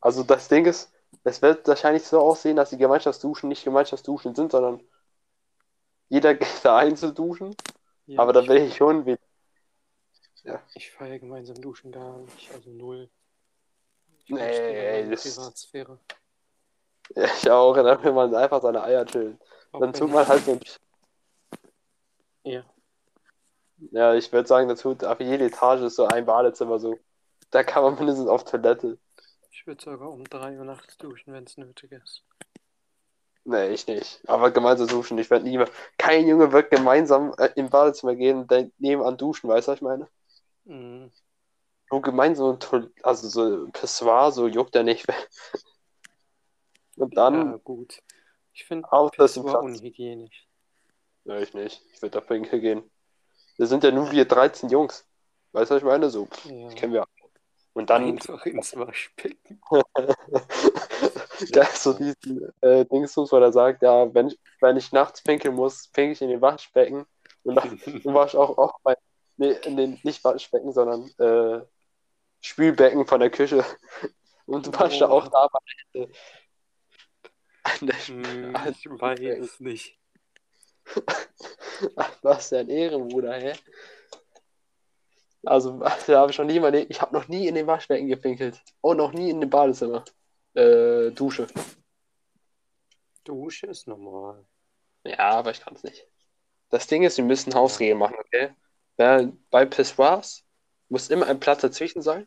Also 0.00 0.22
das 0.22 0.48
Ding 0.48 0.66
ist, 0.66 0.92
es 1.24 1.40
wird 1.42 1.66
wahrscheinlich 1.66 2.04
so 2.04 2.20
aussehen, 2.20 2.56
dass 2.56 2.70
die 2.70 2.76
Gemeinschaftsduschen 2.76 3.48
nicht 3.48 3.64
Gemeinschaftsduschen 3.64 4.34
sind, 4.34 4.52
sondern 4.52 4.80
jeder 6.08 6.34
geht 6.34 6.64
da 6.64 6.76
einzeln 6.76 7.14
duschen. 7.14 7.56
Ja, 8.06 8.20
aber 8.20 8.32
da 8.32 8.46
will 8.46 8.58
ich 8.58 8.76
schon 8.76 9.06
wie. 9.06 9.16
ich 10.74 10.90
feiere 10.90 11.18
gemeinsam 11.18 11.60
duschen 11.60 11.90
gar 11.92 12.18
nicht, 12.18 12.50
also 12.52 12.70
null. 12.70 13.10
Ich 14.24 14.30
Nee, 14.30 14.40
ey, 14.40 15.10
das- 15.10 15.22
Privatsphäre. 15.22 15.98
Ja, 17.16 17.24
ich 17.24 17.50
auch, 17.50 17.74
will 18.04 18.12
man 18.12 18.34
einfach 18.34 18.60
seine 18.60 18.82
Eier 18.82 19.06
chillen. 19.06 19.40
Auch 19.72 19.80
Dann 19.80 19.94
wenn 19.94 20.00
tut 20.00 20.10
man 20.12 20.28
halt 20.28 20.44
so. 20.44 20.58
Ja, 22.48 22.64
Ja, 23.92 24.14
ich 24.14 24.32
würde 24.32 24.48
sagen, 24.48 24.68
da 24.68 24.74
tut 24.74 25.04
auf 25.04 25.20
jede 25.20 25.46
Etage 25.46 25.82
ist 25.82 25.96
so 25.96 26.06
ein 26.06 26.24
Badezimmer 26.26 26.78
so. 26.78 26.98
Da 27.50 27.62
kann 27.62 27.82
man 27.82 27.94
mindestens 27.94 28.28
auf 28.28 28.44
Toilette. 28.44 28.98
ich 29.50 29.66
würde 29.66 29.82
sogar 29.82 30.10
um 30.10 30.24
3 30.24 30.58
Uhr 30.58 30.64
nachts 30.64 30.96
duschen, 30.98 31.32
wenn 31.32 31.44
es 31.44 31.56
nötig 31.56 31.92
ist. 31.92 32.24
Nee, 33.44 33.68
ich 33.68 33.86
nicht. 33.86 34.20
Aber 34.28 34.50
gemeinsam 34.50 34.88
duschen, 34.88 35.16
ich 35.16 35.30
werde 35.30 35.46
nie 35.46 35.56
mehr. 35.56 35.70
Kein 35.96 36.26
Junge 36.28 36.52
wird 36.52 36.70
gemeinsam 36.70 37.32
äh, 37.38 37.48
im 37.56 37.70
Badezimmer 37.70 38.14
gehen 38.14 38.40
und 38.40 38.50
nebenan 38.78 39.16
duschen, 39.16 39.48
weißt 39.48 39.68
du, 39.68 39.72
was 39.72 39.78
ich 39.78 39.82
meine? 39.82 40.08
Mhm. 40.64 41.10
So 41.90 42.00
gemeinsam, 42.00 42.58
also 43.02 43.28
so 43.28 43.68
Pissoir, 43.72 44.32
so 44.32 44.46
juckt 44.46 44.76
er 44.76 44.82
nicht. 44.82 45.06
Und 46.96 47.16
dann, 47.16 47.52
ja, 47.52 47.56
gut. 47.58 48.02
Ich 48.52 48.64
finde 48.64 48.88
das 48.90 49.12
Pissoir 49.12 49.62
unhygienisch. 49.62 50.47
Nee, 51.28 51.42
ich 51.42 51.54
nicht. 51.54 51.82
Ich 51.94 52.02
würde 52.02 52.18
da 52.18 52.20
pinkeln 52.20 52.60
gehen. 52.60 52.90
Wir 53.56 53.66
sind 53.66 53.84
ja 53.84 53.90
nur 53.90 54.10
wir 54.10 54.24
13 54.24 54.68
Jungs. 54.70 55.06
Weißt 55.52 55.70
du, 55.70 55.74
was 55.76 55.82
ich 55.82 55.86
meine? 55.86 56.10
So, 56.10 56.28
Ja. 56.44 56.68
kennen 56.74 56.92
wir. 56.92 57.06
Und 57.74 57.90
dann, 57.90 58.04
Einfach 58.04 58.44
ins 58.46 58.76
Waschbecken. 58.76 59.60
da 61.52 61.62
ist 61.62 61.82
so 61.82 61.92
diesen 61.92 62.52
äh, 62.60 62.84
Dingsbums, 62.86 63.30
wo 63.30 63.36
er 63.36 63.52
sagt, 63.52 63.82
ja, 63.82 64.12
wenn 64.12 64.28
ich, 64.28 64.38
wenn 64.60 64.76
ich 64.76 64.90
nachts 64.92 65.22
pinkeln 65.22 65.54
muss, 65.54 65.88
pinkel 65.88 66.12
ich 66.12 66.22
in 66.22 66.30
den 66.30 66.40
Waschbecken. 66.40 67.06
Und 67.44 67.54
dann 67.54 67.80
warst 68.14 68.34
auch, 68.34 68.58
auch 68.58 68.80
bei, 68.82 68.96
nee, 69.36 69.52
in 69.64 69.76
den, 69.76 70.00
nicht 70.02 70.24
Waschbecken, 70.24 70.72
sondern 70.72 71.08
äh, 71.18 71.64
Spülbecken 72.40 73.06
von 73.06 73.20
der 73.20 73.30
Küche. 73.30 73.64
Und 74.46 74.74
da 74.74 74.88
Oh. 74.88 75.08
auch 75.10 75.28
da 75.28 75.48
bei, 75.52 76.00
äh, 76.00 76.08
an 77.62 77.86
der 77.86 77.96
Hm, 77.96 78.56
Alter, 78.56 78.70
ich 78.70 78.86
weiß 78.90 79.60
nicht. 79.60 79.98
Was 82.22 82.48
für 82.48 82.58
ein 82.58 82.68
Ehrenbruder, 82.68 83.34
hä? 83.34 83.52
Also, 85.44 85.78
da 86.06 86.20
habe 86.20 86.30
ich 86.30 86.38
noch 86.38 86.44
nie 86.44 86.60
mal, 86.60 86.74
ich 86.74 87.00
habe 87.00 87.14
noch 87.14 87.28
nie 87.28 87.46
in 87.48 87.54
den 87.54 87.66
Waschbecken 87.66 88.08
gepinkelt. 88.08 88.60
Und 88.80 88.98
noch 88.98 89.12
nie 89.12 89.30
in 89.30 89.40
dem 89.40 89.50
Badezimmer. 89.50 90.04
Äh, 90.54 91.10
Dusche. 91.12 91.46
Dusche 93.24 93.66
ist 93.66 93.86
normal. 93.86 94.44
Ja, 95.04 95.30
aber 95.30 95.50
ich 95.50 95.60
kann 95.60 95.74
es 95.74 95.82
nicht. 95.82 96.06
Das 96.70 96.86
Ding 96.86 97.02
ist, 97.02 97.16
wir 97.16 97.24
müssen 97.24 97.54
Hausregeln 97.54 97.98
machen, 97.98 98.16
okay? 98.18 98.54
Ja, 98.98 99.30
bei 99.50 99.64
Pissoirs 99.64 100.44
muss 100.88 101.10
immer 101.10 101.26
ein 101.26 101.40
Platz 101.40 101.60
dazwischen 101.62 102.02
sein. 102.02 102.26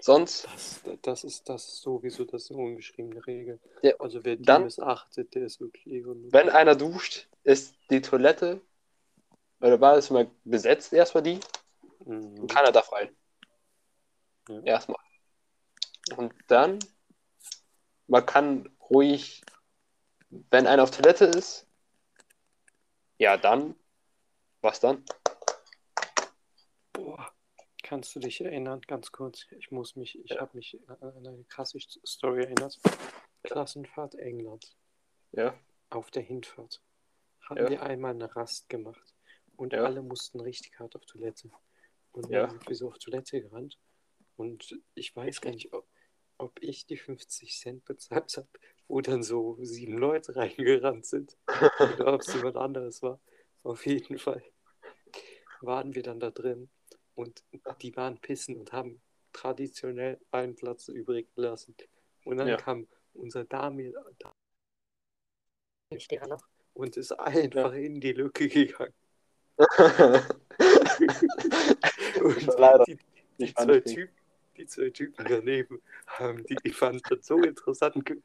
Sonst, 0.00 0.44
Das, 0.44 0.80
das, 1.02 1.24
ist, 1.24 1.48
das 1.48 1.80
sowieso 1.80 2.24
das 2.24 2.50
ungeschriebene 2.50 3.26
Regel. 3.26 3.60
Ja, 3.82 3.92
Also 3.98 4.24
wer 4.24 4.36
die 4.36 4.42
dann- 4.42 4.64
missachtet, 4.64 5.34
der 5.34 5.46
ist 5.46 5.60
wirklich 5.60 5.86
ehrenlos. 5.86 6.32
wenn 6.32 6.50
einer 6.50 6.74
duscht, 6.74 7.28
ist 7.42 7.74
die 7.90 8.02
Toilette 8.02 8.60
oder 9.60 9.78
Badezimmer 9.78 10.26
besetzt 10.44 10.92
erstmal 10.92 11.22
die 11.22 11.40
Mhm. 12.04 12.40
und 12.40 12.52
keiner 12.52 12.70
darf 12.72 12.92
rein. 12.92 13.14
Ja. 14.48 14.60
Erstmal. 14.62 14.98
Und 16.16 16.34
dann, 16.48 16.78
man 18.08 18.26
kann 18.26 18.68
ruhig, 18.90 19.42
wenn 20.50 20.66
einer 20.66 20.82
auf 20.82 20.90
Toilette 20.90 21.24
ist, 21.26 21.66
ja, 23.16 23.38
dann, 23.38 23.74
was 24.60 24.80
dann? 24.80 25.02
Kannst 27.94 28.16
du 28.16 28.18
dich 28.18 28.40
erinnern, 28.40 28.80
ganz 28.88 29.12
kurz? 29.12 29.46
Ich 29.56 29.70
muss 29.70 29.94
mich, 29.94 30.18
ich 30.18 30.32
Ja. 30.32 30.40
habe 30.40 30.56
mich 30.56 30.76
an 30.88 31.24
eine 31.28 31.44
krasse 31.44 31.78
Story 32.04 32.42
erinnert. 32.42 32.80
Klassenfahrt 33.44 34.16
England. 34.16 34.76
Ja, 35.30 35.56
Auf 35.90 36.10
der 36.10 36.24
Hinfahrt 36.24 36.82
haben 37.42 37.58
Ja. 37.58 37.70
wir 37.70 37.82
einmal 37.84 38.10
eine 38.10 38.34
Rast 38.34 38.68
gemacht 38.68 39.14
und 39.54 39.74
Ja. 39.74 39.84
alle 39.84 40.02
mussten 40.02 40.40
richtig 40.40 40.76
hart 40.80 40.96
auf 40.96 41.06
Toilette. 41.06 41.52
Und 42.10 42.28
Ja. 42.30 42.40
dann 42.40 42.50
sind 42.50 42.68
wir 42.68 42.74
so 42.74 42.88
auf 42.88 42.98
Toilette 42.98 43.40
gerannt 43.40 43.78
und 44.34 44.76
ich 44.96 45.14
weiß 45.14 45.40
gar 45.40 45.52
nicht, 45.52 45.72
ob, 45.72 45.86
ob 46.38 46.60
ich 46.60 46.86
die 46.86 46.96
50 46.96 47.56
Cent 47.60 47.84
bezahlt 47.84 48.36
habe, 48.36 48.48
wo 48.88 49.02
dann 49.02 49.22
so 49.22 49.56
sieben 49.62 49.98
Leute 49.98 50.34
reingerannt 50.82 51.06
sind 51.06 51.36
oder 51.78 52.12
ob 52.12 52.22
es 52.22 52.34
jemand 52.34 52.56
anderes 52.56 53.02
war. 53.02 53.20
Auf 53.62 53.86
jeden 53.86 54.18
Fall 54.18 54.42
waren 55.60 55.94
wir 55.94 56.02
dann 56.02 56.18
da 56.18 56.32
drin 56.32 56.70
und 57.14 57.44
die 57.82 57.94
waren 57.96 58.18
pissen 58.18 58.56
und 58.56 58.72
haben 58.72 59.00
traditionell 59.32 60.18
einen 60.30 60.54
Platz 60.54 60.88
übrig 60.88 61.28
gelassen. 61.34 61.74
Und 62.24 62.38
dann 62.38 62.48
Ja. 62.48 62.56
kam 62.56 62.86
unser 63.14 63.44
Damir 63.44 63.92
noch 66.28 66.46
und 66.74 66.96
ist 66.96 67.12
einfach 67.12 67.72
in 67.72 68.00
die 68.00 68.12
Lücke 68.12 68.48
gegangen. 68.48 68.94
Und 69.56 69.58
die, 72.88 72.98
die, 73.38 73.54
zwei. 73.54 73.80
Typen, 73.80 74.14
die 74.56 74.66
zwei 74.66 74.90
Typen 74.90 75.24
daneben 75.28 75.80
haben 76.06 76.44
die, 76.46 76.56
die 76.56 76.72
fanden 76.72 77.02
das 77.08 77.26
so 77.26 77.40
interessant 77.42 78.04
ge 78.04 78.20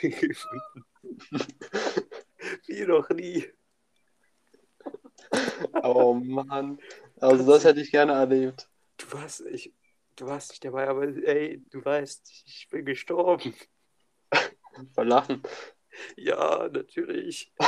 gefunden. 0.00 0.84
Wie 2.66 2.86
noch 2.86 3.08
nie. 3.10 3.44
Oh 5.82 6.14
Mann. 6.14 6.78
Also 7.22 7.50
das 7.50 7.64
hätte 7.64 7.80
ich 7.80 7.90
gerne 7.90 8.12
erlebt. 8.12 8.68
Du 8.98 9.12
warst, 9.12 9.40
ich, 9.42 9.72
du 10.16 10.26
warst 10.26 10.50
nicht 10.50 10.64
dabei, 10.64 10.88
aber 10.88 11.04
ey, 11.04 11.62
du 11.70 11.84
weißt, 11.84 12.28
ich 12.46 12.68
bin 12.70 12.84
gestorben. 12.84 13.54
Vor 14.94 15.04
Lachen. 15.04 15.42
Ja, 16.16 16.68
natürlich. 16.68 17.52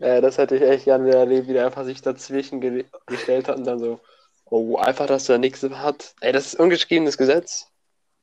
Äh, 0.00 0.20
das 0.20 0.36
hätte 0.36 0.56
ich 0.56 0.62
echt 0.62 0.84
gerne 0.86 1.14
erlebt, 1.14 1.46
wie 1.46 1.52
der 1.52 1.66
einfach 1.66 1.84
sich 1.84 2.02
dazwischen 2.02 2.60
ge 2.60 2.86
gestellt 3.06 3.46
hat 3.46 3.58
und 3.58 3.64
dann 3.64 3.78
so, 3.78 4.00
oh, 4.46 4.76
einfach, 4.78 5.06
dass 5.06 5.26
der 5.26 5.38
nichts 5.38 5.62
hat. 5.62 6.16
Ey, 6.20 6.32
das 6.32 6.46
ist 6.46 6.54
ungeschriebenes 6.58 7.16
Gesetz. 7.16 7.70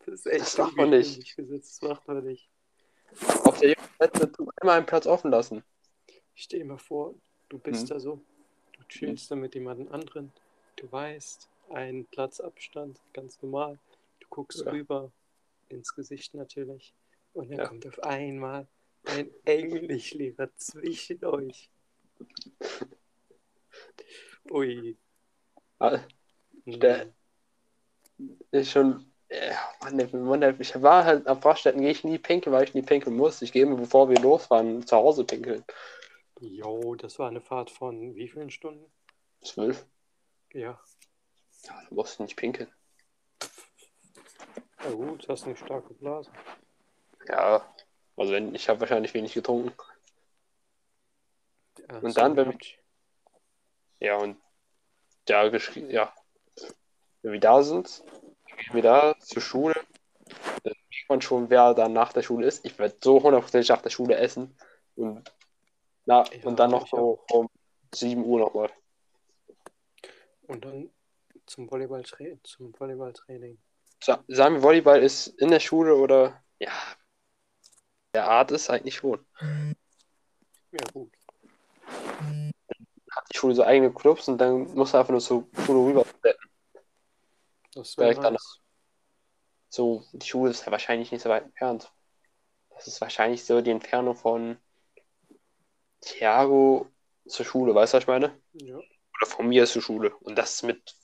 Das 0.05 0.15
ist 0.15 0.25
echt 0.25 0.41
Das 0.41 0.57
macht 0.57 0.75
man 0.75 0.89
nicht. 0.89 1.37
Gesetz, 1.37 1.79
Das 1.79 1.89
macht 1.89 2.05
man 2.09 2.25
nicht. 2.25 2.49
Auf 3.45 3.59
der 3.59 3.75
Plätze 3.97 4.29
immer 4.61 4.73
einen 4.73 4.85
Platz 4.85 5.07
offen 5.07 5.31
lassen. 5.31 5.63
Stell 6.35 6.59
dir 6.59 6.65
mal 6.65 6.77
vor, 6.77 7.15
du 7.47 7.57
bist 7.59 7.83
Mhm. 7.85 7.87
da 7.93 7.99
so, 8.01 8.25
chillst 8.91 9.31
da 9.31 9.35
mit 9.35 9.55
jemandem 9.55 9.91
anderen, 9.91 10.31
du 10.75 10.91
weißt, 10.91 11.49
einen 11.69 12.05
Platzabstand, 12.05 12.99
ganz 13.13 13.41
normal. 13.41 13.79
Du 14.19 14.27
guckst 14.29 14.65
Ja. 14.65 14.71
rüber, 14.71 15.11
ins 15.69 15.95
Gesicht 15.95 16.33
natürlich, 16.33 16.93
und 17.33 17.49
dann 17.49 17.59
Ja. 17.59 17.67
kommt 17.67 17.87
auf 17.87 17.99
einmal 18.03 18.67
ein 19.05 19.29
Englischlehrer 19.45 20.49
zwischen 20.57 21.23
euch. 21.25 21.69
Ui. 24.51 24.97
Mhm. 25.79 26.79
Der- 26.79 27.07
Ist 28.51 28.71
schon. 28.71 29.05
Ja, 29.31 29.57
Mann, 29.81 29.97
der- 29.97 30.13
Mann, 30.15 30.59
ich 30.59 30.79
war 30.81 31.05
halt 31.05 31.25
am 31.25 31.41
Faststätten, 31.41 31.81
gehe 31.81 31.91
ich 31.91 32.03
nie 32.03 32.17
pinkeln, 32.19 32.53
weil 32.53 32.65
ich 32.65 32.73
nie 32.73 32.81
pinkeln 32.81 33.15
muss. 33.15 33.41
Ich 33.41 33.53
gehe 33.53 33.63
immer, 33.63 33.77
bevor 33.77 34.09
wir 34.09 34.19
losfahren, 34.19 34.85
zu 34.85 34.95
Hause 34.97 35.23
pinkeln. 35.23 35.63
Jo, 36.41 36.95
das 36.95 37.19
war 37.19 37.27
eine 37.27 37.39
Fahrt 37.41 37.69
von 37.69 38.15
wie 38.15 38.27
vielen 38.27 38.49
Stunden? 38.49 38.91
Zwölf. 39.43 39.85
Ja. 40.53 40.81
Ja, 41.63 41.81
du 41.87 41.95
musst 41.95 42.19
nicht 42.19 42.35
pinkeln. 42.35 42.71
Na 44.83 44.89
gut, 44.91 45.27
hast 45.29 45.45
eine 45.45 45.55
starke 45.55 45.93
Blase. 45.93 46.31
Ja, 47.27 47.63
also 48.17 48.33
wenn, 48.33 48.55
ich 48.55 48.67
habe 48.67 48.79
wahrscheinlich 48.81 49.13
wenig 49.13 49.33
getrunken. 49.33 49.75
Ja, 51.87 51.99
Und 51.99 52.17
dann, 52.17 52.35
wenn- 52.35 52.51
Quatsch. 52.51 52.77
Ja, 53.99 54.17
und 54.17 54.37
ja, 55.29 55.43
geschri- 55.43 55.87
ja. 55.91 56.11
Wenn 57.21 57.33
wir 57.33 57.39
da 57.39 57.61
sind, 57.61 58.03
gehen 58.57 58.73
wir 58.73 58.81
da 58.81 59.15
zur 59.19 59.43
Schule. 59.43 59.75
Dann 60.63 60.73
sieht 60.89 61.07
man 61.07 61.21
schon, 61.21 61.51
wer 61.51 61.75
dann 61.75 61.93
nach 61.93 62.11
der 62.13 62.23
Schule 62.23 62.47
ist. 62.47 62.65
Ich 62.65 62.79
werde 62.79 62.97
so 63.03 63.21
hundertprozentig 63.21 63.69
nach 63.69 63.83
der 63.83 63.91
Schule 63.91 64.15
essen. 64.17 64.57
Und, 64.95 65.31
na, 66.05 66.23
Ja, 66.31 66.47
und 66.47 66.59
dann 66.59 66.71
noch 66.71 66.87
so 66.87 67.23
um 67.31 67.49
7 67.93 68.23
Uhr 68.23 68.39
nochmal. 68.39 68.71
Und 70.47 70.65
dann 70.65 70.89
zum 71.45 71.69
Volleyballtra 71.69 72.25
zum 72.43 72.73
Volleyballtraining. 72.77 73.57
Sa 74.03 74.23
sagen 74.27 74.55
wir, 74.55 74.63
Volleyball 74.63 75.01
ist 75.01 75.27
in 75.27 75.49
der 75.49 75.59
Schule 75.59 75.95
oder 75.95 76.41
ja, 76.59 76.71
der 78.13 78.27
Art 78.27 78.51
ist 78.51 78.69
eigentlich 78.69 78.95
schon. 78.95 79.25
Ja, 80.71 80.83
gut. 80.93 81.11
Hat 83.11 83.25
die 83.31 83.37
Schule 83.37 83.55
so 83.55 83.63
eigene 83.63 83.93
Clubs 83.93 84.27
und 84.27 84.37
dann 84.37 84.73
muss 84.73 84.93
er 84.93 85.01
einfach 85.01 85.11
nur 85.11 85.19
zur 85.19 85.47
Schule 85.65 85.79
rüber. 85.79 86.05
Das 87.73 87.97
wäre 87.97 88.15
danach. 88.15 88.31
nice. 88.31 88.59
So, 89.69 90.03
die 90.11 90.27
Schule 90.27 90.51
ist 90.51 90.65
ja 90.65 90.71
wahrscheinlich 90.71 91.11
nicht 91.11 91.21
so 91.21 91.29
weit 91.29 91.43
entfernt. 91.43 91.91
Das 92.71 92.87
ist 92.87 92.99
wahrscheinlich 92.99 93.45
so 93.45 93.61
die 93.61 93.71
Entfernung 93.71 94.15
von 94.15 94.57
Thiago 96.01 96.87
zur 97.27 97.45
Schule, 97.45 97.73
weißt 97.73 97.93
du, 97.93 97.97
was 97.97 98.03
ich 98.03 98.07
meine? 98.07 98.39
Ja. 98.53 98.77
Oder 98.77 99.27
von 99.27 99.47
mir 99.47 99.65
zur 99.65 99.81
Schule. 99.81 100.15
Und 100.17 100.35
das 100.37 100.63
mit, 100.63 100.95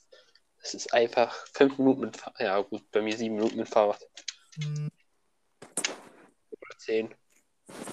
das 0.60 0.74
ist 0.74 0.92
einfach 0.92 1.46
fünf 1.52 1.78
Minuten 1.78 2.02
mit 2.02 2.16
Fahrrad. 2.16 2.40
Ja, 2.40 2.60
gut, 2.60 2.90
bei 2.90 3.00
mir 3.00 3.16
sieben 3.16 3.36
Minuten 3.36 3.56
mit 3.56 3.68
Fahrrad. 3.68 4.04
Oder 6.50 6.78
zehn. 6.78 7.14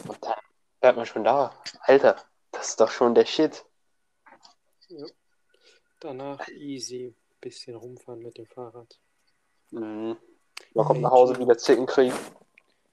Und 0.07 0.23
dann 0.23 0.39
bleibt 0.79 0.97
man 0.97 1.05
schon 1.05 1.23
da. 1.23 1.61
Alter, 1.81 2.23
das 2.51 2.69
ist 2.69 2.79
doch 2.79 2.91
schon 2.91 3.15
der 3.15 3.25
Shit. 3.25 3.65
Danach 5.99 6.47
easy. 6.49 7.15
Bisschen 7.41 7.75
rumfahren 7.75 8.21
mit 8.23 8.37
dem 8.39 8.47
Fahrrad. 8.47 8.99
Mhm. 9.69 10.17
Man 10.73 10.85
kommt 10.85 11.01
nach 11.01 11.11
Hause 11.11 11.37
wieder 11.37 11.57
Zickenkrieg. 11.57 12.13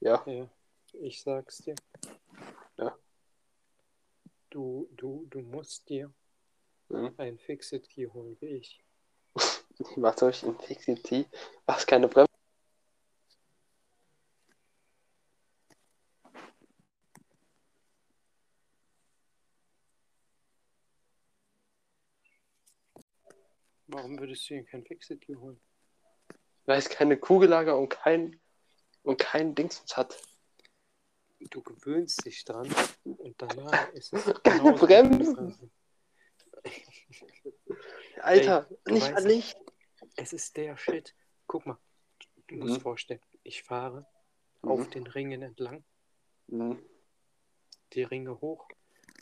Ja. 0.01 0.23
Ja, 0.27 0.47
ich 0.93 1.23
sag's 1.23 1.59
dir. 1.59 1.75
Du, 4.53 4.87
du, 4.97 5.27
du 5.31 5.41
musst 5.41 5.89
dir 5.89 6.13
Mhm. 6.91 7.15
ein 7.17 7.39
Fixit 7.39 7.89
Key 7.89 8.07
holen, 8.07 8.37
wie 8.41 8.49
ich. 8.49 8.85
Was 9.97 10.21
soll 10.21 10.29
ich 10.29 10.43
in 10.43 10.59
Fixity? 10.59 11.25
Was, 11.65 11.87
keine 11.87 12.07
Bremse? 12.07 12.29
Warum 23.87 24.19
würdest 24.19 24.51
du 24.51 24.55
dir 24.55 24.65
kein 24.65 24.85
Fixit 24.85 25.23
Key 25.23 25.35
holen? 25.35 25.59
Weil 26.67 26.79
es 26.79 26.91
keine 26.91 27.17
Kugellager 27.17 27.79
und 27.79 27.89
kein, 27.89 28.39
und 29.03 29.19
kein 29.19 29.55
Dingsens 29.55 29.97
hat. 29.97 30.23
Du 31.51 31.63
gewöhnst 31.63 32.25
dich 32.25 32.45
dran 32.45 32.69
und 33.05 33.41
danach 33.41 33.93
ist 33.93 34.13
es 34.13 34.25
Keine 34.45 34.73
Bremsen. 34.73 35.71
Alter, 38.21 38.69
du 38.85 38.93
nicht 38.95 39.13
mal 39.13 39.25
Licht. 39.27 39.57
Es 40.17 40.33
ist 40.33 40.57
der 40.57 40.77
Shit. 40.77 41.15
Guck 41.47 41.67
mal, 41.67 41.79
du 42.49 42.57
musst 42.57 42.79
Mhm. 42.79 42.81
vorstellen, 42.81 43.21
ich 43.43 43.63
fahre 43.63 44.07
Mhm. 44.63 44.71
auf 44.71 44.91
den 44.91 45.07
Ringen 45.07 45.43
entlang, 45.43 45.85
Mhm. 46.49 46.79
die 47.93 48.03
Ringe 48.05 48.41
hoch 48.41 48.69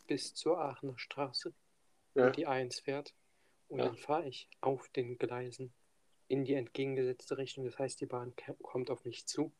bis 0.07 0.35
zur 0.35 0.59
Aachener 0.61 0.99
Straße, 0.99 1.53
Ja. 2.15 2.31
die 2.31 2.47
1 2.47 2.81
fährt. 2.81 3.15
Und 3.69 3.79
Ja. 3.79 3.87
dann 3.87 3.97
fahre 3.97 4.27
ich 4.29 4.49
auf 4.61 4.89
den 4.91 5.17
Gleisen 5.17 5.73
in 6.29 6.45
die 6.45 6.55
entgegengesetzte 6.55 7.39
Richtung. 7.39 7.65
Das 7.65 7.79
heißt, 7.79 8.01
die 8.01 8.07
Bahn 8.07 8.35
kommt 8.63 8.91
auf 8.91 9.05
mich 9.05 9.27
zu. 9.27 9.53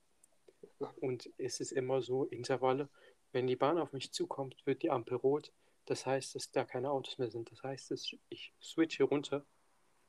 Und 1.01 1.31
es 1.39 1.61
ist 1.61 1.73
immer 1.73 2.03
so 2.03 2.25
Intervalle. 2.25 2.89
Wenn 3.33 3.47
die 3.47 3.57
Bahn 3.57 3.79
auf 3.79 3.93
mich 3.93 4.13
zukommt, 4.13 4.57
wird 4.65 4.83
die 4.83 4.91
Ampel 4.91 5.17
rot. 5.17 5.53
Das 5.87 6.07
heißt, 6.07 6.35
dass 6.35 6.51
da 6.51 6.65
keine 6.65 6.91
Autos 6.91 7.19
mehr 7.19 7.31
sind. 7.31 7.51
Das 7.51 7.63
heißt, 7.63 7.91
dass 7.91 8.15
ich 8.29 8.53
switche 8.63 9.05
runter. 9.05 9.45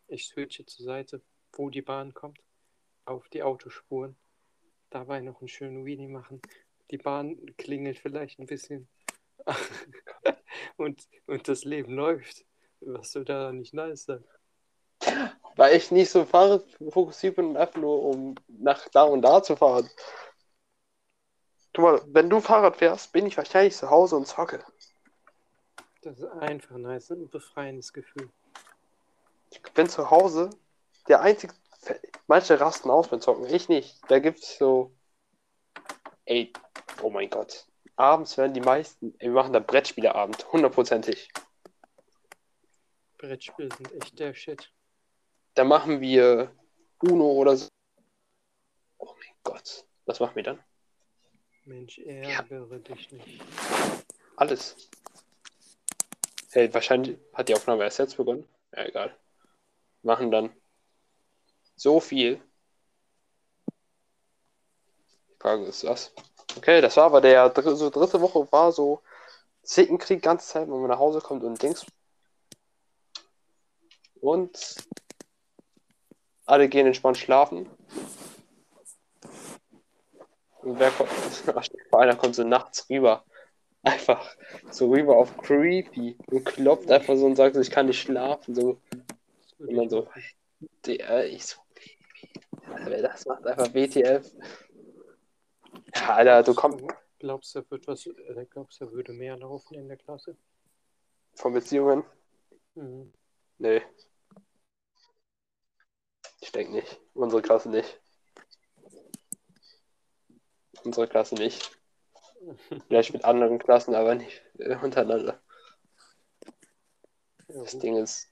Ich 0.07 0.27
switche 0.27 0.65
zur 0.65 0.85
Seite, 0.85 1.21
wo 1.53 1.69
die 1.69 1.81
Bahn 1.81 2.13
kommt, 2.13 2.39
auf 3.05 3.29
die 3.29 3.43
Autospuren. 3.43 4.15
Dabei 4.89 5.21
noch 5.21 5.39
einen 5.39 5.47
schönen 5.47 5.85
Weenie 5.85 6.07
machen. 6.07 6.41
Die 6.91 6.97
Bahn 6.97 7.37
klingelt 7.57 7.99
vielleicht 7.99 8.39
ein 8.39 8.45
bisschen. 8.45 8.89
und, 10.77 11.07
und 11.27 11.47
das 11.47 11.63
Leben 11.63 11.93
läuft. 11.93 12.45
Was 12.81 13.11
soll 13.11 13.25
da 13.25 13.51
nicht 13.51 13.73
nice 13.73 14.05
sein? 14.05 14.23
Weil 15.55 15.75
ich 15.75 15.91
nicht 15.91 16.09
so 16.09 16.25
Fahrrad 16.25 16.65
fokussiert 16.89 17.35
bin, 17.35 17.57
einfach 17.57 17.79
nur 17.79 18.03
um 18.03 18.35
nach 18.47 18.87
da 18.89 19.03
und 19.03 19.21
da 19.21 19.41
zu 19.41 19.55
fahren. 19.55 19.89
Guck 21.73 21.83
mal, 21.83 22.01
wenn 22.07 22.29
du 22.29 22.41
Fahrrad 22.41 22.77
fährst, 22.77 23.13
bin 23.13 23.25
ich 23.25 23.37
wahrscheinlich 23.37 23.75
zu 23.75 23.89
Hause 23.89 24.17
und 24.17 24.27
zocke. 24.27 24.63
Das 26.01 26.19
ist 26.19 26.25
einfach 26.25 26.77
nice. 26.77 27.11
Ein 27.11 27.29
befreiendes 27.29 27.93
Gefühl. 27.93 28.29
Ich 29.51 29.61
bin 29.73 29.87
zu 29.87 30.09
Hause 30.09 30.49
der 31.07 31.21
einzige. 31.21 31.53
Manche 32.27 32.59
rasten 32.59 32.89
aus 32.89 33.07
beim 33.07 33.21
Zocken, 33.21 33.45
ich 33.45 33.69
nicht. 33.69 33.99
Da 34.09 34.19
gibt's 34.19 34.57
so. 34.57 34.91
Ey, 36.25 36.53
oh 37.01 37.09
mein 37.09 37.29
Gott. 37.29 37.65
Abends 37.95 38.37
werden 38.37 38.53
die 38.53 38.61
meisten. 38.61 39.13
Ey, 39.19 39.29
wir 39.29 39.35
machen 39.35 39.53
da 39.53 39.59
Brettspieleabend, 39.59 40.51
hundertprozentig. 40.51 41.29
Brettspiele 43.17 43.69
sind 43.75 43.93
echt 43.93 44.19
der 44.19 44.33
Shit. 44.33 44.71
Da 45.53 45.63
machen 45.63 46.01
wir 46.01 46.55
Uno 46.99 47.31
oder 47.31 47.57
so. 47.57 47.67
Oh 48.97 49.13
mein 49.17 49.35
Gott. 49.43 49.85
Was 50.05 50.19
machen 50.19 50.35
wir 50.35 50.43
dann? 50.43 50.63
Mensch, 51.65 51.99
ärgere 51.99 52.79
dich 52.79 53.11
nicht. 53.11 53.41
Alles. 54.35 54.75
Hey, 56.51 56.73
wahrscheinlich 56.73 57.17
hat 57.33 57.49
die 57.49 57.55
Aufnahme 57.55 57.83
erst 57.83 57.99
jetzt 57.99 58.17
begonnen. 58.17 58.47
Ja, 58.75 58.85
egal. 58.85 59.15
Machen 60.01 60.31
dann 60.31 60.49
so 61.75 61.99
viel. 61.99 62.41
Die 65.29 65.35
Frage 65.39 65.65
ist 65.65 65.83
was. 65.83 66.11
Okay, 66.57 66.81
das 66.81 66.97
war 66.97 67.05
aber 67.05 67.21
der 67.21 67.49
dr 67.49 67.75
so 67.75 67.89
dritte 67.89 68.19
Woche 68.21 68.51
war 68.51 68.71
so 68.71 69.01
Zickenkrieg 69.63 70.21
ganze 70.21 70.47
Zeit, 70.47 70.63
wenn 70.63 70.79
man 70.79 70.89
nach 70.89 70.99
Hause 70.99 71.21
kommt 71.21 71.43
und 71.43 71.61
Dings. 71.61 71.85
Und 74.19 74.75
alle 76.45 76.67
gehen 76.67 76.87
entspannt 76.87 77.17
schlafen. 77.17 77.69
Und 80.63 80.79
wer 80.79 80.91
kommt? 80.91 81.09
Einer 81.91 82.15
kommt 82.15 82.35
so 82.35 82.43
nachts 82.43 82.89
rüber. 82.89 83.23
Einfach 83.83 84.35
so 84.69 84.89
rüber 84.89 85.17
auf 85.17 85.35
creepy 85.37 86.17
und 86.27 86.45
klopft 86.45 86.91
einfach 86.91 87.15
so 87.15 87.25
und 87.25 87.35
sagt 87.35 87.55
so, 87.55 87.61
ich 87.61 87.71
kann 87.71 87.87
nicht 87.87 88.01
schlafen. 88.01 88.53
So, 88.53 88.79
und 89.57 89.69
ich 89.69 89.89
so, 89.89 90.07
der, 90.85 91.27
ich 91.27 91.45
so, 91.45 91.61
Alter, 92.71 93.01
das 93.01 93.25
macht 93.25 93.45
einfach 93.47 93.73
WTF. 93.73 94.31
Ja, 95.95 96.15
Alter, 96.15 96.43
du 96.43 96.53
kommst 96.53 96.85
Glaubst 97.17 97.53
du, 97.53 97.59
er 97.59 97.69
wird 97.69 97.87
was, 97.87 98.05
äh, 98.07 98.45
glaubst 98.49 98.81
du, 98.81 98.91
würde 98.91 99.13
mehr 99.13 99.37
laufen 99.37 99.75
in 99.75 99.87
der 99.87 99.97
Klasse? 99.97 100.37
von 101.35 101.53
Beziehungen? 101.53 102.03
Mhm. 102.75 103.11
Nee. 103.57 103.81
Ich 106.39 106.51
denke 106.51 106.73
nicht. 106.73 106.99
Unsere 107.13 107.41
Klasse 107.41 107.69
nicht. 107.69 107.99
Unsere 110.83 111.07
Klasse 111.07 111.35
nicht. 111.35 111.77
Vielleicht 112.87 113.13
mit 113.13 113.23
anderen 113.23 113.59
Klassen, 113.59 113.93
aber 113.93 114.15
nicht 114.15 114.41
äh, 114.57 114.75
untereinander. 114.75 115.39
Das. 117.47 117.77
Ding 117.77 117.97
ist, 117.97 118.29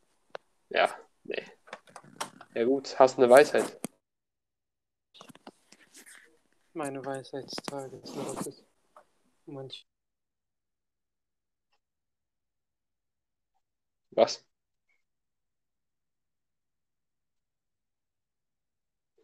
ja, 0.69 0.89
nee. 1.23 1.43
Ja 2.55 2.63
gut, 2.63 2.97
hast 2.97 3.17
eine 3.17 3.29
Weisheit. 3.29 3.79
Meine 6.73 7.05
Weisheitstage 7.05 7.97
ist 7.97 8.15
lautet. 8.15 8.65
Manch 9.45 9.85
Was? 14.11 14.45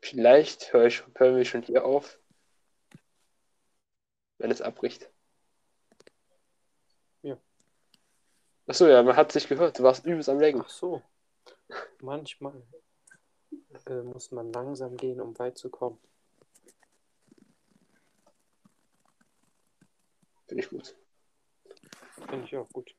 Vielleicht 0.02 0.72
höre 0.72 0.86
ich, 0.86 1.04
hören 1.16 1.36
wir 1.36 1.46
schon 1.46 1.64
hier 1.64 1.84
auf, 1.84 2.20
wenn 4.38 4.52
es 4.52 4.62
abbricht. 4.62 5.10
Ja. 7.22 7.38
Achso, 8.68 8.88
ja, 8.88 9.02
man 9.04 9.16
hat 9.16 9.32
sich 9.32 9.48
gehört. 9.48 9.80
Du 9.80 9.84
warst 9.84 10.06
übelst 10.06 10.30
am 10.30 10.40
Legen. 10.40 10.62
Ach 10.64 10.70
so. 10.70 11.02
Manchmal 12.02 12.62
äh, 13.88 14.02
muss 14.02 14.32
man 14.32 14.52
langsam 14.52 14.98
gehen, 14.98 15.22
um 15.22 15.38
weit 15.40 15.58
zu 15.58 15.70
kommen. 15.70 16.00
Finde 20.48 20.64
ich 20.64 20.70
gut. 20.70 20.96
Finde 22.30 22.46
ich 22.46 22.56
auch 22.56 22.70
gut. 22.70 22.96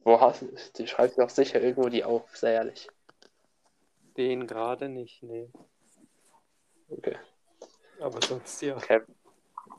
Wo 0.00 0.20
hast 0.20 0.42
du 0.42 0.48
Die 0.76 0.86
schreibt 0.86 1.18
doch 1.18 1.30
sicher 1.30 1.60
irgendwo 1.60 1.88
die 1.88 2.04
auf, 2.04 2.36
sehr 2.36 2.52
ehrlich. 2.52 2.88
Den 4.16 4.46
gerade 4.46 4.88
nicht, 4.88 5.22
nee. 5.22 5.50
Okay. 6.88 7.16
Aber 8.00 8.20
sonst 8.22 8.60
ja. 8.62 8.76
Okay. 8.76 9.02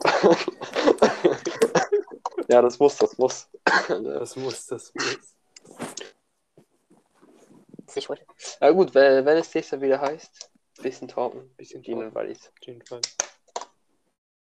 Ja, 2.47 2.61
das 2.61 2.79
muss, 2.79 2.97
das 2.97 3.17
muss. 3.17 3.47
Das 3.87 4.35
muss, 4.35 4.65
das 4.67 4.93
muss. 4.93 5.35
Ich 7.95 8.09
wollte- 8.09 8.25
Na 8.59 8.71
gut, 8.71 8.93
wenn, 8.93 9.25
es 9.37 9.53
nächstes 9.53 9.71
Mal 9.79 9.85
wieder 9.85 10.01
heißt, 10.01 10.49
bisschen 10.81 11.07
talken, 11.07 11.53
Bisschen 11.55 11.83
Gin 11.83 11.99
und. 11.99 12.15
Wallis. 12.15 12.47
Auf 12.47 12.65
jeden 12.67 12.85
Fall. 12.85 13.01